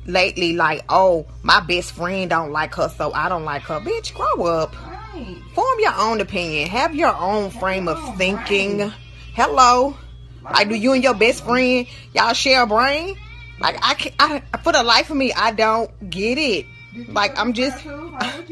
[0.08, 0.54] lately.
[0.54, 3.80] Like, oh, my best friend don't like her, so I don't like her.
[3.80, 4.76] Bitch, grow up.
[5.54, 6.70] Form your own opinion.
[6.70, 8.92] Have your own frame of thinking.
[9.34, 9.96] Hello.
[10.44, 13.16] Like, do you and your best friend y'all share a brain?
[13.60, 16.66] Like, I, can, I for the life of me, I don't get it.
[17.10, 18.44] Like, I'm just, I,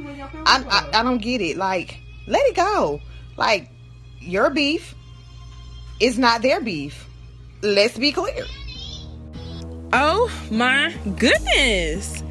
[0.46, 1.58] I, I don't get it.
[1.58, 3.02] Like, let it go.
[3.38, 3.70] Like,
[4.20, 4.94] your beef
[6.00, 7.08] is not their beef.
[7.62, 8.46] Let's be clear.
[9.94, 12.24] Oh my goodness.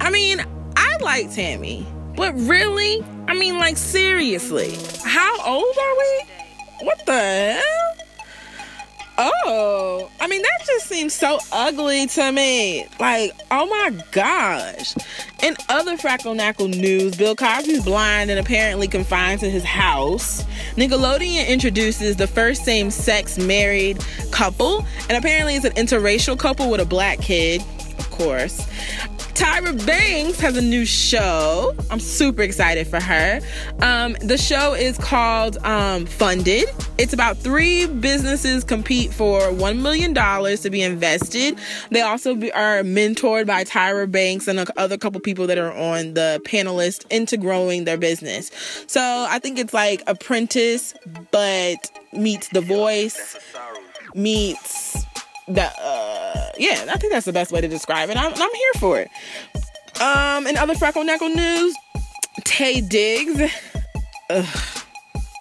[0.00, 0.44] I mean,
[0.76, 1.86] I like Tammy,
[2.16, 3.04] but really?
[3.28, 4.76] I mean, like, seriously.
[5.04, 6.86] How old are we?
[6.86, 7.86] What the hell?
[9.18, 12.86] Oh, I mean, that just seems so ugly to me.
[13.00, 14.94] Like, oh my gosh.
[15.42, 20.44] In other Frackle Knackle news, Bill Cosby's blind and apparently confined to his house.
[20.76, 26.80] Nickelodeon introduces the first same sex married couple, and apparently it's an interracial couple with
[26.80, 27.62] a black kid,
[28.16, 28.66] course.
[29.36, 31.74] Tyra Banks has a new show.
[31.90, 33.40] I'm super excited for her.
[33.80, 36.64] Um, the show is called um, Funded.
[36.96, 41.58] It's about three businesses compete for $1 million to be invested.
[41.90, 46.14] They also be, are mentored by Tyra Banks and other couple people that are on
[46.14, 48.50] the panelist into growing their business.
[48.86, 50.94] So I think it's like Apprentice,
[51.30, 53.36] but meets The Voice,
[54.14, 55.05] meets
[55.48, 58.16] the uh yeah i think that's the best way to describe it.
[58.16, 59.10] I'm, I'm here for it.
[60.00, 61.74] Um in other freckle knuckle news
[62.40, 63.40] Taye Diggs
[64.30, 64.82] Ugh.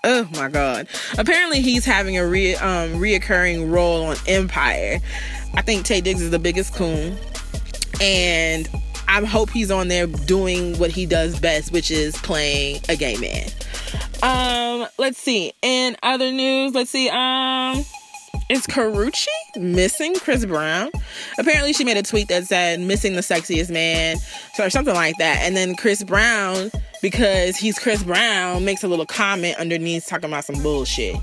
[0.04, 0.88] oh my god.
[1.18, 5.00] Apparently he's having a re um reoccurring role on empire.
[5.56, 7.18] I think Taye Diggs is the biggest coon.
[8.02, 8.70] And
[9.08, 13.18] i hope he's on there doing what he does best which is playing a gay
[13.18, 13.50] man.
[14.22, 15.52] Um let's see.
[15.64, 17.84] In other news let's see um
[18.50, 19.28] is Karrueche
[19.58, 20.92] missing Chris Brown?
[21.38, 24.18] Apparently, she made a tweet that said "missing the sexiest man"
[24.60, 25.40] or something like that.
[25.42, 30.46] And then Chris Brown because he's Chris Brown makes a little comment underneath talking about
[30.46, 31.16] some bullshit.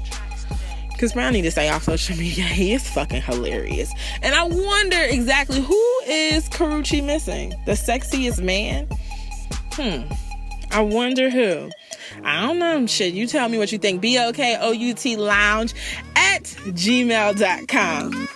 [0.99, 2.45] Chris Brown need to stay off social media.
[2.53, 3.93] He is fucking hilarious.
[4.23, 7.51] And I wonder exactly who is Karrueche missing?
[7.67, 8.89] The sexiest man?
[9.73, 10.13] Hmm.
[10.71, 11.71] I wonder who.
[12.25, 12.87] I don't know.
[12.87, 14.01] Shit, you tell me what you think.
[14.01, 15.75] B-O-K-O-U-T lounge
[16.17, 18.29] at gmail.com.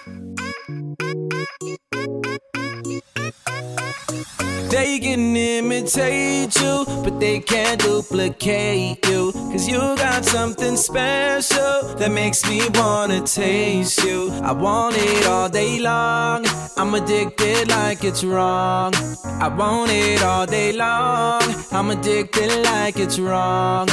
[4.77, 9.33] They can imitate you, but they can't duplicate you.
[9.33, 14.31] Cause you got something special that makes me wanna taste you.
[14.43, 16.45] I want it all day long.
[16.77, 18.93] I'm addicted like it's wrong.
[19.41, 21.43] I want it all day long.
[21.73, 23.87] I'm addicted like it's wrong.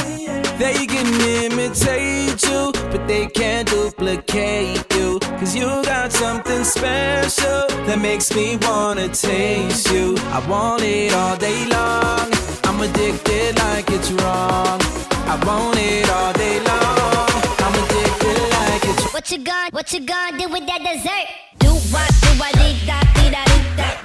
[0.58, 1.08] They can
[1.44, 5.13] imitate you, but they can't duplicate you.
[5.38, 10.14] Cause you got something special that makes me wanna taste you.
[10.32, 12.30] I want it all day long.
[12.64, 14.80] I'm addicted like it's wrong.
[15.26, 17.28] I want it all day long.
[17.64, 21.26] I'm addicted like it's What you gonna, what you gonna do with that dessert?
[21.58, 23.44] Do what, do what, dee da, dee da.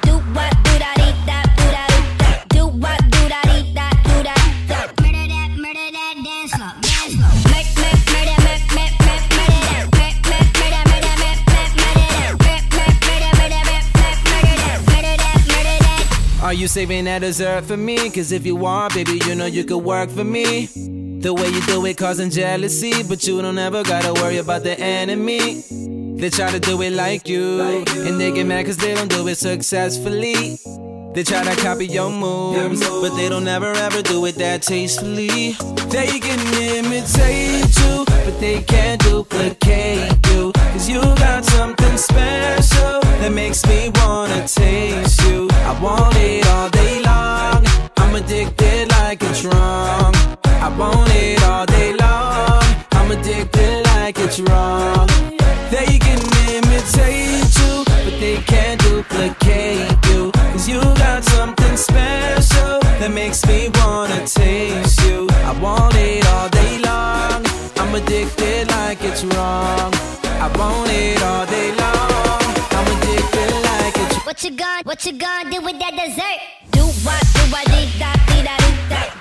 [0.01, 1.28] Do what, do da, dee
[16.49, 18.09] Are you saving that dessert for me?
[18.09, 20.65] Cause if you are, baby, you know you could work for me.
[21.21, 24.75] The way you do it causing jealousy, but you don't ever gotta worry about the
[24.79, 25.61] enemy.
[26.19, 29.27] They try to do it like you, and they get mad cause they don't do
[29.27, 30.57] it successfully.
[31.13, 35.51] They try to copy your moves, but they don't ever ever do it that tastefully.
[35.91, 40.51] They can imitate you, but they can't duplicate you.
[40.53, 45.48] Cause you got something special that makes me wanna taste you.
[45.69, 47.63] I want it all day long.
[47.97, 50.15] I'm addicted like it's wrong.
[50.65, 52.63] I want it all day long.
[52.93, 55.07] I'm addicted like it's wrong.
[55.69, 56.19] They can
[56.55, 60.31] imitate you, but they can't duplicate you.
[60.31, 65.27] Cause you got something special that makes me wanna taste you.
[65.45, 67.45] I want it all day long.
[67.77, 69.88] I'm addicted like it's wrong.
[74.39, 76.71] What you gonna, what you gonna do with that dessert?
[76.71, 79.18] Do what, do what, dee da, dee da, dee da.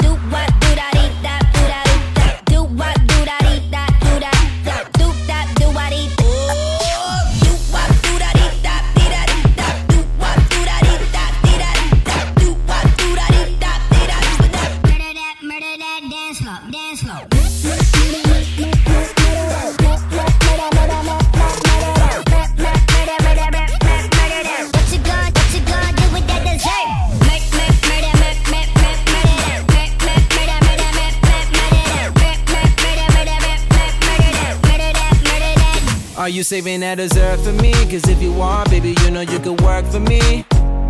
[36.29, 37.73] Are you saving that dessert for me?
[37.89, 40.45] Cause if you are, baby, you know you could work for me.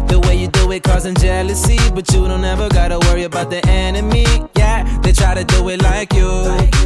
[0.08, 3.64] The way you do it causing jealousy, but you don't ever gotta worry about the
[3.68, 4.26] enemy.
[4.56, 6.28] Yeah, they try to do it like you,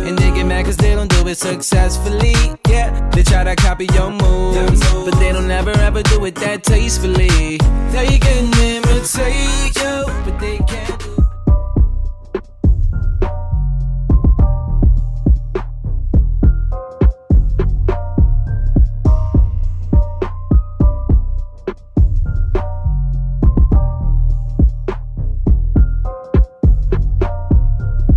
[0.06, 2.34] and they get mad cause they don't do it successfully.
[2.68, 6.62] Yeah, they try to copy your moves, but they don't ever ever do it that
[6.62, 7.56] tastefully.
[7.90, 9.81] They can imitate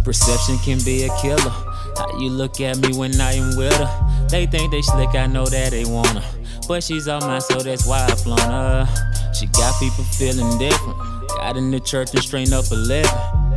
[0.06, 1.50] Perception can be a killer.
[1.98, 4.28] How you look at me when I am with her?
[4.30, 6.24] They think they slick, I know that they wanna.
[6.68, 8.88] But she's all mine, so that's why I flown her.
[9.34, 11.00] She got people feeling different.
[11.30, 13.10] Got in the church and straightened up a living.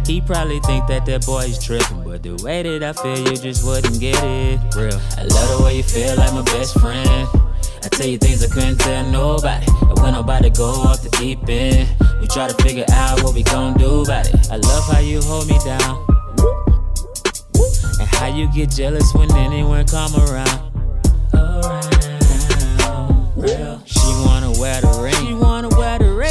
[0.06, 3.36] He probably think that that boy is tripping, but the way that I feel, you
[3.36, 4.58] just wouldn't get it.
[4.74, 4.98] Real.
[5.18, 7.28] I love the way you feel like my best friend.
[7.84, 9.66] I tell you things I couldn't tell nobody.
[9.82, 13.42] And when nobody go off the deep end, we try to figure out what we
[13.42, 14.50] gon' do about it.
[14.50, 16.17] I love how you hold me down.
[18.18, 20.60] How you get jealous when anyone come around.
[21.32, 23.80] Around, real.
[23.86, 25.47] She wanna wear the ring.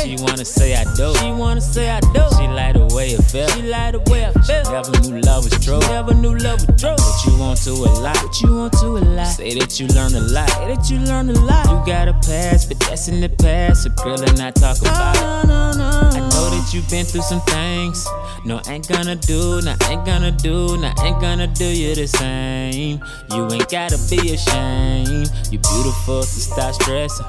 [0.03, 0.17] She wanna wear the ring.
[0.17, 1.15] She wanna say I do.
[1.19, 2.23] She wanna say I do.
[2.37, 3.51] She like the way it felt.
[3.51, 4.71] She like the way I felt.
[4.71, 5.79] Never knew love was true.
[5.79, 6.95] Never knew love was true.
[6.97, 8.17] But you want to a lot.
[8.21, 9.27] But you want to a lot.
[9.27, 10.49] Say that you learn a lot.
[10.49, 11.65] Say that you learn a lot.
[11.65, 13.83] You got a past, but that's in the past.
[13.83, 15.23] So girl, and I talk about it.
[15.23, 18.05] I know that you've been through some things.
[18.45, 23.03] No, ain't gonna do, no, ain't gonna do, no, ain't gonna do you the same.
[23.31, 25.29] You ain't gotta be ashamed.
[25.51, 27.25] You beautiful, so stop stressing.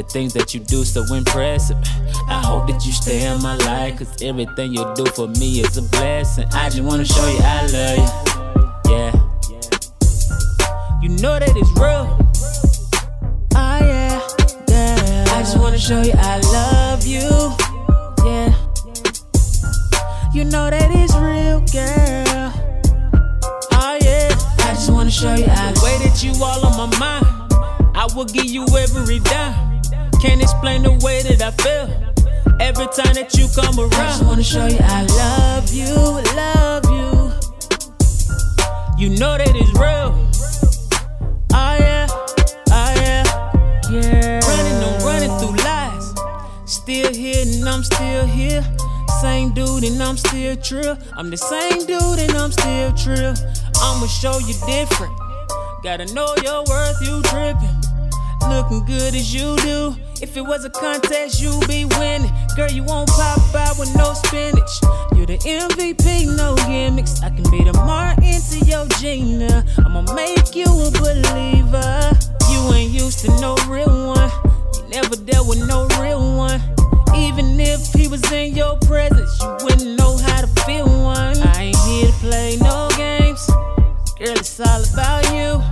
[0.00, 1.76] The things that you do so impressive.
[2.26, 5.76] I hope that you stay in my life, cause everything you do for me is
[5.76, 6.48] a blessing.
[6.54, 7.98] I just wanna show you I love
[8.86, 8.92] you.
[8.94, 9.12] Yeah.
[11.02, 12.16] You know that it's real.
[13.54, 14.26] Oh yeah,
[14.68, 15.36] yeah.
[15.36, 17.28] I just wanna show you I love you.
[18.24, 18.54] Yeah.
[20.32, 22.54] You know that it's real, girl.
[23.72, 24.30] Oh yeah.
[24.60, 27.26] I just wanna show you I the way that you all on my mind.
[27.94, 29.69] I will give you every dime.
[30.20, 31.88] Can't explain the way that I feel.
[32.60, 35.94] Every time that you come around, I just wanna show you I love you,
[36.36, 37.32] love you.
[39.00, 40.12] You know that it's real.
[41.54, 42.06] Oh yeah,
[42.68, 43.24] oh yeah,
[43.90, 44.40] yeah.
[44.44, 46.12] Running, I'm running through lies.
[46.66, 48.62] Still here and I'm still here.
[49.22, 50.98] Same dude and I'm still true.
[51.16, 53.32] I'm the same dude and I'm still true.
[53.80, 55.16] I'ma show you different.
[55.82, 57.79] Gotta know your worth, you tripping.
[58.48, 59.94] Looking good as you do.
[60.22, 62.30] If it was a contest, you'd be winning.
[62.56, 64.70] Girl, you won't pop out with no spinach.
[65.16, 67.22] You're the MVP, no gimmicks.
[67.22, 69.64] I can be the Martin to your Gina.
[69.78, 72.10] I'ma make you a believer.
[72.50, 74.30] You ain't used to no real one.
[74.74, 76.60] You never dealt with no real one.
[77.16, 81.36] Even if he was in your presence, you wouldn't know how to feel one.
[81.54, 83.46] I ain't here to play no games.
[84.18, 85.62] Girl, it's all about you.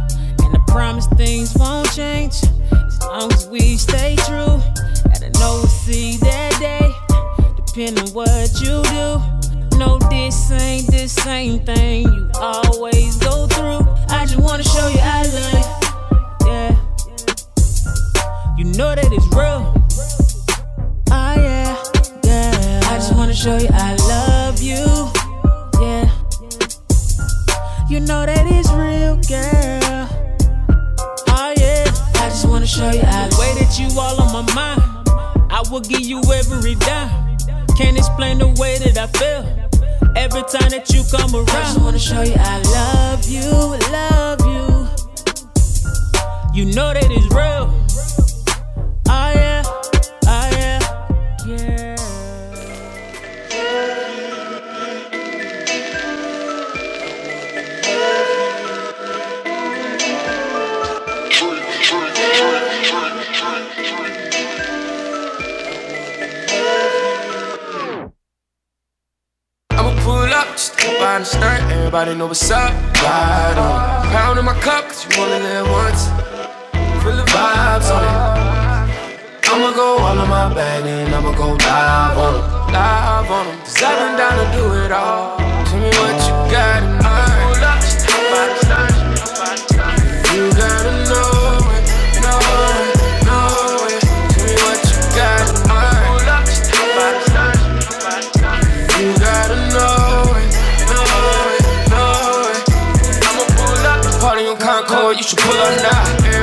[0.44, 2.34] And I promise things won't change.
[3.08, 4.60] Long as we stay true.
[5.12, 6.92] And I know we'll see that day.
[7.56, 9.78] Depending on what you do.
[9.78, 13.80] No, this ain't the same thing you always go through.
[14.10, 16.48] I just wanna show you I love you.
[16.48, 16.76] Yeah.
[18.58, 19.72] You know that it's real.
[21.10, 21.76] Oh yeah,
[22.24, 22.80] yeah.
[22.90, 24.84] I just wanna show you I love you.
[25.80, 26.10] Yeah.
[27.88, 30.27] You know that it's real, girl.
[32.68, 34.82] Show you I the way that you all on my mind.
[35.50, 37.38] I will give you every dime.
[37.78, 39.42] Can't explain the way that I feel.
[40.14, 43.48] Every time that you come around, I just wanna show you I love you,
[43.90, 44.68] love you.
[46.52, 47.72] You know that it's real.
[49.08, 49.57] Oh yeah,
[70.78, 71.60] behind the skirt.
[71.70, 72.72] Everybody know what's up.
[73.02, 74.08] Ride on.
[74.12, 76.08] Pound in my cup, cause you only live once.
[77.02, 78.38] Feel the vibes on it.
[79.50, 82.72] I'ma go all in my bag and I'ma go live on them.
[82.72, 83.58] Live on them.
[83.60, 85.38] Cause I've been down to do it all.
[85.66, 86.77] Tell me what you got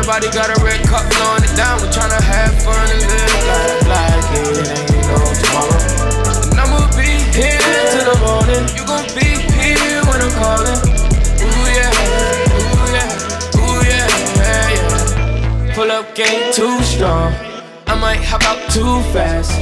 [0.07, 1.81] Everybody got a red cup, blowing it down.
[1.81, 5.81] We tryna have fun and live life like it ain't no tomorrow.
[6.53, 7.57] And I'ma be here
[7.89, 8.69] till the morning.
[8.77, 10.77] You gon' be here when I'm calling.
[11.41, 11.89] Ooh yeah,
[12.53, 14.05] ooh yeah, ooh yeah,
[14.37, 15.73] yeah, yeah.
[15.73, 17.33] Pull up game too strong.
[17.87, 19.57] I might hop out too fast.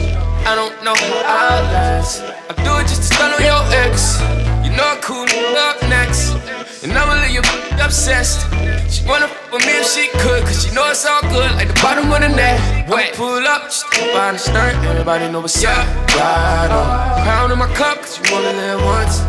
[0.45, 2.19] I don't know how I'll last.
[2.19, 4.19] I do it just to stun on your ex.
[4.59, 6.35] You know I'm cool up next.
[6.83, 7.41] And I'ma leave you
[7.79, 8.43] obsessed.
[8.91, 11.69] She wanna f with me if she could, cause she know it's all good, like
[11.69, 12.89] the bottom of the net.
[12.89, 13.13] Wet.
[13.15, 14.75] Pull up, just behind the stern.
[14.83, 15.87] Everybody know what's up.
[16.11, 17.23] Ride on.
[17.23, 19.23] Crown in my cup, cause you only live once.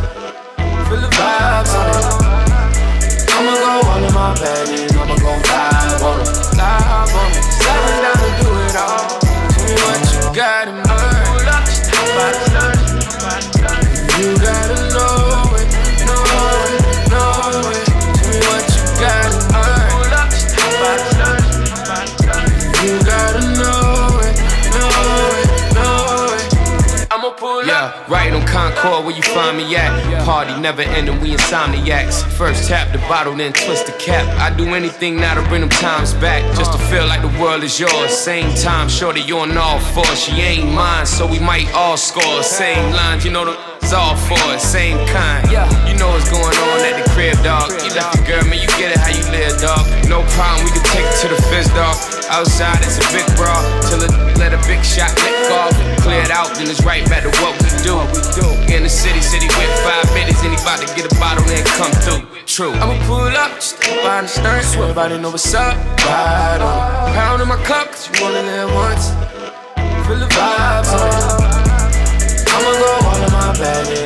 [0.90, 2.34] Feel the vibes on it.
[3.30, 6.34] I'ma go all in my bag and I'ma go live on them.
[6.58, 7.30] Live on
[7.70, 9.06] I've been down to do it all.
[9.54, 11.26] Tell me what you got in mind.
[11.30, 12.53] Pull up, just
[28.54, 30.24] Concord where you find me at.
[30.24, 32.22] Party never ending, we insomniacs.
[32.38, 34.24] First tap the bottle, then twist the cap.
[34.38, 36.40] I do anything now to bring them times back.
[36.54, 38.16] Just to feel like the world is yours.
[38.16, 40.22] Same time, shorty, you're on all fours.
[40.22, 42.44] She ain't mine, so we might all score.
[42.44, 45.44] Same lines, you know the it's all for it, same kind.
[45.52, 45.68] Yeah.
[45.84, 47.68] You know what's going on at the crib, dog.
[47.84, 49.84] You left your girl, man, you get it how you live, dog.
[50.08, 51.92] No problem, we can take it to the fizz, dog.
[52.32, 53.52] Outside, it's a big bra.
[53.84, 54.08] Till it
[54.40, 55.76] let a big shot lick off.
[56.00, 58.00] Clear it out, then it's right back to what we do.
[58.72, 62.24] In the city, city with five minutes, anybody get a bottle, and come through.
[62.48, 62.72] True.
[62.80, 65.76] I'ma pull up, just by the stern, so everybody know what's up.
[66.08, 67.12] Ride on.
[67.12, 69.12] Pound in my cup, cause you only live once.
[70.08, 71.53] Feel the vibes on.
[72.54, 74.03] I'ma go all of my baggage,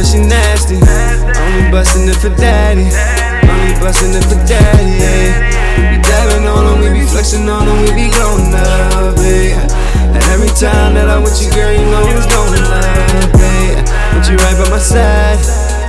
[0.00, 0.80] But she nasty.
[0.80, 2.88] Only bustin' it for daddy.
[2.88, 4.96] Only bustin' it for daddy.
[4.96, 5.44] Yeah.
[5.76, 9.12] We be dabbing on them, we be flexing on them, we be going up.
[9.20, 9.60] Yeah.
[9.60, 13.28] And every time that I'm with you, girl, you know it's going up.
[13.44, 13.84] Yeah.
[14.16, 15.36] Put you right by my side.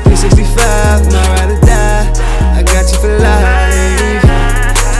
[0.04, 2.04] 365, not ride or die.
[2.60, 4.28] I got you for life.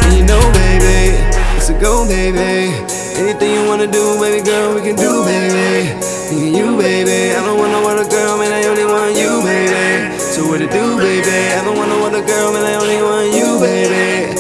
[0.08, 1.20] And you know, baby,
[1.60, 2.80] it's a go, baby.
[3.20, 6.11] Anything you wanna do, baby girl, we can do, baby.
[6.32, 7.36] And you, baby.
[7.36, 8.54] I don't wanna no other girl, man.
[8.54, 10.16] I only want you, baby.
[10.16, 11.28] So what it do, baby?
[11.28, 12.64] I don't wanna no other girl, man.
[12.64, 14.32] I only want you, baby.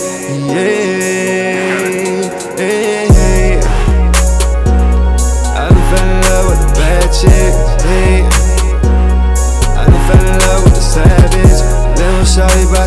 [0.48, 1.52] Yeah,
[5.68, 7.12] done fell in love with a bad.
[7.84, 8.24] Hey.
[9.76, 9.84] I
[10.32, 10.86] in love with a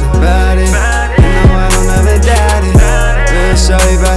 [0.00, 0.64] the body.
[0.64, 2.72] You know I don't ever doubt it.
[3.36, 4.13] Little shorty by body.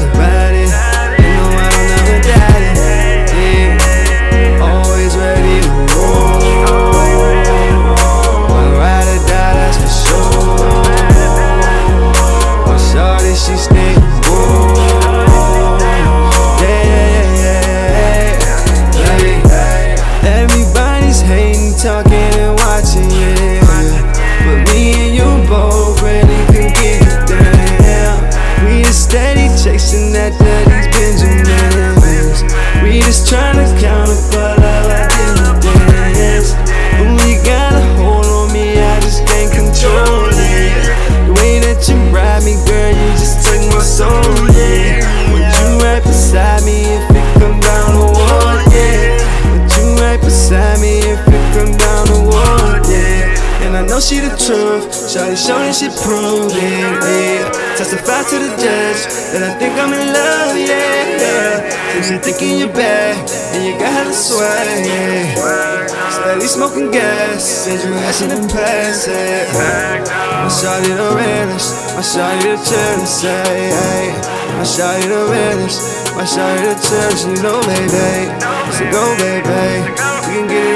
[54.08, 57.44] She the truth, Shawty showing she proved it.
[57.76, 59.04] Testify to the judge
[59.36, 61.92] that I think I'm in love, yeah, yeah.
[61.92, 63.20] Since you thinking you're bad,
[63.52, 65.92] and you got hella swag, yeah.
[66.08, 69.44] Steady smoking gas, said you shit in past, yeah.
[69.52, 74.16] My shawty the realest, my shawty the cherish, yeah.
[74.56, 78.32] My shawty the realest, my shawty the cherish, you know, baby.
[78.72, 79.84] So go, baby.
[80.28, 80.66] We can get it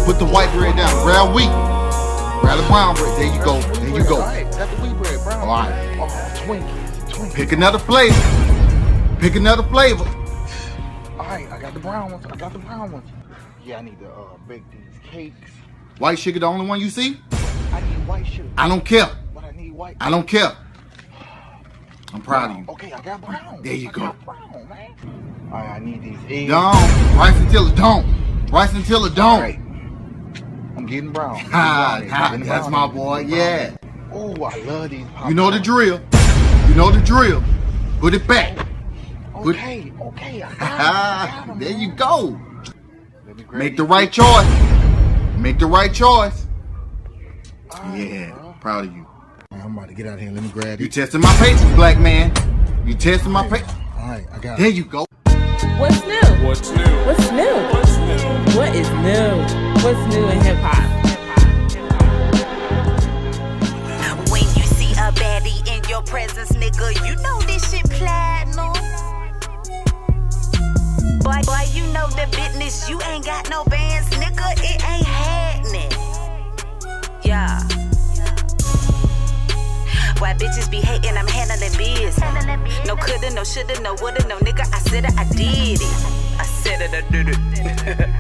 [0.07, 0.91] Put the white bread down.
[1.05, 1.51] Brown wheat.
[2.41, 3.19] Grab the brown bread.
[3.19, 3.61] There you go.
[3.61, 4.19] There you go.
[4.19, 5.41] Got the wheat bread, brown.
[5.41, 5.73] All right.
[6.37, 7.11] Twinkie.
[7.11, 7.35] Twinkie.
[7.35, 8.17] Pick another flavor.
[9.21, 10.05] Pick another flavor.
[11.19, 12.27] All right, I got the brown ones.
[12.27, 13.09] I got the brown ones.
[13.65, 15.42] Yeah, I need to uh, bake these cakes.
[16.03, 17.17] White sugar, the only one you see?
[17.71, 18.49] I need white sugar.
[18.59, 19.09] I don't care.
[19.33, 19.97] But I need white.
[20.01, 20.51] I don't care.
[22.13, 22.65] I'm proud of you.
[22.71, 23.63] Okay, I got brown.
[23.63, 24.17] There you I go.
[24.25, 24.97] brown, man.
[25.53, 26.51] All right, I need these eggs.
[26.51, 27.17] Don't.
[27.17, 28.51] Rice until it don't.
[28.51, 29.45] Rice until it don't.
[30.77, 31.37] I'm getting brown.
[31.53, 32.41] Ah, brown.
[32.41, 33.21] that's Getting my boy.
[33.21, 33.77] Yeah.
[34.13, 35.07] Oh, I love these.
[35.29, 36.01] You know the drill.
[36.69, 37.45] You know the drill.
[38.01, 38.67] Put it back.
[39.37, 40.43] Okay, okay.
[40.43, 42.41] I Ah, there you go.
[43.53, 44.62] Make the right choice.
[45.43, 46.47] Make the right choice.
[47.93, 49.05] Yeah, proud of you.
[49.51, 50.31] I'm about to get out of here.
[50.31, 50.93] Let me grab You it.
[50.93, 52.33] testing my patience, black man.
[52.87, 53.73] You testing my patience.
[53.99, 54.75] All right, I got There it.
[54.75, 55.05] you go.
[55.79, 56.47] What's new?
[56.47, 56.85] What's new?
[57.07, 57.55] What's new?
[57.73, 58.57] What's new?
[58.57, 59.83] What is new?
[59.83, 61.03] What's new in hip hop?
[64.31, 68.73] When you see a baddie in your presence, nigga, you know this shit platinum.
[71.23, 72.89] Boy, boy, you know the business.
[72.89, 74.53] You ain't got no bands, nigga.
[74.59, 75.91] It ain't happening.
[77.23, 77.61] Yeah.
[80.19, 81.17] Why bitches be hating?
[81.17, 82.19] I'm handling biz.
[82.87, 84.67] No coulda, no shoulda, no woulda, no nigga.
[84.75, 86.22] I said it, I did it.
[86.63, 87.39] I said it, I did it.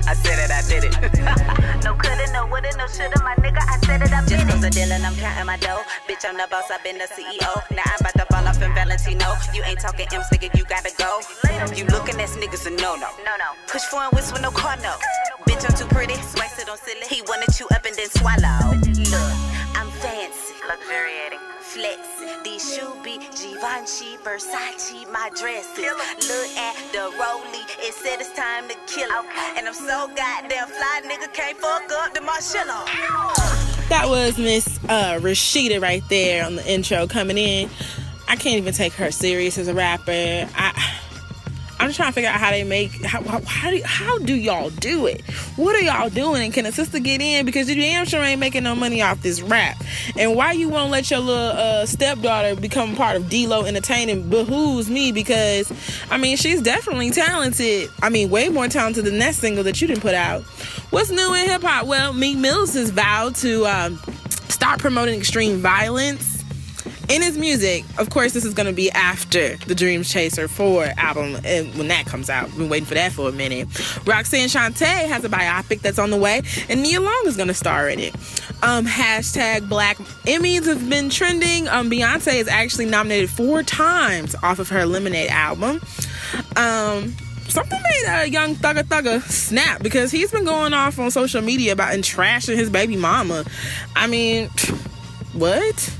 [0.10, 0.98] I said it, I did it.
[1.86, 3.62] no coulda, no woulda, no shoulda, my nigga.
[3.62, 4.42] I said it, I did it.
[4.42, 5.86] Just cause a deal and I'm counting my dough.
[6.10, 7.38] Bitch, I'm the boss, I've been the CEO.
[7.70, 9.30] Now I'm about to fall off in Valentino.
[9.54, 11.22] You ain't talking M's, nigga, you gotta go.
[11.78, 13.14] You looking at niggas a no no.
[13.22, 13.54] No no.
[13.68, 14.96] Push for and whistle, no car no.
[15.46, 16.18] Bitch, I'm too pretty.
[16.34, 17.06] Swice it on silly.
[17.06, 18.74] He wanted you up and then swallow.
[18.74, 19.34] Look,
[19.78, 20.58] I'm fancy.
[20.66, 21.41] Luxuriating.
[21.72, 22.42] Flexing.
[22.44, 25.78] These shoes be Givenchy, Versace, my dresses.
[25.78, 25.98] Look
[26.58, 27.64] at the Rollie.
[27.78, 29.24] It said it's time to kill him.
[29.56, 32.84] And I'm so goddamn fly, nigga can't fuck up the Marcello.
[33.88, 37.70] That was Miss uh, Rashida right there on the intro coming in.
[38.28, 40.46] I can't even take her serious as a rapper.
[40.54, 41.00] I,
[41.82, 44.70] I'm just trying to figure out how they make how how, do, how do y'all
[44.70, 45.20] do it?
[45.56, 46.44] What are y'all doing?
[46.44, 49.20] And can a sister get in because you damn sure ain't making no money off
[49.20, 49.82] this rap?
[50.16, 54.88] And why you won't let your little uh, stepdaughter become part of D-Lo Entertainment behooves
[54.88, 55.72] me because
[56.08, 57.90] I mean she's definitely talented.
[58.00, 60.42] I mean way more talented than that single that you didn't put out.
[60.90, 61.88] What's new in hip hop?
[61.88, 63.96] Well, Meek Mills has vowed to um,
[64.48, 66.31] stop promoting extreme violence
[67.08, 71.38] in his music, of course, this is going to be after the Dreamchasers 4 album
[71.44, 72.54] and when that comes out.
[72.56, 73.68] Been waiting for that for a minute.
[74.06, 77.54] Roxanne Shante has a biopic that's on the way, and Nia Long is going to
[77.54, 78.14] star in it.
[78.62, 79.96] Um, hashtag Black
[80.26, 81.68] Emmys have been trending.
[81.68, 85.80] Um, Beyonce is actually nominated four times off of her Lemonade album.
[86.56, 87.14] Um,
[87.48, 91.72] something made a young Thugger Thugger snap because he's been going off on social media
[91.72, 93.44] about and trashing his baby mama.
[93.94, 94.48] I mean,
[95.32, 95.96] what?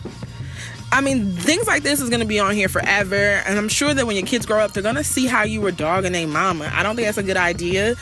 [0.93, 4.07] I mean, things like this is gonna be on here forever, and I'm sure that
[4.07, 6.71] when your kids grow up, they're gonna see how you were dogging a mama.
[6.75, 7.95] I don't think that's a good idea,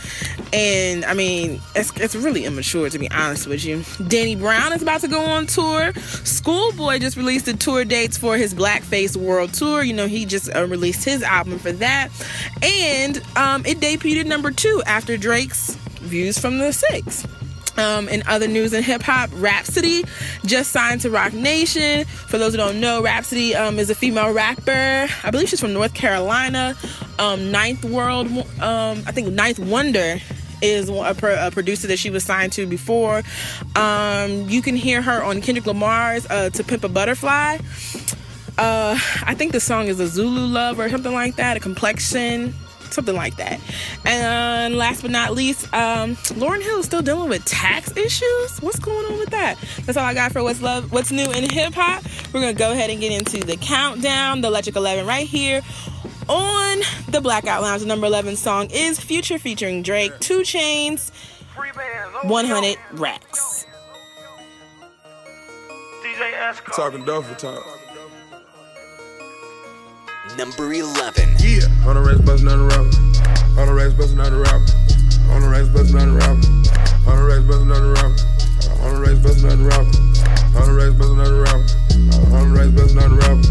[0.53, 3.85] and I mean, it's, it's really immature to be honest with you.
[4.09, 5.93] Danny Brown is about to go on tour.
[5.95, 9.85] Schoolboy just released the tour dates for his Blank Face World Tour.
[9.85, 12.09] You know, he just uh, released his album for that,
[12.61, 17.25] and um, it debuted number two after Drake's Views from the Six.
[17.77, 20.05] Um, in other news in hip hop, Rapsody
[20.45, 22.05] just signed to Roc Nation.
[22.05, 25.09] For those who don't know, Rapsody um, is a female rapper.
[25.25, 26.77] I believe she's from North Carolina.
[27.19, 28.29] Um, Ninth World,
[28.61, 30.19] um, I think Ninth Wonder
[30.63, 33.23] is a, pro- a producer that she was signed to before.
[33.77, 37.59] Um, you can hear her on Kendrick Lamar's uh, "To Pimp a Butterfly."
[38.59, 42.55] Uh, I think the song is a Zulu love or something like that, a complexion,
[42.93, 43.61] something like that.
[44.05, 48.59] And last but not least, um, Lauryn Hill is still dealing with tax issues.
[48.61, 49.57] What's going on with that?
[49.85, 52.03] That's all I got for what's love, what's new in hip hop.
[52.33, 55.63] We're gonna go ahead and get into the countdown, the Electric Eleven, right here
[56.29, 57.81] on the Blackout Lounge.
[57.83, 61.11] The number eleven song is Future featuring Drake, 2 Chainz,
[62.25, 63.67] 100 Racks.
[66.77, 67.80] Talking Duffel talk.
[70.37, 71.37] Number 11.
[71.41, 71.67] Yeah.
[71.87, 73.61] On the racks bustin' on the rapper.
[73.61, 74.63] On the racks bustin' on the rapper.
[75.35, 76.47] On the racks bustin' on the rapper.
[77.11, 78.15] On the racks bustin' on the rapper.
[78.81, 79.91] On the racks bustin' on the rapper.
[80.55, 81.67] On the racks bustin' on the rapper.
[82.31, 83.49] On the racks bustin' on the rapper.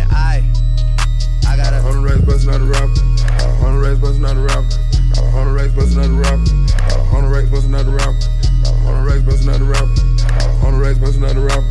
[0.00, 0.42] And I,
[1.46, 3.00] I got a On the racks bustin' on the rapper.
[3.62, 4.72] On the racks bustin' on the rapper.
[5.36, 6.48] On the racks bustin' on the rapper.
[7.12, 8.24] On the racks bustin' on the rapper.
[8.88, 9.92] On the racks bustin' on the rapper.
[10.64, 11.70] On the racks bustin' on the rapper.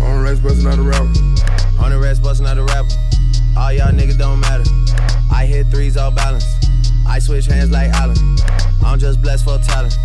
[0.00, 1.30] On the racks bustin' on the rapper.
[1.84, 3.19] On the rest bustin' out the rapper.
[3.60, 4.64] All y'all niggas don't matter.
[5.30, 6.46] I hit threes all balance.
[7.06, 8.16] I switch hands like Allen.
[8.82, 9.98] I'm just blessed for talent.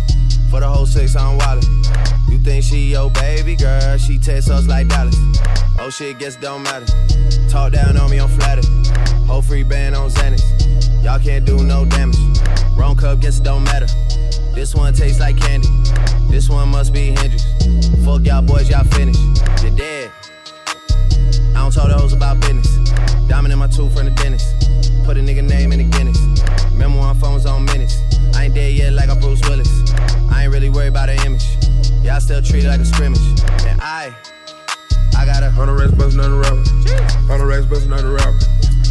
[0.50, 2.30] For the whole six, I'm wildin'.
[2.30, 3.96] You think she your baby girl?
[3.96, 5.16] She text us like Dallas.
[5.78, 6.84] Oh shit, guess don't matter.
[7.48, 8.66] Talk down on me, I'm flattered.
[9.26, 11.02] Whole free band on Xanax.
[11.02, 12.18] Y'all can't do no damage.
[12.76, 13.86] Wrong cup, guess don't matter.
[14.54, 15.68] This one tastes like candy.
[16.28, 17.44] This one must be Hendrix.
[18.04, 19.18] Fuck y'all boys, y'all finished.
[19.62, 20.10] You're dead.
[21.56, 22.68] I don't talk to hoes about business.
[23.28, 24.46] Diamond in my tooth from the dentist.
[25.06, 26.20] Put a nigga name in the Guinness.
[26.70, 27.96] Remember when phones on minutes.
[28.36, 29.70] I ain't dead yet like I'm Bruce Willis.
[30.30, 31.56] I ain't really worried about the image.
[32.04, 33.24] Yeah, I still treat it like a scrimmage.
[33.64, 34.14] And I,
[35.16, 36.60] I got a Hundred racks bustin' on the rapper.
[37.24, 38.36] Hundred racks bustin' on the rapper.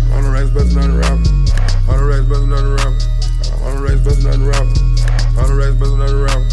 [0.10, 1.22] Hundred racks bustin' on the rapper.
[1.86, 2.98] Hundred racks bustin' on the rapper.
[3.62, 4.74] Hundred racks bustin' on the rapper.
[5.38, 6.50] Hundred racks bustin' on the rapper.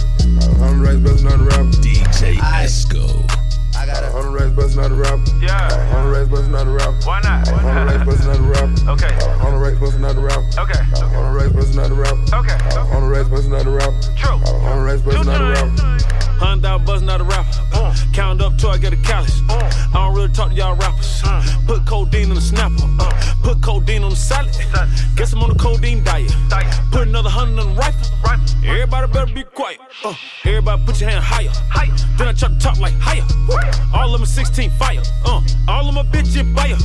[0.61, 1.73] Hundred racks bustin' on the rapper.
[1.81, 3.09] DJ Esco.
[3.75, 5.33] I got a hundred racks bustin' on the rapper.
[5.41, 5.72] Yeah.
[6.23, 6.93] Racks bustin' on the rapper.
[7.05, 8.07] Why not?
[8.07, 8.91] Bustin' on the rapper.
[8.93, 9.13] Okay.
[9.39, 10.61] Hundred racks bustin' on the rapper.
[10.61, 10.79] Okay.
[10.85, 12.37] Hundred racks bustin' on the rapper.
[12.37, 12.59] Okay.
[12.93, 14.01] Hundred racks bustin' on the rapper.
[14.17, 14.39] True.
[14.63, 16.22] Hundred racks bustin' on the rapper.
[16.43, 17.49] Hundred dollar buzzing out a rapper.
[17.73, 19.41] Uh, count up till I get a callus.
[19.49, 21.23] Uh, I don't really talk to y'all rappers.
[21.25, 22.83] Uh, put codeine in the snapper.
[22.99, 24.51] Uh, put codeine on the salad.
[25.15, 26.35] Guess I'm on the codeine diet.
[26.91, 28.13] Put another hundred on the rifle.
[28.65, 29.79] Everybody better be quiet.
[30.05, 30.15] Uh,
[30.45, 31.51] everybody put your hand higher.
[32.19, 33.25] Then I try to talk like higher.
[33.95, 35.03] All of them 16 fire.
[35.25, 36.77] Uh, all of my bitches buyer.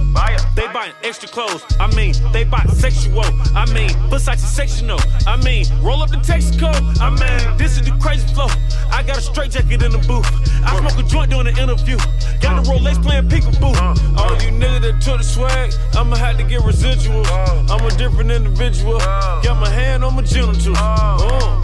[0.55, 1.63] They buying extra clothes.
[1.79, 3.21] I mean, they buy sexual.
[3.55, 4.99] I mean, Versace sectional.
[5.27, 6.71] I mean, roll up the Texaco.
[6.99, 8.47] I mean, this is the crazy flow.
[8.91, 10.27] I got a straight jacket in the booth.
[10.63, 11.97] I smoke a joint during the interview.
[12.41, 13.73] Got the Rolex playing peekaboo.
[13.73, 14.21] Uh-huh.
[14.21, 17.25] All you niggas that took the swag, I'ma have to get residuals.
[17.25, 17.73] Uh-huh.
[17.73, 18.97] I'm a different individual.
[18.97, 19.41] Uh-huh.
[19.43, 20.67] Got my hand on my genitals.
[20.67, 21.63] Uh.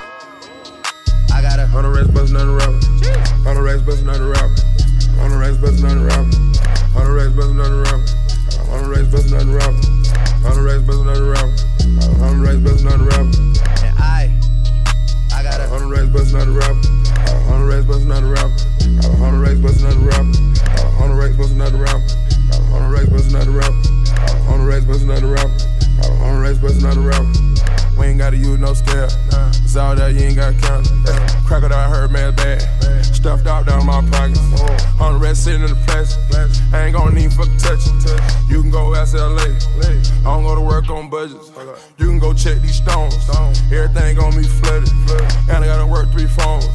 [1.34, 2.80] I got a hundred racks bustin' on the rapper.
[3.44, 4.56] Hundred racks bustin' on the rapper.
[5.20, 6.30] Hundred racks bustin' on the rapper.
[6.94, 8.06] Hundred racks bustin' on the rapper.
[8.70, 9.82] Hundred racks bustin' on the rapper.
[10.46, 11.58] Hundred racks bustin' on the rapper.
[12.22, 13.34] Hundred racks bustin' on the rapper.
[13.84, 14.32] And I,
[15.44, 16.88] Got a hundred racks bustin' on the rapper.
[17.52, 18.56] Hundred racks bustin' on the rapper.
[19.20, 20.32] Hundred racks bustin' on the rapper.
[20.96, 22.00] Hundred racks bustin' on the rapper.
[22.72, 23.84] Hundred racks bustin' on the rapper.
[24.48, 25.52] Hundred racks bustin' on the rapper.
[26.24, 28.00] Hundred racks bustin' on the rapper.
[28.00, 29.12] We ain't gotta use no scale.
[29.60, 30.88] It's all that you ain't gotta count.
[31.46, 32.64] Crocodile hurt man bad.
[33.04, 34.40] Stuffed out down my pockets.
[34.96, 36.24] Hundred racks sitting in the plastic.
[36.74, 38.50] I ain't gonna need fucking touch it.
[38.50, 39.44] You can go ask LA.
[39.44, 41.52] I don't go to work on budgets.
[41.98, 43.16] You can go check these stones.
[43.72, 45.33] Everything gonna be flooded.
[45.50, 46.68] And I gotta work three phones.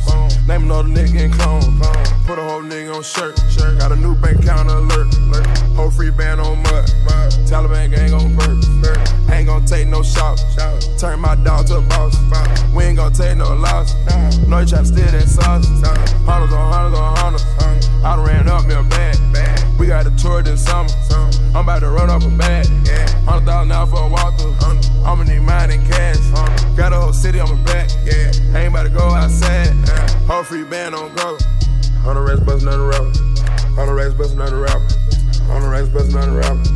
[0.46, 1.80] Name another nigga in clone.
[2.26, 3.36] Put a whole nigga on shirt.
[3.78, 5.14] Got a new bank account alert.
[5.76, 6.86] Whole free band on mud.
[7.48, 8.58] Taliban gang on perk.
[9.30, 10.42] Ain't gonna take no shots.
[11.00, 12.16] Turn my dog to a boss.
[12.74, 13.94] We ain't gonna take no loss.
[14.46, 15.66] No, you try to steal that sauce.
[16.26, 17.44] Hunters on hunters on hunters.
[18.04, 19.67] I done ran up me a bag.
[19.78, 20.90] We got a tour this summer.
[21.54, 22.66] I'm about to run up a bag.
[23.24, 25.04] Hundred thousand out for a walkthrough.
[25.04, 26.18] I'ma need mine in cash.
[26.76, 27.90] Got a whole city on my back.
[28.04, 28.32] Yeah.
[28.56, 29.68] Ain't about to go outside.
[30.26, 31.38] Whole free band on go.
[32.02, 33.12] Hundred racks bustin' on the rapper.
[33.74, 35.44] Hundred racks bustin' on the rapper.
[35.46, 36.68] Hundred racks bustin' on the rapper.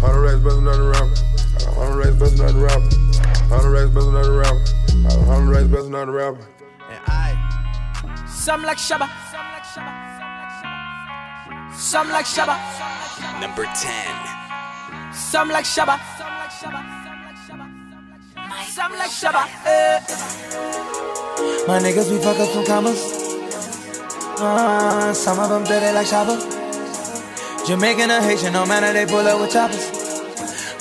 [0.00, 1.14] Hundred racks bustin' on the rapper.
[1.74, 2.88] Hundred racks bustin' on the rapper.
[3.54, 5.24] Hundred racks bustin' on the rapper.
[5.26, 6.46] Hundred racks bustin' on the rapper.
[6.90, 9.08] And I, some like Shabba.
[9.30, 10.23] Some like Shabba.
[13.40, 15.12] Number 10.
[15.12, 15.98] Some like Shabba.
[18.70, 19.44] Some like Shabba.
[19.66, 20.00] Eh.
[21.66, 23.00] My niggas, we fuck up some commas.
[24.38, 26.38] Uh, some of them dirty like Shabba.
[27.66, 29.90] Jamaican or Haitian, no matter, they pull up with choppers.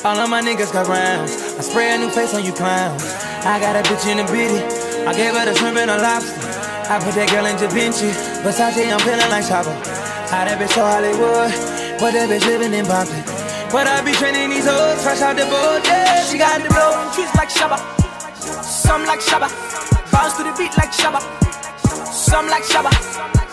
[0.05, 1.31] All of my niggas got rounds.
[1.57, 3.03] I spray a new face on you clowns.
[3.45, 4.61] I got a bitch in a bitty.
[5.05, 6.39] I gave her the shrimp and a lobster.
[6.89, 8.07] I put that girl in Da Vinci.
[8.43, 9.92] Versace, I'm feeling like Chopper.
[10.33, 11.53] How that bitch so Hollywood,
[12.01, 13.21] but that bitch living in Compton.
[13.69, 16.25] But I be training these hoes fresh out the boat, yeah.
[16.25, 17.77] She got the blowing trees like Shabba.
[18.65, 19.45] Some like Shabba.
[20.09, 21.21] Bounce to the beat like Shabba.
[22.09, 22.89] Some like Shabba.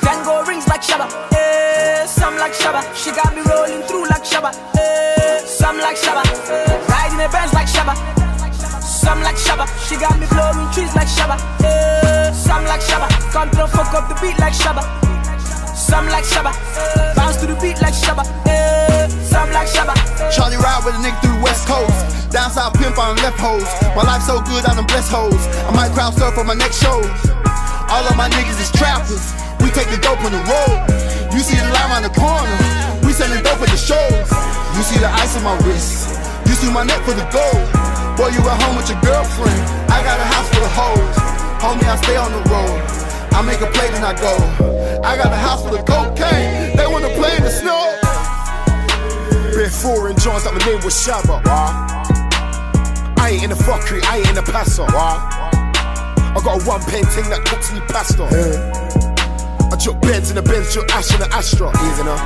[0.01, 1.05] Tango rings like Shabba.
[1.36, 2.81] Eh, some like Shabba.
[2.97, 4.48] She got me rolling through like Shabba.
[4.81, 6.24] Eh, some like Shabba.
[6.89, 7.93] Riding the Benz like Shabba.
[8.81, 9.69] Some like Shabba.
[9.85, 11.36] She got me blowing trees like Shabba.
[11.61, 13.12] Eh, some like Shabba.
[13.52, 15.09] Through, fuck up the beat like Shabba.
[15.81, 16.52] Some like Shabba.
[17.16, 18.28] Bounce to the beat like Shabba.
[18.44, 19.97] Eh, some like Shabba.
[20.28, 22.28] Charlie ride with a nigga through west coast.
[22.28, 23.65] Down south pimp on left hoes.
[23.97, 25.40] My life so good on them blessed hoes.
[25.65, 27.01] I might crowd surf for my next show.
[27.89, 29.24] All of my niggas is trappers.
[29.65, 30.85] We take the dope on the road.
[31.32, 32.55] You see the line on the corner.
[33.01, 34.28] We selling dope at the shows.
[34.77, 36.12] You see the ice on my wrist.
[36.44, 37.65] You see my neck for the gold.
[38.20, 39.65] Boy, you at home with your girlfriend.
[39.89, 41.16] I got a house full of hoes.
[41.65, 42.78] Homie, I stay on the road.
[43.32, 44.69] I make a play then I go.
[45.02, 46.77] I got a house full of cocaine.
[46.77, 47.97] They wanna play in the snow.
[49.56, 51.40] Been foreign joints that my name was Shabba.
[53.18, 54.85] I ain't in the fuckery, I ain't in the passer.
[54.85, 58.28] I got a one pen thing that cooks me pasta.
[59.72, 61.70] I took beds in the Benz, took ash in the Astra.
[61.89, 62.20] Easy now.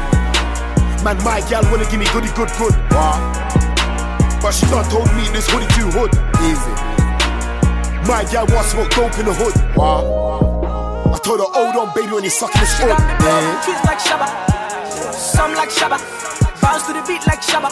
[1.05, 2.75] Man, my gal wanna give me goody good good.
[4.43, 6.11] But she done told me this hoodie too hood.
[6.43, 6.75] Easy.
[8.11, 10.54] My gal want smoke dope in the hood.
[11.15, 12.91] I told her, hold on, baby, when you sucking the She hood.
[12.91, 14.27] got me blowing trees like Shabba.
[15.15, 15.99] Some like Shabba.
[16.61, 17.71] Bounce to the beat like Shabba.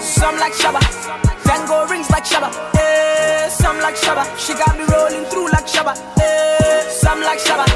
[0.00, 0.80] Some like Shabba.
[1.44, 2.48] Tango rings like Shabba.
[2.78, 4.22] Eh, some like Shabba.
[4.38, 5.98] She got me rolling through like Shabba.
[6.22, 7.66] Eh, some like Shabba.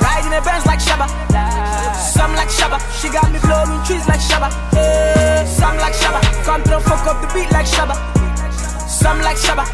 [0.00, 1.06] Riding a Benz like Shabba.
[1.94, 2.80] Some like Shabba.
[2.98, 4.48] She got me blowing trees like Shabba.
[4.74, 6.20] Eh, some like Shabba.
[6.44, 7.94] Come through, fuck up the beat like Shabba.
[8.94, 9.66] Some like Shabba.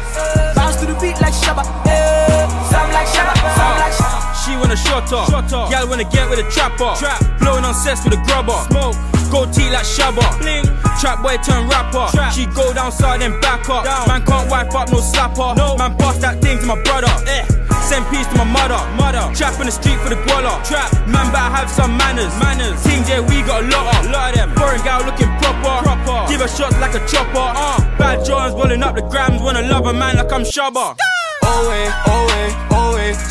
[0.55, 1.61] Bounce to the beat like Shabba.
[1.85, 3.33] Eh, some like Shabba.
[3.53, 4.19] Some like Shabba.
[4.41, 5.69] She wanna shut up.
[5.69, 6.95] Gal wanna get with a trapper.
[6.97, 7.21] Trap.
[7.39, 8.57] Blowing on sets with a grubber.
[8.69, 8.95] Smoke.
[9.29, 10.25] Gold teeth like Shabba.
[10.39, 10.65] Bling.
[10.99, 12.09] Trap boy turn rapper.
[12.11, 12.33] Trap.
[12.33, 13.85] She go down side then back up.
[13.85, 14.07] Down.
[14.07, 15.55] Man can't wipe up no slapper.
[15.55, 15.77] No.
[15.77, 17.13] Man bust that thing to my brother.
[17.27, 17.60] Eh.
[17.91, 18.79] Send peace to my mother.
[18.95, 19.35] Mother.
[19.35, 20.63] Trap in the street for the guala.
[20.63, 20.87] Trap.
[21.11, 22.31] Man I have some manners.
[22.39, 22.81] Manners.
[22.87, 24.09] Team J we got a lot of.
[24.09, 24.55] Lot of them.
[24.55, 25.83] Foreign gal looking proper.
[25.83, 26.31] Proper.
[26.31, 27.51] Give her shots like a chopper.
[27.51, 27.83] Uh.
[27.97, 29.41] Bad Johns rolling up the grams.
[29.41, 30.95] Wanna love a man like I'm Shabba.
[30.95, 32.61] Oh eh, oh eh.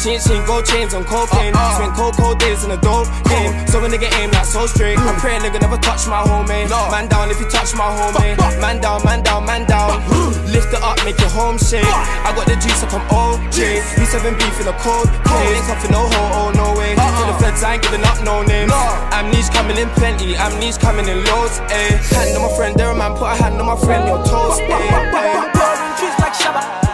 [0.00, 1.52] Chin chin, gold chains on cocaine.
[1.52, 1.76] Uh, uh.
[1.76, 3.52] Spent cold cold days in a dope game.
[3.68, 4.96] So a nigga aim like so straight.
[4.96, 6.64] I pray a nigga never touch my homie.
[6.90, 8.32] Man down if you touch my homie.
[8.60, 10.00] Man down, man down, man down.
[10.48, 11.84] Lift it up, make your home shake.
[11.84, 13.84] I got the juice up, I'm OJ.
[14.00, 15.68] B7 beef in a cold case.
[15.68, 16.96] Nothing no ho, oh no way.
[16.96, 18.72] To the feds, I ain't giving up no names.
[19.12, 21.60] Amnesia coming in plenty, amnesia coming in loads.
[21.68, 22.00] Eh.
[22.16, 24.58] Hand on my friend, there a man, put a hand on my friend, your toes.
[24.60, 24.66] Eh.
[24.66, 25.98] eh.
[26.00, 26.89] Trees like Shabba.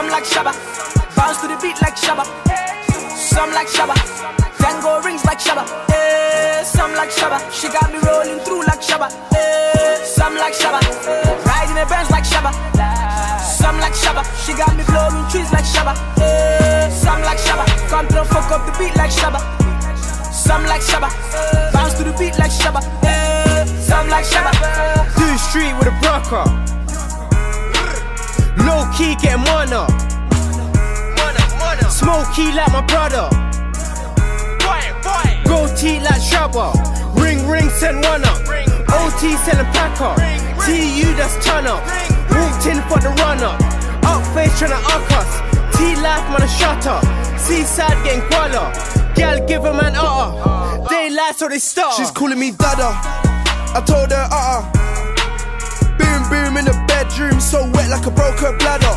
[0.00, 0.52] Some like Shabba.
[1.14, 2.24] Bounce to the beat like Shabba.
[3.12, 3.92] Some like Shabba.
[4.56, 5.68] Tango rings like Shabba.
[5.92, 7.36] Eh, some like Shabba.
[7.52, 9.12] She got me rolling through like Shabba.
[9.36, 10.80] Eh, some like Shabba.
[11.44, 12.48] Riding a Benz like Shabba.
[13.44, 14.24] Some like Shabba.
[14.40, 15.92] She got me blowing trees like Shabba.
[16.16, 17.66] Eh, some like Shabba.
[17.90, 19.36] Come through, fuck up the beat like Shabba.
[20.32, 21.12] Some like Shabba.
[21.74, 22.80] Bounce to the beat like Shabba.
[23.04, 24.50] Eh, some like Shabba.
[25.14, 26.79] Do the street with a broker.
[28.70, 29.82] Low key getting money.
[31.90, 33.26] Smoke key like my brother.
[35.44, 36.66] Gold teeth like Shabba.
[37.20, 38.38] Ring ring send one up.
[38.94, 40.14] OT selling packer.
[40.64, 41.82] TU that's ton up.
[42.30, 43.58] Walked in for the run up.
[44.06, 45.30] Up face tryna up us.
[45.76, 47.02] T life man a shut up.
[47.40, 48.70] Seaside getting guala.
[49.16, 51.94] Gal give a man uh They lie so they start.
[51.96, 52.90] She's calling me dada.
[53.74, 54.89] I told her uh uh.
[56.30, 58.94] Boom in the bedroom, so wet like a broken bladder.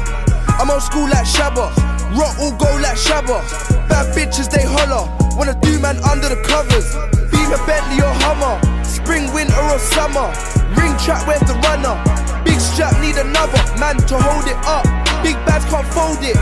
[0.61, 1.73] I'm old school like Shabba.
[2.13, 3.41] Rock all go like Shabba.
[3.89, 5.09] Bad bitches they holler.
[5.35, 6.93] Wanna do man under the covers.
[7.33, 8.61] Beam a Bentley or Hummer.
[8.85, 10.29] Spring, winter or summer.
[10.77, 11.97] Ring trap, where's the runner?
[12.45, 14.85] Big strap need another man to hold it up.
[15.25, 16.37] Big bags can't fold it.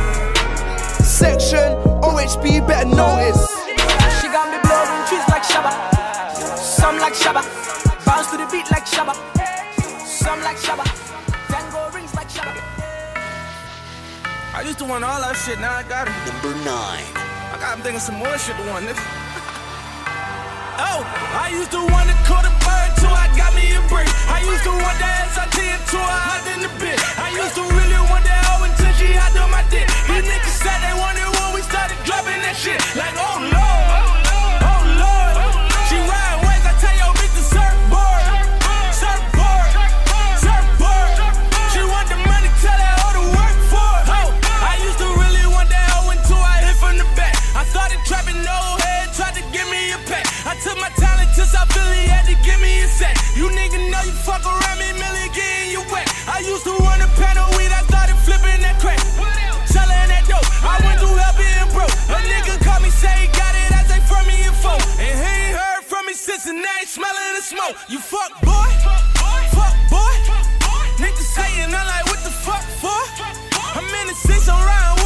[1.00, 3.40] Section OHB better notice.
[4.20, 5.72] She got me blowing trees like Shabba.
[6.60, 7.48] Some like Shabba.
[8.06, 9.16] Bounce to the beat like Shabba.
[14.53, 16.15] I used to want all that shit, now I got it.
[16.28, 17.07] Number nine.
[17.15, 18.99] I got I'm thinking some more shit to want, nigga.
[20.82, 21.06] Oh,
[21.38, 24.10] I used to want to call the bird till I got me a break.
[24.26, 26.98] I used to want that SRT until I hopped in the bit.
[27.22, 29.86] I used to really want that hoe until she hopped on my dick.
[30.10, 32.82] These niggas said they wanted when we started dropping that shit.
[32.98, 34.01] Like, oh lord,
[56.42, 58.98] I used to run a panel weed, I started flipping that crack.
[59.70, 61.94] Selling that dope, I went through hell being broke.
[62.10, 64.82] A nigga called me, say he got it, I say from me and phone.
[64.98, 67.78] And he ain't heard from me since and now he smelling the smoke.
[67.94, 68.70] You fuck boy,
[69.54, 70.14] fuck boy.
[70.98, 72.90] Niggas saying I'm like, what the fuck for?
[73.78, 75.01] I'm in the six, I'm riding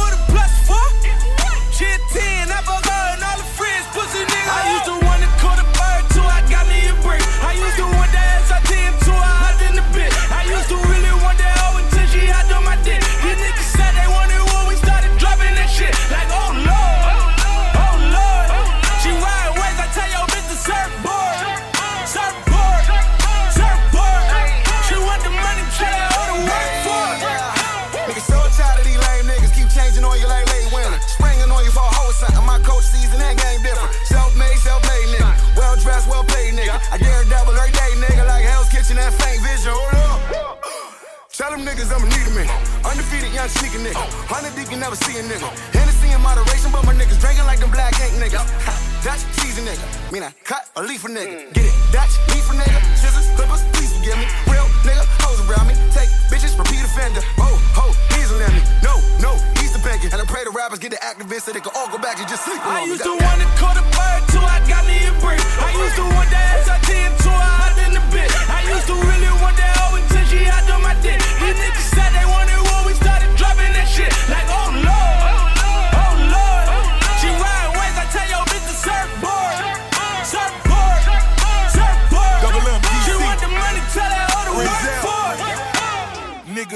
[42.96, 44.00] Undefeated young sneaker nigga.
[44.24, 45.44] Hundred deep you never see a nigga.
[45.76, 48.40] Hennessy in moderation, but my niggas drinking like them black ink niggas.
[48.64, 48.72] Ha,
[49.04, 49.84] Dutch season nigga.
[50.08, 51.44] Mean I cut a leaf for nigga.
[51.52, 51.76] Get it?
[51.92, 52.80] Dutch leaf for nigga.
[52.96, 54.24] Scissors, clippers, please forgive me.
[54.48, 55.76] Real nigga, hoes around me.
[55.92, 57.20] Take bitches, repeat offender.
[57.36, 58.64] Oh, ho, he's a lemon.
[58.80, 60.08] No, no, he's the banking.
[60.08, 62.24] And I pray the rappers get the activists so they can all go back and
[62.32, 62.96] just sleep I me.
[62.96, 65.44] used to want to call the bird till I got me a break.
[65.60, 68.32] I used to want that SRT until I hopped in the bit.
[68.48, 71.20] I used to really want that hoe until she hopped on my dick.
[71.44, 71.88] These niggas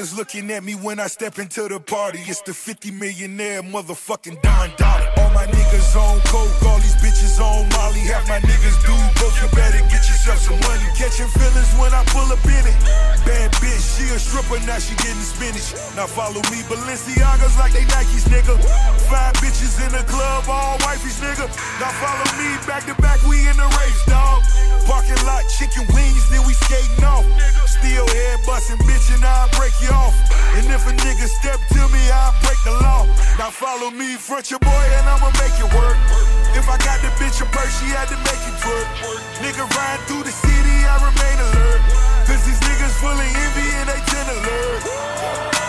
[0.00, 2.20] niggas looking at me when I step into the party.
[2.26, 5.08] It's the 50 millionaire motherfucking Don Dollar.
[5.18, 8.00] All my niggas on coke, all these bitches on Molly.
[8.00, 9.36] Half my niggas do both.
[9.42, 10.84] You better get yourself some money.
[10.96, 13.09] Catching feelings when I pull up in it.
[14.00, 15.76] She a stripper, now she getting spinach.
[15.92, 18.56] Now follow me, Balenciagas like they Nikes, nigga.
[19.12, 21.44] Five bitches in the club, all wifeys, nigga.
[21.76, 24.40] Now follow me, back to back, we in the race, dog.
[24.88, 27.28] Parking lot, chicken wings, then we skating off.
[27.68, 30.16] Still head busting, bitch, and I'll break you off.
[30.56, 33.04] And if a nigga step to me, I'll break the law.
[33.36, 36.00] Now follow me, front your boy, and I'ma make it work.
[36.56, 38.88] If I got the bitch a purse, she had to make it work.
[39.44, 41.59] Nigga riding through the city, I remain alert.
[43.02, 44.82] Envy and they tend to learn.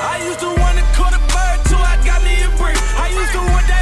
[0.04, 2.76] I used to wanna call a bird till I got me a brick.
[3.00, 3.81] I used to want that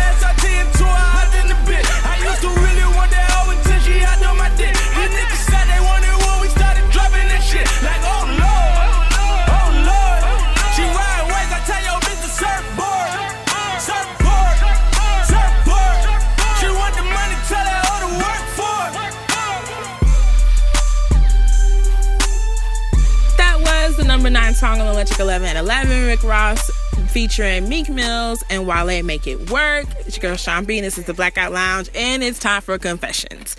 [24.60, 26.06] song on Electric 11 at 11.
[26.06, 26.70] Rick Ross
[27.12, 29.86] featuring Meek Mills and Wale Make It Work.
[30.00, 30.84] It's your girl Sean Bean.
[30.84, 33.56] This is the Blackout Lounge, and it's time for confessions.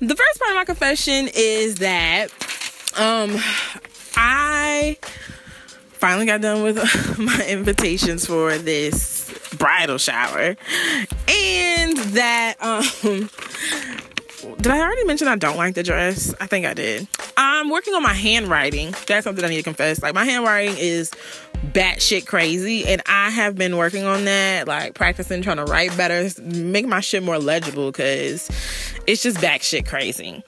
[0.00, 2.26] The first part of my confession is that
[2.98, 3.38] um
[4.16, 4.98] I
[5.92, 6.76] finally got done with
[7.18, 10.56] my invitations for this bridal shower.
[11.26, 13.30] And that um
[14.56, 16.34] did I already mention I don't like the dress?
[16.40, 17.06] I think I did.
[17.36, 18.94] I'm working on my handwriting.
[19.06, 20.02] That's something I need to confess.
[20.02, 21.10] Like my handwriting is
[21.72, 26.28] batshit crazy, and I have been working on that, like practicing trying to write better,
[26.42, 28.50] make my shit more legible, cause
[29.06, 30.42] it's just batshit crazy.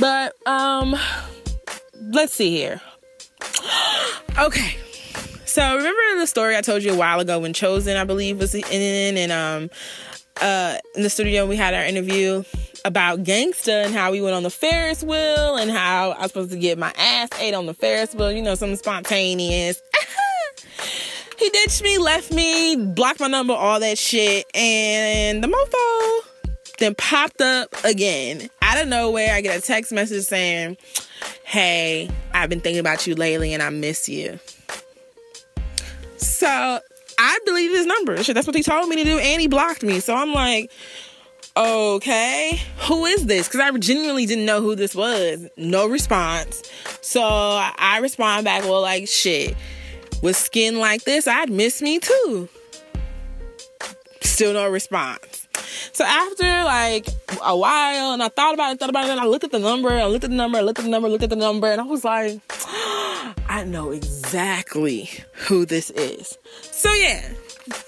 [0.00, 0.96] But um,
[2.12, 2.80] let's see here.
[4.38, 4.76] Okay.
[5.46, 8.54] So remember the story I told you a while ago when Chosen, I believe, was
[8.54, 9.70] in and um
[10.40, 12.44] uh in the studio we had our interview
[12.84, 16.50] about gangsta and how we went on the Ferris wheel and how I was supposed
[16.50, 19.82] to get my ass ate on the Ferris wheel, you know, something spontaneous.
[21.38, 26.28] he ditched me, left me, blocked my number, all that shit, and the mofo
[26.78, 28.48] then popped up again.
[28.62, 30.76] Out of nowhere, I get a text message saying,
[31.44, 34.38] Hey, I've been thinking about you lately and I miss you.
[36.16, 36.80] So
[37.18, 38.22] I deleted his number.
[38.22, 40.00] Shit, that's what he told me to do, and he blocked me.
[40.00, 40.70] So I'm like,
[41.58, 43.48] okay, who is this?
[43.48, 45.48] Because I genuinely didn't know who this was.
[45.56, 46.70] No response.
[47.00, 49.56] So I respond back, well, like, shit,
[50.22, 52.48] with skin like this, I'd miss me too.
[54.20, 55.48] Still no response.
[55.92, 57.08] So after like
[57.42, 59.58] a while, and I thought about it, thought about it, and I looked at the
[59.58, 61.70] number, I looked at the number, I looked at the number, looked at the number,
[61.70, 62.40] and I was like,
[63.48, 66.38] I know exactly who this is.
[66.62, 67.28] So yeah,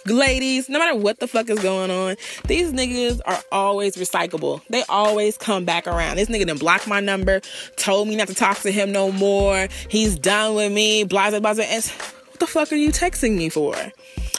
[0.07, 2.17] ladies, no matter what the fuck is going on,
[2.47, 4.63] these niggas are always recyclable.
[4.69, 6.17] They always come back around.
[6.17, 7.41] This nigga done blocked my number,
[7.77, 9.69] told me not to talk to him no more.
[9.89, 11.55] He's done with me, blah blah blah.
[11.55, 13.75] What the fuck are you texting me for?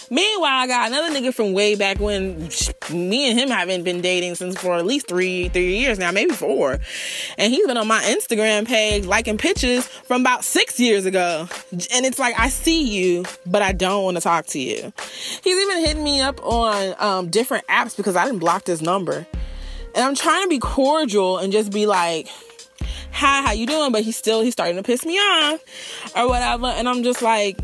[0.10, 2.50] Meanwhile, I got another nigga from way back when
[2.92, 6.34] me and him haven't been dating since for at least three three years now, maybe
[6.34, 6.80] four.
[7.38, 11.48] And he's been on my Instagram page liking pictures from about six years ago.
[11.72, 14.92] And it's like I see you, but I don't want to talk to you.
[15.44, 19.26] He's even hitting me up on um, different apps because I didn't block his number.
[19.96, 22.28] And I'm trying to be cordial and just be like,
[23.12, 23.94] hi, how you doing?
[23.94, 25.62] But he's still he's starting to piss me off
[26.18, 26.68] or whatever.
[26.68, 27.58] And I'm just like,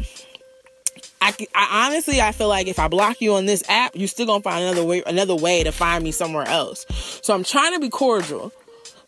[1.22, 4.26] I, I, honestly I feel like if I block you on this app, you're still
[4.26, 6.86] gonna find another way another way to find me somewhere else.
[7.22, 8.52] So I'm trying to be cordial.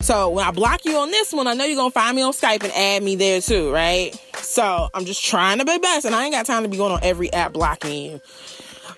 [0.00, 2.32] So when I block you on this one, I know you're gonna find me on
[2.32, 4.14] Skype and add me there too, right?
[4.36, 6.92] So I'm just trying to be best, and I ain't got time to be going
[6.92, 8.20] on every app blocking you.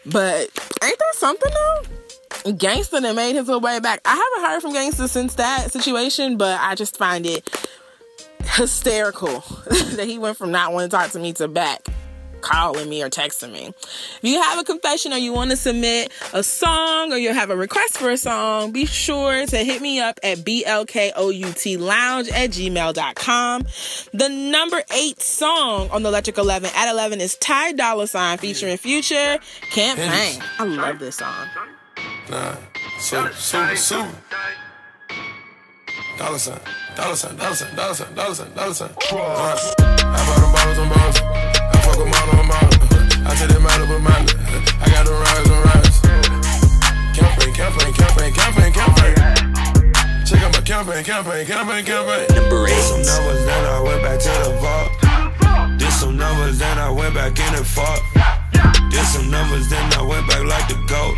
[0.07, 0.49] But
[0.83, 2.53] ain't that something though?
[2.53, 4.01] Gangster that made his way back.
[4.05, 7.49] I haven't heard from Gangsta since that situation, but I just find it
[8.45, 9.41] hysterical
[9.97, 11.87] that he went from not wanting to talk to me to back
[12.43, 13.69] calling me or texting me.
[13.69, 17.51] If you have a confession or you want to submit a song or you have
[17.51, 23.63] a request for a song, be sure to hit me up at blkoutlounge at gmail.com.
[24.13, 28.77] The number eight song on the Electric 11 at 11 is Ty Dolla Sign featuring
[28.77, 29.39] Future
[29.71, 30.43] Campaign.
[30.59, 31.47] I love this song.
[32.31, 32.57] Nah,
[33.01, 34.07] so.
[36.19, 36.61] Dollar sign,
[36.95, 38.91] dollar sign, dollar sign, dollar sign, dollar sign, dollar sign.
[39.01, 39.57] I
[40.27, 41.52] bought them bottles on bottles.
[41.93, 42.73] I fuck a model on model.
[43.29, 44.25] I take that model with model.
[44.81, 46.01] I got them rides on rides.
[47.13, 49.17] Campaign, campaign, campaign, campaign, campaign.
[50.25, 52.25] Check out my campaign, campaign, campaign, campaign.
[52.33, 52.81] Number eight.
[52.81, 54.89] Some numbers, then I went back to the vault.
[55.79, 58.01] This some numbers, then I went back in and fought.
[58.89, 61.17] Did some numbers, then I went back like the goat.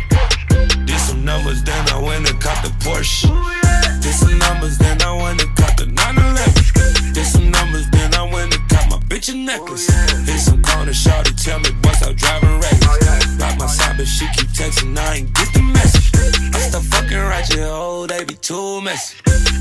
[0.83, 3.31] Did some numbers, then I went and caught the Porsche.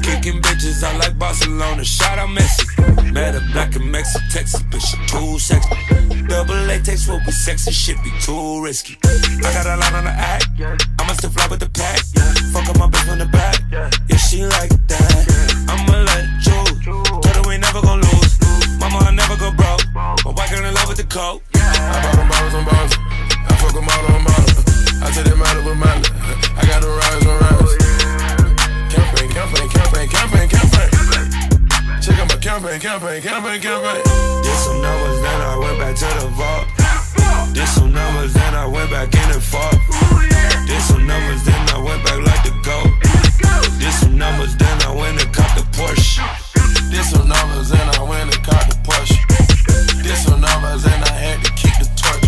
[0.03, 3.13] Kicking bitches, I like Barcelona, shout out Messi.
[3.13, 5.75] Met a black and Mexican, Texas, bitch, too sexy.
[6.29, 8.97] Double latex will be sexy, shit be too risky.
[9.05, 10.47] I got a lot on the act,
[11.01, 11.99] I'ma still fly with the pack.
[12.53, 15.27] Fuck up my bitch on the back, yeah, she like that.
[15.69, 18.39] I'ma let it choose, told her we never gon' lose.
[18.79, 21.43] Mama, I never go broke, my girl in love with the coke.
[32.65, 34.03] Campaign, campaign, campaign, campaign.
[34.43, 36.65] Did some numbers, then I went back to the vault.
[37.53, 39.77] Did some numbers, then I went back in and fought.
[40.65, 42.89] Did some numbers, then I went back like the goat.
[43.79, 46.25] Did some numbers, then I went and caught the Porsche.
[46.91, 49.13] Did some numbers and I went and caught the push.
[50.01, 52.25] Did some numbers and I had to keep the torch.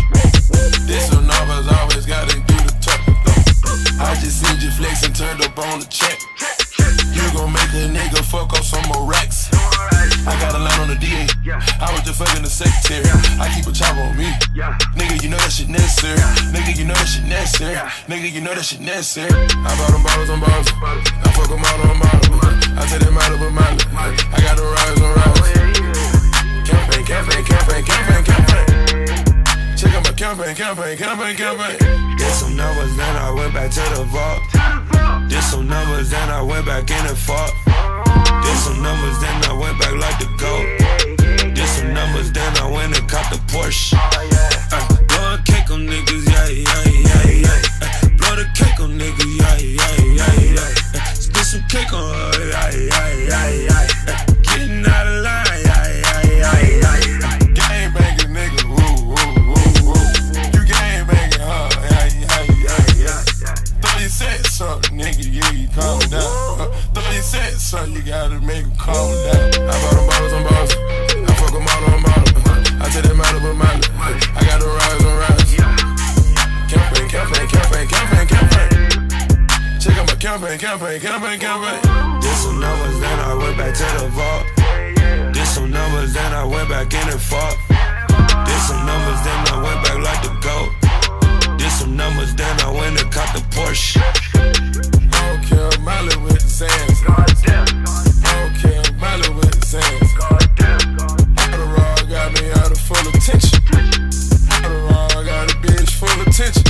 [0.85, 3.01] Did some numbers, always gotta do the touch.
[3.99, 6.21] I just seen you flex and turned up on the check.
[7.37, 9.53] Gon' make a nigga fuck up some more racks.
[10.25, 11.29] I got a line on the DA.
[11.53, 13.05] I was just fucking the secretary.
[13.37, 14.25] I keep a chopper on me.
[14.97, 16.17] Nigga, you know that shit necessary.
[16.57, 17.77] Nigga, you know that shit necessary.
[18.09, 19.29] Nigga, you know that shit necessary.
[19.53, 20.73] I bought them bottles on bottles.
[20.81, 22.41] I fuck them all on bottles.
[22.73, 23.85] I take them out of a Miley.
[24.33, 25.37] I got the rise on rise.
[26.65, 28.86] Campaign, campaign, campaign, campaign, campaign.
[30.17, 32.17] Campaign, campaign, campaign, campaign.
[32.17, 35.29] Did some numbers, then I went back to the vault.
[35.29, 37.53] Did some numbers, then I went back in and fought.
[38.43, 41.55] Did some numbers, then I went back like the goat.
[41.55, 43.93] Did some numbers, then I went and caught the Porsche.
[45.07, 47.61] Blow a cake on niggas, yeah, yeah, yeah, yeah.
[48.17, 50.65] Blow the cake on niggas, yeah, yeah, yeah,
[50.95, 51.13] yeah.
[51.13, 54.26] Spit some cake on her, yeah, yeah, yeah, yeah.
[64.57, 66.25] Said nigga, yeah, you calm down.
[66.57, 69.69] Uh, thought you said you gotta make him calm down.
[69.69, 70.73] I bought them bottles on bottles.
[70.73, 72.33] I fuck them all on bottles.
[72.81, 73.85] I take out of a Miley.
[74.33, 75.53] I got the rise on rise.
[76.73, 78.73] Campaign, campaign, campaign, campaign, campaign.
[79.77, 81.81] Check out my campaign, campaign, campaign, campaign.
[82.25, 84.45] Did some numbers, then I went back to the vault.
[85.37, 87.61] Did some numbers, then I went back in and fought.
[88.49, 90.73] Did some numbers, then I went back like the goat.
[91.61, 94.01] Did some numbers, then I went and caught the Porsche.
[94.37, 97.03] I don't care, Miley with the sands.
[97.07, 97.25] I
[98.33, 100.13] don't care, Miley with the sands.
[101.37, 102.57] Adderall got me
[102.87, 103.59] full attention.
[104.55, 106.63] Adderall got a bitch full attention.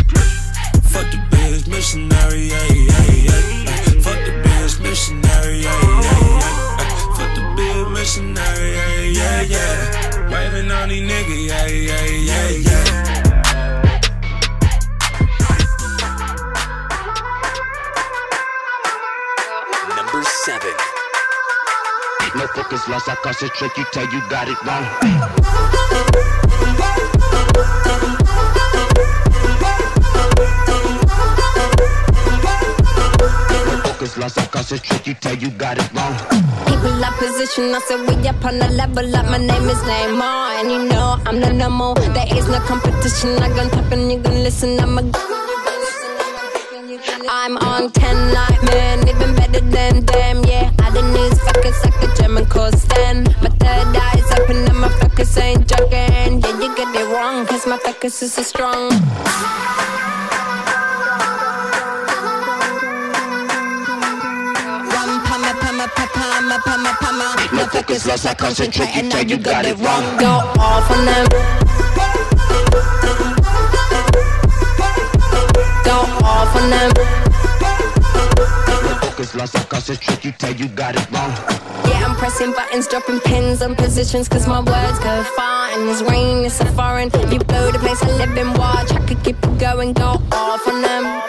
[0.93, 4.01] Fuck the bitch missionary, yeah, yeah, yeah.
[4.01, 7.17] Fuck the bitch missionary, yeah, yeah, yeah.
[7.17, 10.31] Fuck the bitch missionary, yeah, yeah, yeah.
[10.33, 12.86] Waving on these niggas, yeah, yeah, yeah, yeah.
[22.55, 24.85] Focus lost, I concentrate, you tell you got it wrong.
[33.85, 36.15] Focus lost, I concentrate, you tell you got it wrong.
[36.67, 39.27] People up position, I said we up on the level up.
[39.27, 41.95] My name is Neymar, and you know I'm the number.
[41.95, 43.31] There is no competition.
[43.43, 44.79] I gon' talk and you gon' listen.
[44.81, 45.46] I'm a.
[47.47, 50.73] I'm on 10 like man, even better than them, yeah.
[50.81, 53.29] I the news fuckers like a German coast stand.
[53.41, 56.41] My third eye's open and my focus ain't joking.
[56.41, 58.91] Yeah, you get it wrong, cause my focus is so strong.
[64.91, 67.69] Pama, pama, pama, pama, pama.
[67.71, 70.03] Focus lost, I concentrate, and now you got it wrong.
[70.19, 71.27] Go off on them.
[75.85, 77.26] Go off on them.
[79.17, 81.31] Focus lost, I concentrate, you tell you got it wrong.
[81.89, 85.71] Yeah, I'm pressing buttons, dropping pins on positions, cause my words go far.
[85.71, 87.09] And this rain is so foreign.
[87.33, 88.93] You blow the place I live in, watch.
[88.93, 91.23] I could keep it going, go off on them.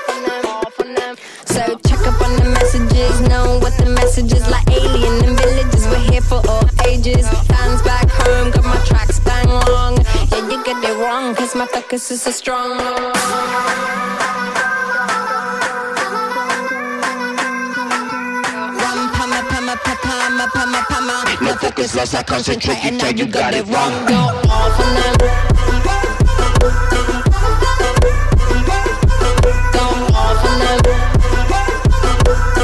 [1.45, 5.87] So check up on the messages, know what the message is like alien and villages.
[5.87, 7.25] We're here for all ages.
[7.47, 9.95] Fans back home, got my tracks bang long.
[10.33, 13.13] Yeah, you get it wrong, cause my focus is so strong.
[20.27, 20.49] Them.
[29.73, 30.77] Go off on them.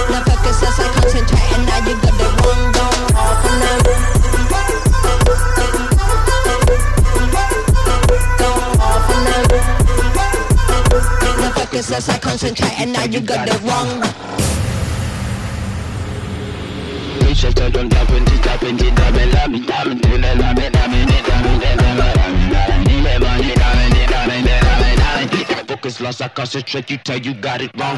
[0.01, 2.61] No focus, lost, I concentrate, and now you got it wrong.
[2.73, 2.85] Go
[3.15, 4.93] off on them.
[8.39, 8.49] Go
[8.81, 9.47] off on them.
[11.39, 14.22] No focus, lost, I concentrate, and now you got it wrong.
[25.67, 27.97] Focus lost, I concentrate, you tell you got it wrong.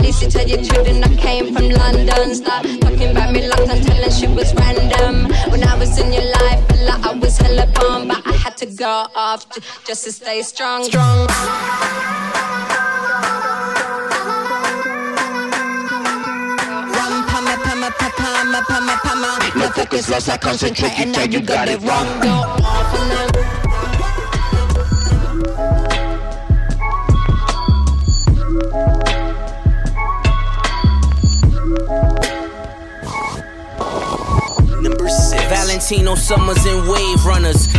[0.00, 3.80] Lisa tell you truth and I came from London Stop talking about me like I'm
[3.80, 7.66] telling she was random When I was in your life, a lot I was hella
[7.68, 9.46] bomb But I had to go off
[9.86, 11.28] just to stay strong Strong
[18.52, 22.28] pama, pama, pama No focus lost, I concentrate, and now you got it wrong Go
[22.28, 23.28] off on them
[34.82, 35.42] Number six.
[35.44, 37.71] Valentino Summers and Wave Runners.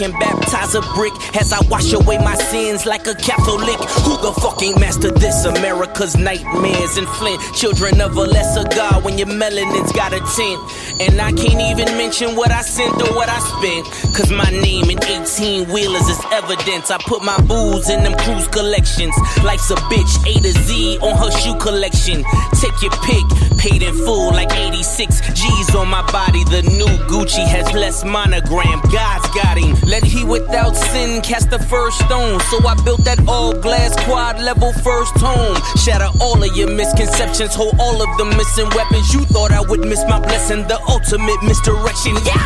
[0.00, 3.76] can baptize a brick as I wash away my sins like a Catholic.
[4.08, 5.44] Who the fucking master this?
[5.44, 7.38] America's nightmares and Flint.
[7.54, 10.58] Children of a lesser God when your melanin's got a tint.
[11.04, 13.84] And I can't even mention what I sent or what I spent.
[14.16, 16.90] Cause my name in 18 wheelers is evidence.
[16.90, 19.14] I put my booze in them cruise collections.
[19.44, 22.24] Life's a bitch, A to Z on her shoe collection.
[22.56, 23.26] Take your pick,
[23.58, 26.42] paid in full like 86 G's on my body.
[26.44, 28.80] The new Gucci has less monogram.
[28.88, 29.76] God's got him.
[29.90, 32.38] Let he without sin cast the first stone.
[32.48, 35.56] So I built that all glass quad level first home.
[35.82, 39.12] Shatter all of your misconceptions, hold all of the missing weapons.
[39.12, 42.14] You thought I would miss my blessing, the ultimate misdirection.
[42.24, 42.38] Yeah.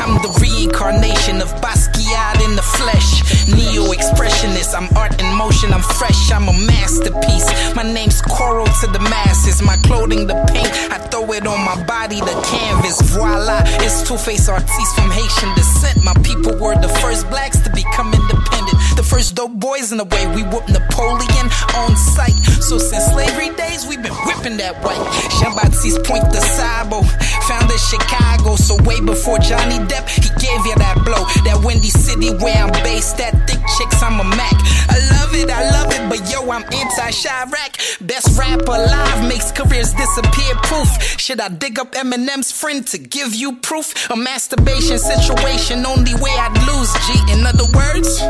[0.00, 3.15] I'm the reincarnation of Basquiat in the flesh.
[3.46, 7.46] Neo expressionist, I'm art in motion, I'm fresh, I'm a masterpiece.
[7.74, 11.82] My name's Coral to the masses, my clothing, the paint, I throw it on my
[11.84, 13.00] body, the canvas.
[13.12, 16.02] Voila, it's two face artists from Haitian descent.
[16.04, 20.04] My people were the first blacks to become independent, the first dope boys in the
[20.04, 21.46] way we whooped Napoleon
[21.78, 22.34] on sight.
[22.66, 24.98] So since slavery days, we've been whipping that white.
[25.38, 27.04] Jean-Baptiste Point du Sable,
[27.46, 31.22] founded Chicago, so way before Johnny Depp, he gave you that blow.
[31.46, 34.56] That Windy City where I'm based, that thick chicks, I'm a Mac.
[34.88, 38.06] I love it, I love it, but yo, I'm anti-Chiraq.
[38.06, 40.54] Best rapper alive makes careers disappear.
[40.62, 40.88] Proof.
[41.20, 44.10] Should I dig up Eminem's friend to give you proof?
[44.10, 46.92] A masturbation situation, only way I'd lose.
[47.06, 47.32] G.
[47.32, 48.22] In other words,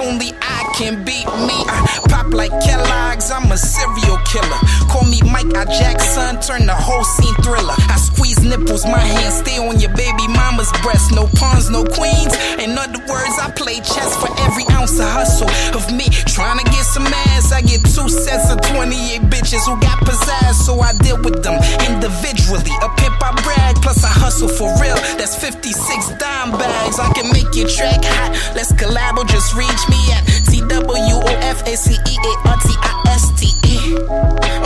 [0.00, 1.58] only I can beat me.
[1.68, 4.60] I pop like Kellogg's, I'm a serial killer.
[4.90, 7.74] Call me Mike I Jackson, turn the whole scene thriller.
[7.88, 11.12] I squeeze nipples, my hands stay on your baby mama's breast.
[11.12, 12.34] No pawns, no queens.
[12.58, 16.66] In other words, I play chess for every ounce of hustle of me trying to
[16.70, 17.52] get some ass.
[17.52, 21.58] I get two sets of 28 bitches who got pizzazz, so I deal with them
[21.88, 22.74] individually.
[22.82, 24.96] A pimp I brag, plus I hustle for real.
[25.18, 26.98] That's 56 dime bags.
[26.98, 28.32] I can make your track hot.
[28.54, 32.32] Let's collab or just reach me at T W O F A C E A
[32.48, 33.96] R T I S T E.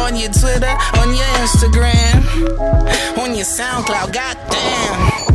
[0.00, 2.16] On your Twitter, on your Instagram,
[3.18, 5.26] on your SoundCloud, goddamn.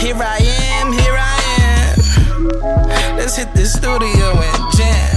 [0.00, 0.67] Here I am.
[3.28, 5.12] Let's hit the studio and jam.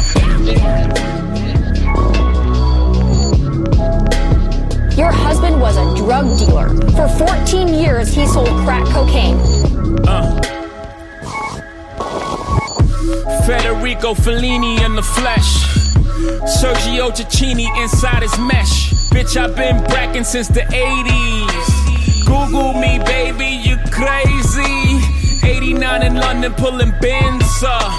[4.98, 6.76] Your husband was a drug dealer.
[6.92, 9.38] For 14 years, he sold crack cocaine.
[10.06, 10.42] Uh.
[13.46, 15.64] Federico Fellini in the flesh.
[16.60, 18.92] Sergio Cicchini inside his mesh.
[19.12, 22.26] Bitch, I've been bracking since the 80s.
[22.26, 24.91] Google me, baby, you crazy.
[25.72, 27.98] 89 in London pulling bins up.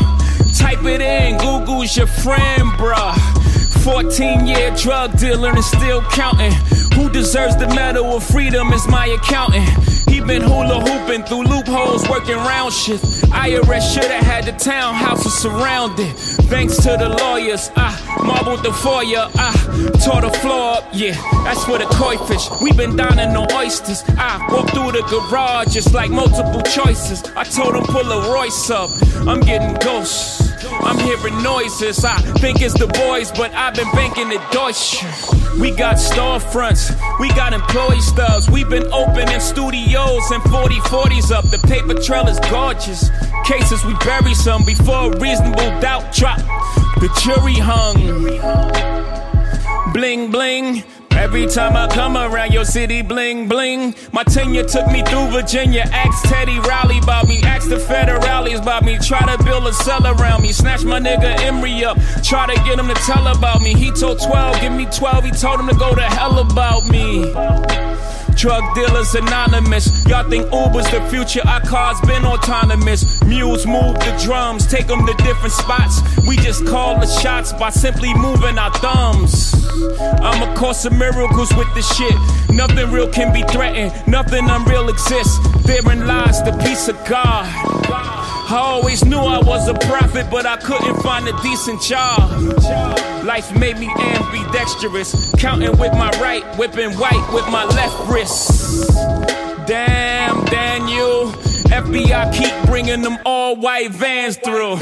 [0.55, 3.17] Type it in, Google's your friend, bruh.
[3.83, 6.52] 14 year drug dealer and still counting.
[6.94, 9.67] Who deserves the medal of freedom is my accountant.
[10.26, 13.05] Been hula hooping through loopholes, working round shift.
[13.33, 16.17] IRS should have had the townhouses surrounded.
[16.49, 17.91] Thanks to the lawyers, I
[18.25, 19.52] marbled the foyer, I
[20.02, 20.89] tore the floor up.
[20.92, 22.49] Yeah, that's for the koi fish.
[22.62, 24.05] We been dining on oysters.
[24.17, 27.23] I walk through the garage, just like multiple choices.
[27.36, 28.91] I told him pull a Royce up.
[29.28, 30.52] I'm getting ghosts.
[30.70, 32.05] I'm hearing noises.
[32.05, 35.42] I think it's the boys, but I've been banking the Deutsche.
[35.61, 38.51] We got storefronts, we got employee stubs.
[38.51, 41.45] We've been opening studios and 40 40s up.
[41.51, 43.11] The paper trail is gorgeous.
[43.45, 46.39] Cases we bury some before a reasonable doubt drop.
[47.01, 48.33] The jury hung.
[49.93, 50.85] Bling bling.
[51.23, 53.94] Every time I come around your city, bling bling.
[54.10, 55.83] My tenure took me through Virginia.
[55.92, 57.41] Ask Teddy Riley about me.
[57.44, 58.99] Ask the federales about me.
[58.99, 60.51] Try to build a cell around me.
[60.51, 61.97] Snatch my nigga Emery up.
[62.25, 63.73] Try to get him to tell about me.
[63.73, 65.25] He told 12, give me 12.
[65.25, 67.33] He told him to go to hell about me.
[68.36, 70.05] Drug dealers anonymous.
[70.07, 71.47] Y'all think Uber's the future?
[71.47, 73.23] Our cars been autonomous.
[73.25, 76.01] Mules move the drums, take them to different spots.
[76.27, 79.55] We just call the shots by simply moving our thumbs.
[80.20, 82.15] I'm a course of miracles with this shit.
[82.51, 85.39] Nothing real can be threatened, nothing unreal exists.
[85.65, 88.22] Therein lies the peace of God.
[88.53, 92.31] I always knew I was a prophet, but I couldn't find a decent job.
[93.25, 98.91] Life made me ambidextrous, counting with my right, whipping white with my left wrist.
[99.67, 101.33] Damn, Daniel,
[101.73, 104.77] FBI keep bringing them all white vans through.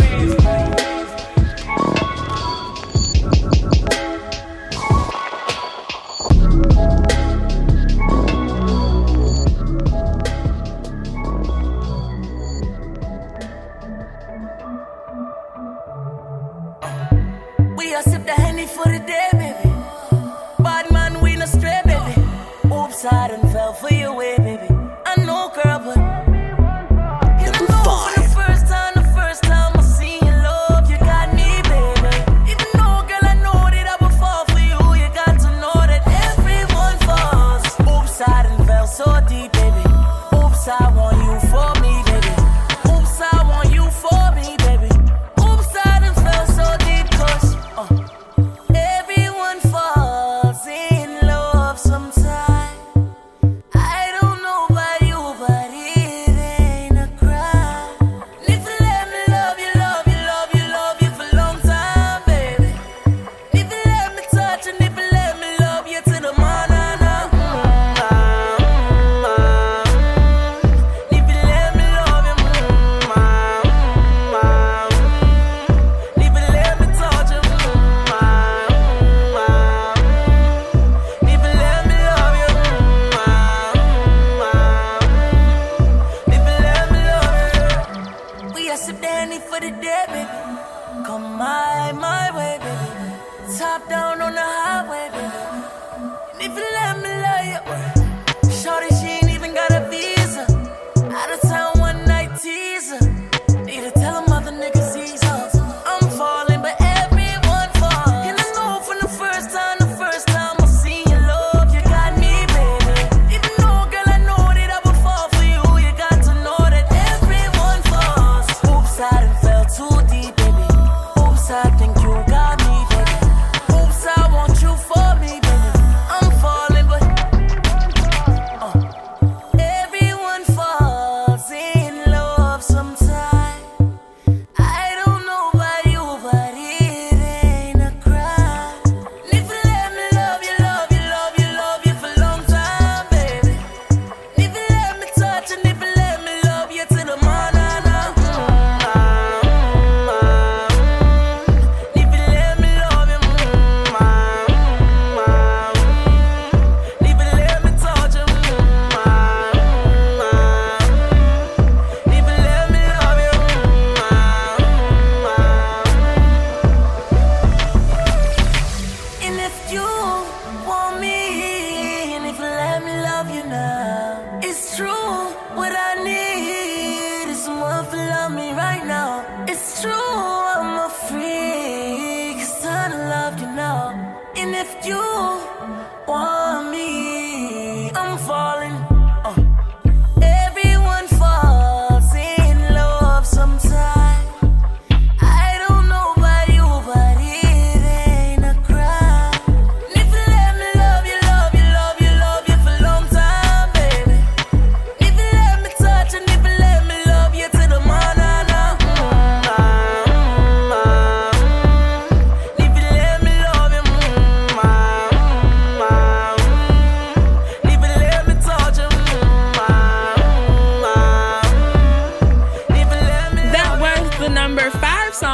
[18.61, 19.75] Honey for the day, baby.
[20.63, 22.23] Bad man, we no stray, baby.
[22.67, 24.70] Oops, I done fell for your way, baby.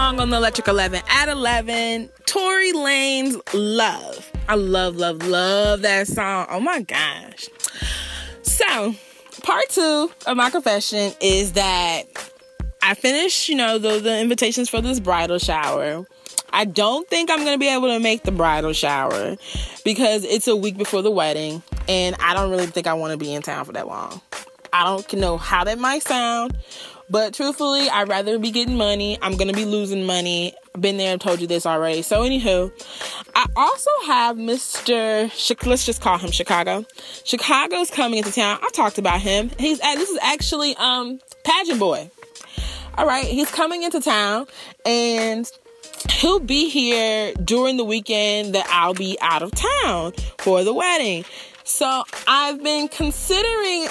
[0.06, 4.30] Song on the Electric 11 at 11, Tory Lanez Love.
[4.48, 6.46] I love, love, love that song.
[6.48, 7.48] Oh my gosh.
[8.42, 8.94] So,
[9.42, 12.04] part two of my confession is that
[12.84, 16.06] I finished, you know, the, the invitations for this bridal shower.
[16.52, 19.36] I don't think I'm gonna be able to make the bridal shower
[19.84, 23.16] because it's a week before the wedding, and I don't really think I want to
[23.16, 24.20] be in town for that long.
[24.72, 26.56] I don't know how that might sound,
[27.08, 29.18] but truthfully, I'd rather be getting money.
[29.22, 30.54] I'm gonna be losing money.
[30.74, 32.02] I've been there and told you this already.
[32.02, 32.72] So, anywho,
[33.34, 35.66] I also have Mr.
[35.66, 36.84] Let's just call him Chicago.
[37.24, 38.58] Chicago's coming into town.
[38.62, 39.50] I talked about him.
[39.58, 42.10] He's at, this is actually um pageant boy.
[42.98, 44.46] All right, he's coming into town
[44.84, 45.50] and
[46.10, 51.24] he'll be here during the weekend that I'll be out of town for the wedding.
[51.64, 53.88] So I've been considering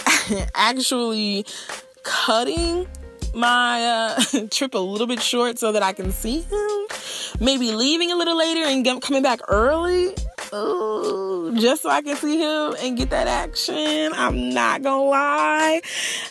[0.56, 1.46] actually
[2.04, 2.88] cutting
[3.36, 6.80] my uh, trip a little bit short so that I can see him.
[7.40, 10.14] Maybe leaving a little later and coming back early.
[10.54, 14.12] Ooh, just so I can see him and get that action.
[14.14, 15.82] I'm not gonna lie.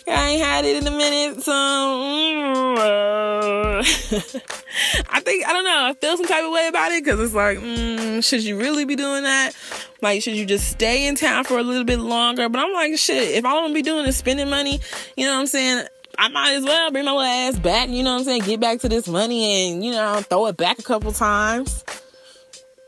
[0.06, 3.78] I ain't had it in a minute, so mm, uh,
[5.10, 5.86] I think I don't know.
[5.90, 8.84] I feel some type of way about it because it's like, mm, should you really
[8.84, 9.52] be doing that?
[10.00, 12.48] Like, should you just stay in town for a little bit longer?
[12.48, 13.36] But I'm like, shit.
[13.36, 14.80] If I'm gonna be doing is spending money,
[15.16, 15.86] you know what I'm saying?
[16.18, 17.88] I might as well bring my little ass back.
[17.88, 18.42] You know what I'm saying?
[18.42, 21.84] Get back to this money and you know throw it back a couple times.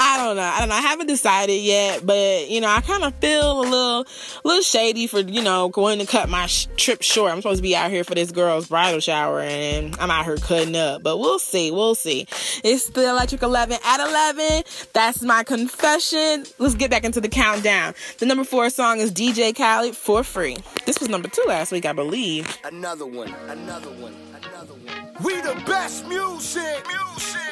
[0.00, 0.42] I don't know.
[0.42, 0.74] I don't know.
[0.74, 4.06] I haven't decided yet, but you know, I kind of feel a little, a
[4.44, 7.32] little shady for you know going to cut my sh- trip short.
[7.32, 10.36] I'm supposed to be out here for this girl's bridal shower, and I'm out here
[10.36, 11.02] cutting up.
[11.02, 11.70] But we'll see.
[11.70, 12.26] We'll see.
[12.62, 14.64] It's the Electric 11 at 11.
[14.92, 16.44] That's my confession.
[16.58, 17.94] Let's get back into the countdown.
[18.18, 20.56] The number four song is DJ Khaled for free.
[20.86, 22.58] This was number two last week, I believe.
[22.64, 25.14] Another one, another one, another one.
[25.22, 27.43] We the best music, music.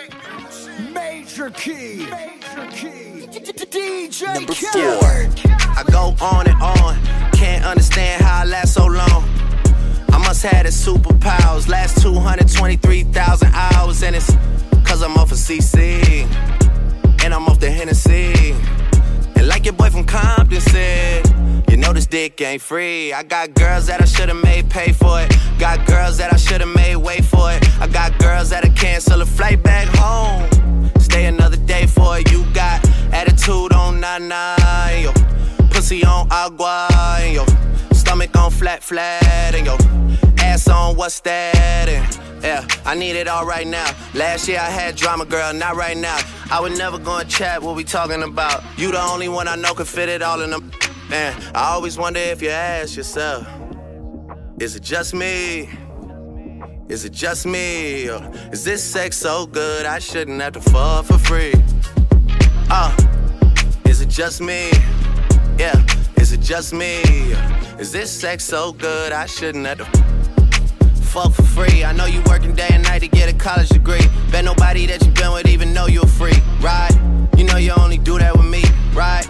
[0.78, 3.26] Major key, major key.
[3.72, 5.52] DJ Number four.
[5.76, 7.32] I go on and on.
[7.32, 9.24] Can't understand how I last so long.
[10.12, 11.68] I must have the superpowers.
[11.68, 14.02] Last 223,000 hours.
[14.02, 14.30] And it's
[14.84, 16.22] cause I'm off of CC.
[17.24, 18.52] And I'm off the Hennessy.
[19.36, 21.26] And like your boy from Compton said,
[21.70, 23.12] you know this dick ain't free.
[23.12, 25.36] I got girls that I should've made pay for it.
[25.58, 27.62] Got girls that I should've made wait for it.
[27.80, 30.51] I got girls that'll cancel a flight back home.
[31.12, 32.32] Stay another day for it.
[32.32, 32.82] You got
[33.12, 35.12] attitude on nine yo.
[35.68, 37.44] Pussy on agua, and yo.
[37.92, 39.76] Stomach on flat, flat, and yo.
[40.38, 41.86] Ass on what's that?
[41.86, 43.94] And yeah, I need it all right now.
[44.14, 46.18] Last year I had drama, girl, not right now.
[46.50, 48.64] I would never go and chat what we talking about.
[48.78, 50.72] You the only one I know can fit it all in them.
[51.10, 53.46] Man, I always wonder if you ask yourself,
[54.58, 55.68] is it just me?
[56.92, 58.10] Is it just me?
[58.10, 58.20] Or
[58.52, 61.54] is this sex so good I shouldn't have to fuck for free?
[62.68, 62.94] Uh,
[63.86, 64.68] is it just me?
[65.58, 65.82] Yeah,
[66.16, 67.00] is it just me?
[67.78, 69.86] Is this sex so good I shouldn't have to
[71.00, 71.82] fuck for free?
[71.82, 74.06] I know you working day and night to get a college degree.
[74.30, 76.92] Bet nobody that you've been with even know you're free, right?
[77.38, 79.26] You know you only do that with me, right?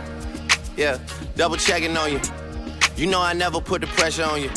[0.77, 0.99] Yeah,
[1.37, 2.21] double checking on you.
[2.97, 4.51] You know I never put the pressure on you.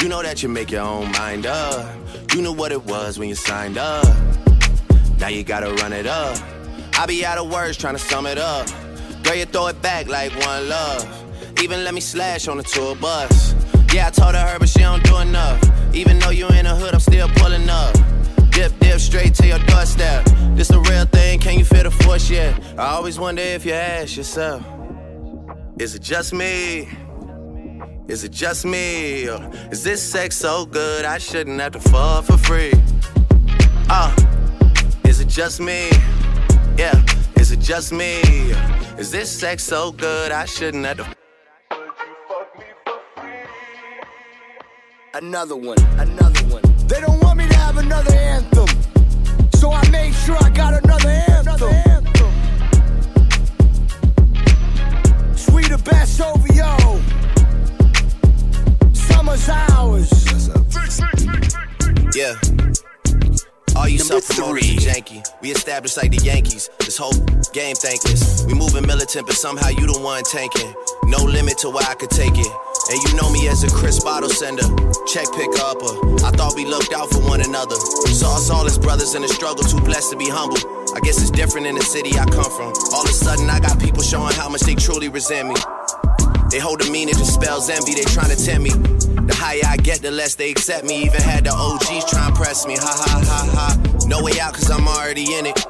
[0.00, 2.05] You know that you make your own mind up.
[2.36, 4.04] You knew what it was when you signed up.
[5.18, 6.36] Now you gotta run it up.
[6.98, 8.68] I be out of words trying to sum it up.
[9.22, 11.02] Girl, you throw it back like one love.
[11.62, 13.54] Even let me slash on the tour bus.
[13.90, 15.62] Yeah, I told her, her, but she don't do enough.
[15.94, 17.94] Even though you in the hood, I'm still pulling up.
[18.50, 20.26] Dip, dip, straight to your doorstep.
[20.56, 22.52] This the real thing, can you feel the force yet?
[22.76, 24.62] I always wonder if you ask yourself,
[25.78, 26.86] is it just me?
[28.08, 29.28] Is it just me?
[29.28, 32.72] Or is this sex so good I shouldn't have to fuck for free?
[33.90, 34.14] Uh,
[35.04, 35.90] is it just me?
[36.78, 37.04] Yeah,
[37.36, 38.20] is it just me?
[38.96, 41.06] Is this sex so good I shouldn't have to
[45.14, 46.62] Another one, another one.
[46.86, 48.68] They don't want me to have another anthem.
[49.54, 52.06] So I made sure I got another anthem.
[55.34, 57.15] Sweet the best OVO.
[59.26, 60.48] Summer's ours.
[62.14, 62.34] Yeah.
[63.74, 65.26] All you self-promoters janky.
[65.42, 66.70] We established like the Yankees.
[66.78, 67.12] This whole
[67.52, 68.46] game thankless.
[68.46, 70.72] We moving militant, but somehow you the one tanking.
[71.04, 72.52] No limit to where I could take it.
[72.88, 74.62] And you know me as a crisp bottle sender,
[75.10, 76.22] check picker upper.
[76.24, 77.74] I thought we looked out for one another.
[77.74, 80.58] Saw us all as brothers in the struggle, too blessed to be humble.
[80.94, 82.72] I guess it's different in the city I come from.
[82.94, 85.56] All of a sudden, I got people showing how much they truly resent me.
[86.50, 88.70] They hold a meaning, dispels envy, they trying to tempt me.
[88.70, 91.04] The higher I get, the less they accept me.
[91.04, 92.76] Even had the OGs try and press me.
[92.76, 94.06] Ha ha ha ha.
[94.06, 95.66] No way out, cause I'm already in it.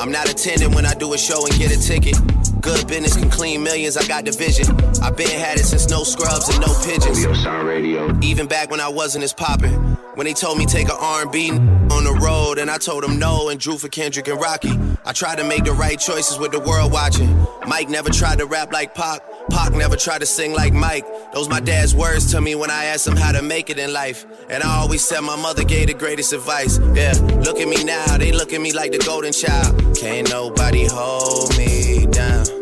[0.00, 2.16] I'm not attending when I do a show and get a ticket.
[2.60, 4.66] Good business can clean millions, I got the vision.
[5.02, 7.24] i been had it since no scrubs and no pigeons.
[7.46, 8.16] Radio.
[8.22, 9.72] Even back when I wasn't as poppin'.
[10.14, 13.48] When they told me take a R&B on the road, and I told them no
[13.48, 14.78] and drew for Kendrick and Rocky.
[15.04, 17.34] I tried to make the right choices with the world watching.
[17.66, 19.22] Mike never tried to rap like Pac.
[19.50, 21.06] Pac never tried to sing like Mike.
[21.32, 23.92] Those my dad's words to me when I asked him how to make it in
[23.92, 24.24] life.
[24.48, 26.78] And I always said my mother gave the greatest advice.
[26.94, 27.12] Yeah,
[27.44, 29.96] look at me now, they look at me like the golden child.
[29.96, 32.60] Can't nobody hold me down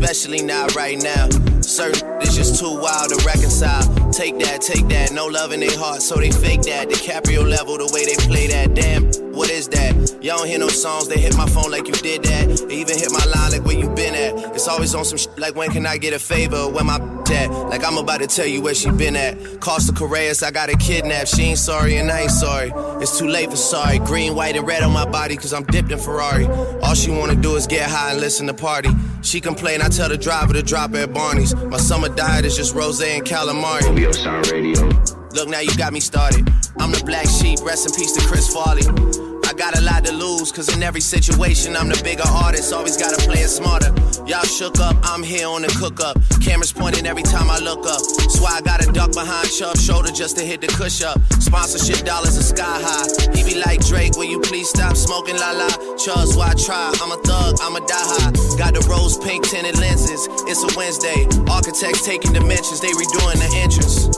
[0.00, 1.28] especially not right now.
[1.68, 3.82] Certain it's just too wild to reconcile.
[4.10, 6.88] Take that, take that, no love in their heart, so they fake that.
[6.88, 8.74] DiCaprio level, the way they play that.
[8.74, 9.94] Damn, what is that?
[10.22, 12.68] Y'all don't hear no songs, they hit my phone like you did that.
[12.68, 14.54] They even hit my line like where you been at.
[14.54, 16.68] It's always on some shit like when can I get a favor?
[16.70, 16.98] Where my
[17.30, 17.50] at?
[17.50, 19.60] Like I'm about to tell you where she been at.
[19.60, 21.26] Costa Rica, I got a kidnap.
[21.26, 22.72] She ain't sorry and I ain't sorry.
[23.02, 23.98] It's too late for sorry.
[23.98, 26.46] Green, white, and red on my body, cause I'm dipped in Ferrari.
[26.82, 28.90] All she wanna do is get high and listen to party.
[29.22, 31.54] She complain, I tell the driver to drop at Barney's.
[31.66, 34.14] My summer diet is just rose and calamari.
[34.14, 34.88] Sound Radio.
[35.32, 36.48] Look, now you got me started.
[36.78, 39.27] I'm the black sheep, rest in peace to Chris Farley.
[39.48, 42.70] I got a lot to lose, cause in every situation, I'm the bigger artist.
[42.70, 43.88] Always gotta play it smarter.
[44.28, 46.20] Y'all shook up, I'm here on the cook up.
[46.44, 48.04] Cameras pointing every time I look up.
[48.44, 51.16] Why I gotta duck behind Chubb's shoulder just to hit the cush up.
[51.40, 53.08] Sponsorship dollars are sky high.
[53.32, 55.72] He be like Drake, will you please stop smoking la la?
[55.96, 56.92] Chubb's why I try.
[57.00, 58.36] I'm a thug, I'm a die high.
[58.60, 60.28] Got the rose pink tinted lenses.
[60.44, 61.24] It's a Wednesday.
[61.48, 64.12] Architects taking dimensions, they redoing the entrance.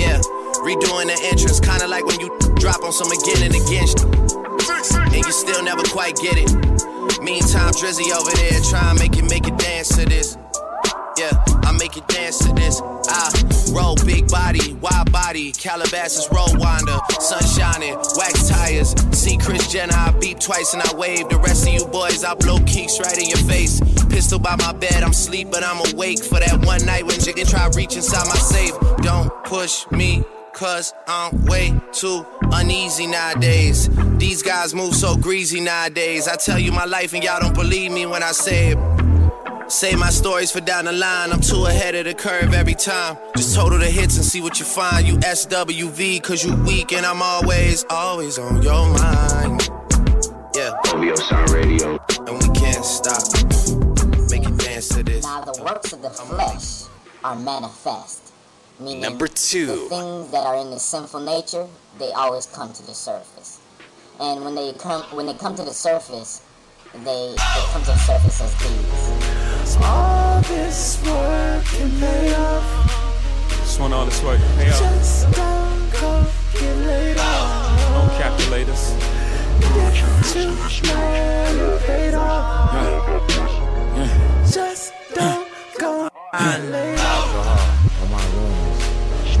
[0.00, 0.24] Yeah,
[0.64, 1.60] redoing the entrance.
[1.60, 4.43] Kinda like when you drop on some again and again
[5.14, 6.50] and you still never quite get it.
[7.22, 10.36] Meantime, Drizzy over there trying to make it, make it dance to this.
[11.16, 11.30] Yeah,
[11.62, 12.82] I make it dance to this.
[12.82, 13.30] I
[13.72, 18.94] roll big body, wide body, Calabasas roll winder, sun shining, wax tires.
[19.12, 21.28] See Chris Jenner, I beep twice and I wave.
[21.28, 23.80] The rest of you boys, I blow kicks right in your face.
[24.08, 27.48] Pistol by my bed, I'm sleep, but I'm awake for that one night when Jigga
[27.48, 28.74] try reach inside my safe.
[28.98, 33.88] Don't push me cause I'm way too uneasy nowadays.
[34.18, 36.28] These guys move so greasy nowadays.
[36.28, 39.70] I tell you my life and y'all don't believe me when I say it.
[39.70, 41.32] Say my stories for down the line.
[41.32, 43.16] I'm too ahead of the curve every time.
[43.36, 45.06] Just total the hits and see what you find.
[45.06, 49.70] You SWV, cause you weak, and I'm always, always on your mind.
[50.54, 50.74] Yeah.
[50.88, 51.98] OVO Sound Radio.
[52.26, 53.22] And we can't stop.
[54.30, 55.24] Make it dance to this.
[55.24, 56.84] Now, the works of the flesh
[57.24, 58.33] are manifest
[58.80, 59.66] Meaning Number two.
[59.66, 63.60] The things that are in the sinful nature, they always come to the surface.
[64.20, 66.42] And when they come when they come to the surface,
[66.92, 69.76] they, they come to the surface as these.
[69.82, 73.50] All this work can pay off.
[73.60, 74.78] Just want all this work to pay off.
[74.80, 77.16] Just don't go get.
[77.16, 78.92] Don't calculate us.
[79.60, 79.94] Get
[80.32, 80.50] to
[80.86, 82.74] know paid off.
[83.96, 84.44] Yeah.
[84.50, 87.73] Just don't go get laid off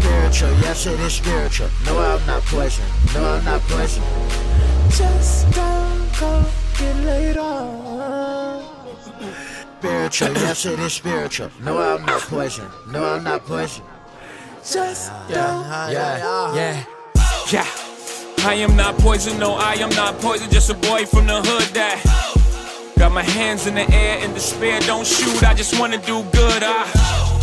[0.04, 0.50] spiritual.
[0.60, 1.68] Yes, it is spiritual.
[1.86, 2.84] No, I'm not poison.
[3.14, 4.02] No, I'm not poison.
[4.90, 6.44] Just don't go
[6.78, 8.62] get laid off.
[9.78, 10.32] Spiritual.
[10.34, 11.50] Yes, it is spiritual.
[11.62, 12.68] No, I'm not poison.
[12.90, 13.84] No, I'm not poison.
[14.58, 15.92] Just yeah, don't.
[15.92, 16.84] Yeah, yeah,
[17.50, 17.66] yeah.
[18.46, 19.38] I am not poison.
[19.38, 20.50] No, I am not poison.
[20.50, 21.98] Just a boy from the hood that.
[22.98, 24.80] Got my hands in the air in despair.
[24.80, 26.62] Don't shoot, I just wanna do good.
[26.62, 27.33] I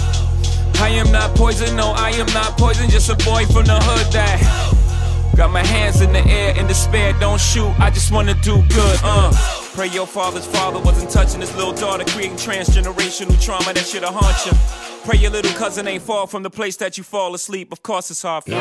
[0.81, 4.11] I am not poison, no, I am not poison, just a boy from the hood
[4.13, 7.13] that got my hands in the air in despair.
[7.19, 9.31] Don't shoot, I just wanna do good, uh.
[9.75, 14.45] Pray your father's father wasn't touching his little daughter, creating transgenerational trauma that should've haunt
[14.45, 14.51] you.
[15.05, 17.71] Pray your little cousin ain't fall from the place that you fall asleep.
[17.71, 18.57] Of course it's hard for you.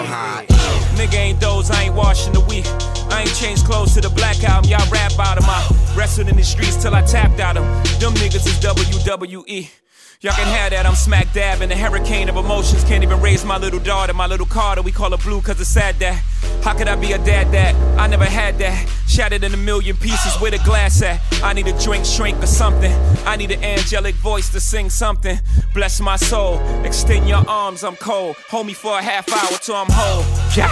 [1.01, 2.67] Nigga ain't those, I ain't washing the week.
[3.11, 5.61] I ain't changed clothes to the black album, y'all rap out of my
[5.97, 7.65] wrestled in the streets till I tapped out them.
[7.99, 9.80] Them niggas is WWE.
[10.23, 12.85] Y'all can have that, I'm smack dab in a hurricane of emotions.
[12.85, 14.83] Can't even raise my little daughter, my little Carter.
[14.83, 16.23] We call her blue cause it's sad that.
[16.63, 17.75] How could I be a dad that?
[17.99, 18.87] I never had that.
[19.09, 21.23] Shattered in a million pieces, with a glass at?
[21.43, 22.93] I need a drink, shrink, or something.
[23.25, 25.41] I need an angelic voice to sing something.
[25.73, 28.37] Bless my soul, extend your arms, I'm cold.
[28.51, 30.23] Hold me for a half hour till I'm whole.
[30.55, 30.69] Yeah.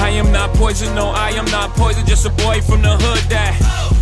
[0.00, 3.30] I am not poison, no, I am not poison, just a boy from the hood
[3.30, 4.01] that.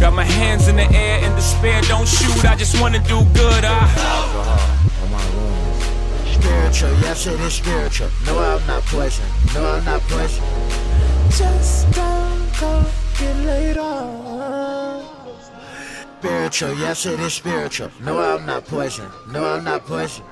[0.00, 1.82] Got my hands in the air in despair.
[1.82, 3.64] Don't shoot, I just wanna do good.
[3.64, 4.78] I.
[6.32, 8.08] Spiritual, yes, it is spiritual.
[8.24, 9.24] No, I'm not poison.
[9.54, 10.44] No, I'm not poison.
[11.30, 12.84] Just don't go
[13.18, 15.04] get laid off.
[16.20, 17.90] Spiritual, yes, it is spiritual.
[18.00, 19.08] No, I'm not poison.
[19.30, 20.24] No, I'm not poison.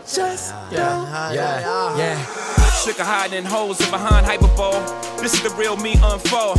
[0.00, 2.24] Just Yeah, yeah, yeah.
[2.72, 4.80] Sick of hiding in holes and behind hyperbole.
[5.22, 6.58] This is the real me unfold.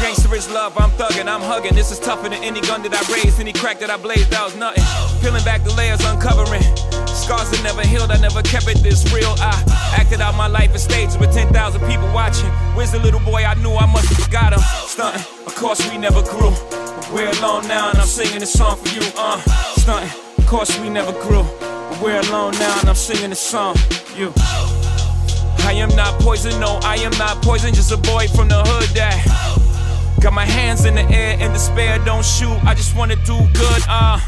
[0.00, 1.74] Gangster is love, I'm thugging, I'm hugging.
[1.74, 4.42] This is tougher than any gun that I raised, any crack that I blazed, that
[4.42, 4.82] was nothing.
[5.20, 6.64] Peeling back the layers, uncovering.
[7.04, 9.34] Scars that never healed, I never kept it this real.
[9.44, 9.52] I
[9.92, 11.52] acted out my life in stages with 10,000
[11.84, 12.48] people watching.
[12.72, 14.64] Where's the little boy I knew I must have forgot him?
[14.88, 16.48] Stunting, of course we never grew.
[16.72, 19.04] But we're alone now and I'm singing this song for you.
[19.20, 19.36] Uh,
[19.76, 21.44] stunting, of course we never grew.
[21.60, 24.32] But we're alone now and I'm singing this song for you.
[25.68, 28.88] I am not poison, no, I am not poison, just a boy from the hood
[28.96, 29.59] that
[30.20, 31.98] got my hands in the air in despair.
[32.04, 34.20] Don't shoot, I just wanna do good, uh.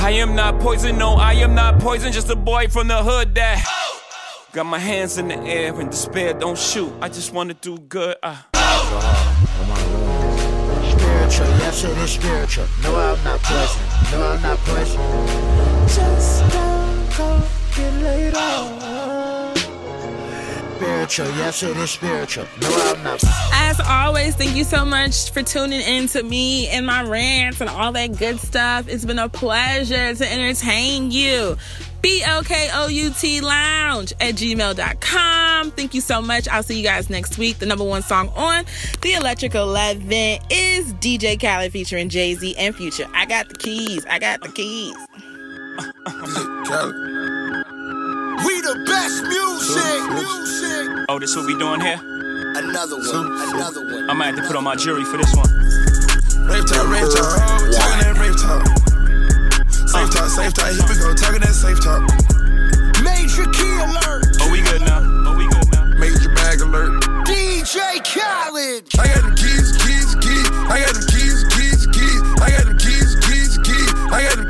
[0.00, 3.34] I am not poison, no, I am not poison, just a boy from the hood
[3.34, 3.64] that
[4.52, 6.32] got my hands in the air in despair.
[6.34, 8.36] Don't shoot, I just wanna do good, uh.
[10.92, 12.66] Spiritual, yes it is spiritual.
[12.82, 13.82] No, I'm not poison.
[14.12, 15.00] No, I'm not poison.
[15.88, 17.42] Just don't go
[17.74, 18.97] get laid off.
[20.78, 22.46] Spiritual, yes it is spiritual.
[22.60, 23.20] No, I'm not.
[23.52, 27.68] As always, thank you so much for tuning in to me and my rants and
[27.68, 28.86] all that good stuff.
[28.86, 31.56] It's been a pleasure to entertain you.
[32.00, 35.72] B-L-K-O-U-T lounge at gmail.com.
[35.72, 36.46] Thank you so much.
[36.46, 37.58] I'll see you guys next week.
[37.58, 38.64] The number one song on
[39.02, 40.12] the Electric 11
[40.48, 43.08] is DJ Khaled featuring Jay-Z and Future.
[43.12, 44.06] I got the keys.
[44.06, 44.94] I got the keys.
[48.46, 50.00] We the best music.
[50.14, 51.06] Music.
[51.08, 51.98] Oh, this what we doing here?
[52.56, 53.26] Another one.
[53.54, 54.10] Another one.
[54.10, 55.48] I might have to put on my jury for this one.
[56.46, 57.36] Rave talk, rave talk,
[57.76, 58.64] talking that rave talk.
[59.88, 62.00] Safe talk, safe talk, here we go, talking that safe talk.
[63.04, 64.24] Major key alert.
[64.40, 65.04] Oh, we good now.
[65.28, 65.84] Oh, we good now.
[66.00, 67.04] Major bag alert.
[67.28, 68.88] DJ Khaled.
[68.98, 70.48] I got them keys, keys, keys.
[70.72, 72.20] I got them keys, keys, keys.
[72.40, 73.92] I got them keys, keys, keys.
[74.08, 74.47] I got them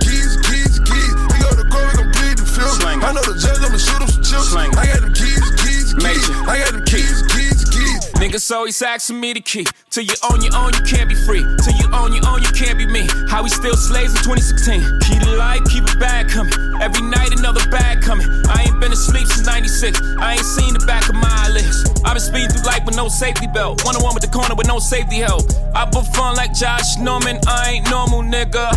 [4.49, 4.79] shoot him some chips.
[4.79, 6.31] I got them keys, keys, keys.
[6.49, 8.13] I got them keys, keys, keys.
[8.19, 9.67] Niggas always asking me the key.
[9.91, 11.45] Till you own your own, you can't be free.
[11.63, 13.07] Till you own your own, you can't be me.
[13.29, 14.81] How we still slaves in 2016.
[15.07, 16.53] Keep the light, keep it bag coming.
[16.81, 18.27] Every night another bag coming.
[18.49, 20.01] I ain't been asleep since 96.
[20.19, 21.87] I ain't seen the back of my eyelids.
[22.05, 23.85] i been speeding through life with no safety belt.
[23.85, 25.45] One on one with the corner with no safety help.
[25.75, 27.39] I put fun like Josh Norman.
[27.47, 28.73] I ain't normal, nigga.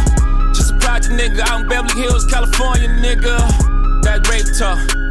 [0.53, 3.41] Just a project nigga out in Beverly Hills, California, nigga.
[4.03, 5.10] That rape talk.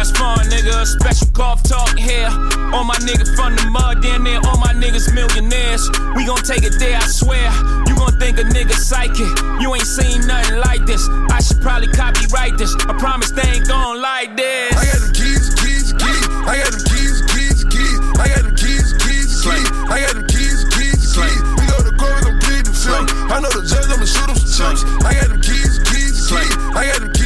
[0.00, 0.88] That's fun, nigga.
[0.88, 2.32] Special golf talk here.
[2.72, 4.40] All my niggas from the mud, down there.
[4.48, 5.92] All my niggas millionaires.
[6.16, 7.52] We gon' take it there, I swear.
[7.84, 9.28] You gon' think a nigga psychic.
[9.60, 11.04] You ain't seen nothing like this.
[11.28, 12.72] I should probably copyright this.
[12.88, 14.72] I promise they ain't gon' like this.
[14.72, 16.24] I got them keys, keys, keys.
[16.48, 18.00] I got them keys, keys, keys.
[18.16, 19.68] I got them keys, keys, keys.
[19.84, 21.40] I got them keys, keys, keys.
[21.60, 23.04] We go to court, we gon' plead the fifth.
[23.28, 24.80] I know the judge, I'ma shoot him some chips.
[25.04, 26.56] I got them keys, keys, keys.
[26.72, 27.19] I got them keys,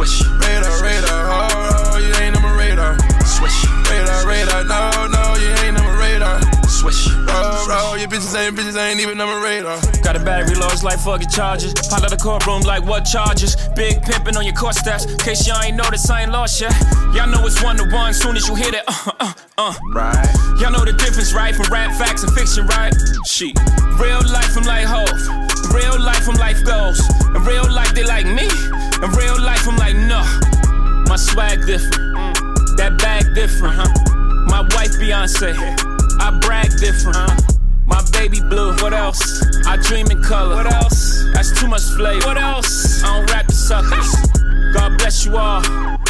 [0.00, 0.24] Swish.
[0.40, 2.96] Radar, radar, oh, oh, you ain't on my radar.
[3.26, 3.68] Swish.
[3.90, 6.40] Radar, radar, no, no, you ain't on my radar.
[6.70, 7.08] Swish.
[7.28, 9.78] Oh, your bitches ain't, bitches ain't even on my radar.
[10.02, 11.74] Got a battery large like fucking charges.
[11.74, 13.56] Pop out the courtroom like what charges?
[13.76, 15.04] Big pimpin' on your court steps.
[15.16, 16.72] Case y'all ain't noticed, I ain't lost yet.
[17.12, 18.14] Y'all know it's one to one.
[18.14, 19.74] Soon as you hear that, uh, uh, uh.
[19.92, 20.34] Right.
[20.58, 21.54] Y'all know the difference, right?
[21.54, 22.94] From rap facts and fiction, right?
[23.26, 23.52] She.
[24.00, 25.49] Real life, I'm like Hov.
[25.72, 27.00] Real life, I'm life goes.
[27.34, 28.48] In real life, they like me.
[29.02, 30.20] In real life, I'm like, no.
[31.08, 32.36] My swag different.
[32.76, 33.90] That bag different, huh?
[34.46, 35.54] My wife, Beyonce.
[36.20, 37.34] I brag different, huh?
[37.86, 38.72] My baby blue.
[38.76, 39.22] What else?
[39.66, 40.56] I dream in color.
[40.56, 41.24] What else?
[41.32, 42.26] That's too much flavor.
[42.26, 43.02] What else?
[43.02, 44.14] I don't rap the suckers.
[44.74, 45.62] God bless you all.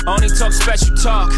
[0.07, 1.33] Only talk special talk.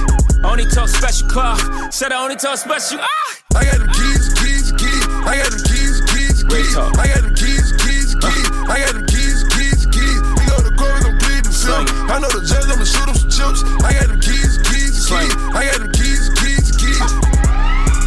[0.44, 1.60] Only talk special clock.
[1.92, 2.98] Said I only talk special.
[3.00, 3.42] Ah!
[3.54, 5.06] I got them keys, keys, keys.
[5.26, 6.76] I got them keys, keys, keys.
[6.76, 7.51] I got them keys.
[8.68, 10.20] I got them keys, keys, keys.
[10.38, 11.90] We go to court, we gon' plead the fifth.
[12.10, 13.60] I know the judge, I'ma shoot him some chips.
[13.82, 15.32] I got them keys, keys, keys.
[15.54, 17.00] I got them keys, keys, keys.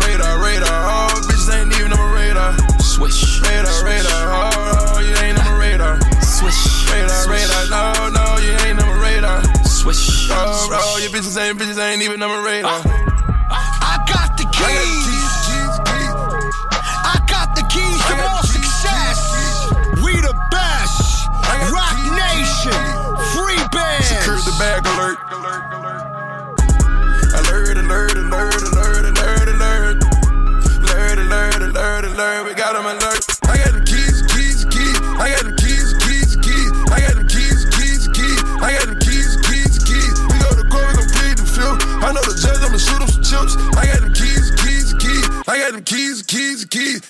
[0.05, 2.51] Radar, radar, all oh, bitches ain't even on my radar.
[2.79, 3.41] Swish.
[3.43, 5.99] Radar, radar, oh, oh, you ain't on my radar.
[6.23, 6.61] Swish.
[6.91, 9.43] Radar, radar, no, no, you ain't on my radar.
[9.65, 10.29] Swish.
[10.31, 12.81] Oh, oh, your bitches ain't, bitches ain't even on my radar.
[12.83, 13.05] Ah.
[13.49, 15.14] I got the keys.
[24.57, 25.17] bag alert.
[27.35, 30.03] Alert, alert, alert, alert, alert, alert.
[30.85, 32.45] Alert, alert, alert, alert.
[32.45, 33.25] We got them alert.
[33.43, 34.99] I got them keys, keys, keys.
[35.19, 36.71] I got them keys, keys, keys.
[36.91, 38.41] I got them keys, keys, keys.
[38.63, 40.15] I got them keys, keys, keys.
[40.31, 41.83] We go to court, we gon' plead the fifth.
[42.03, 43.53] I know the judge, I'ma shoot him some chips.
[43.75, 45.25] I got them keys, keys, keys.
[45.47, 47.01] I got them keys, keys, keys.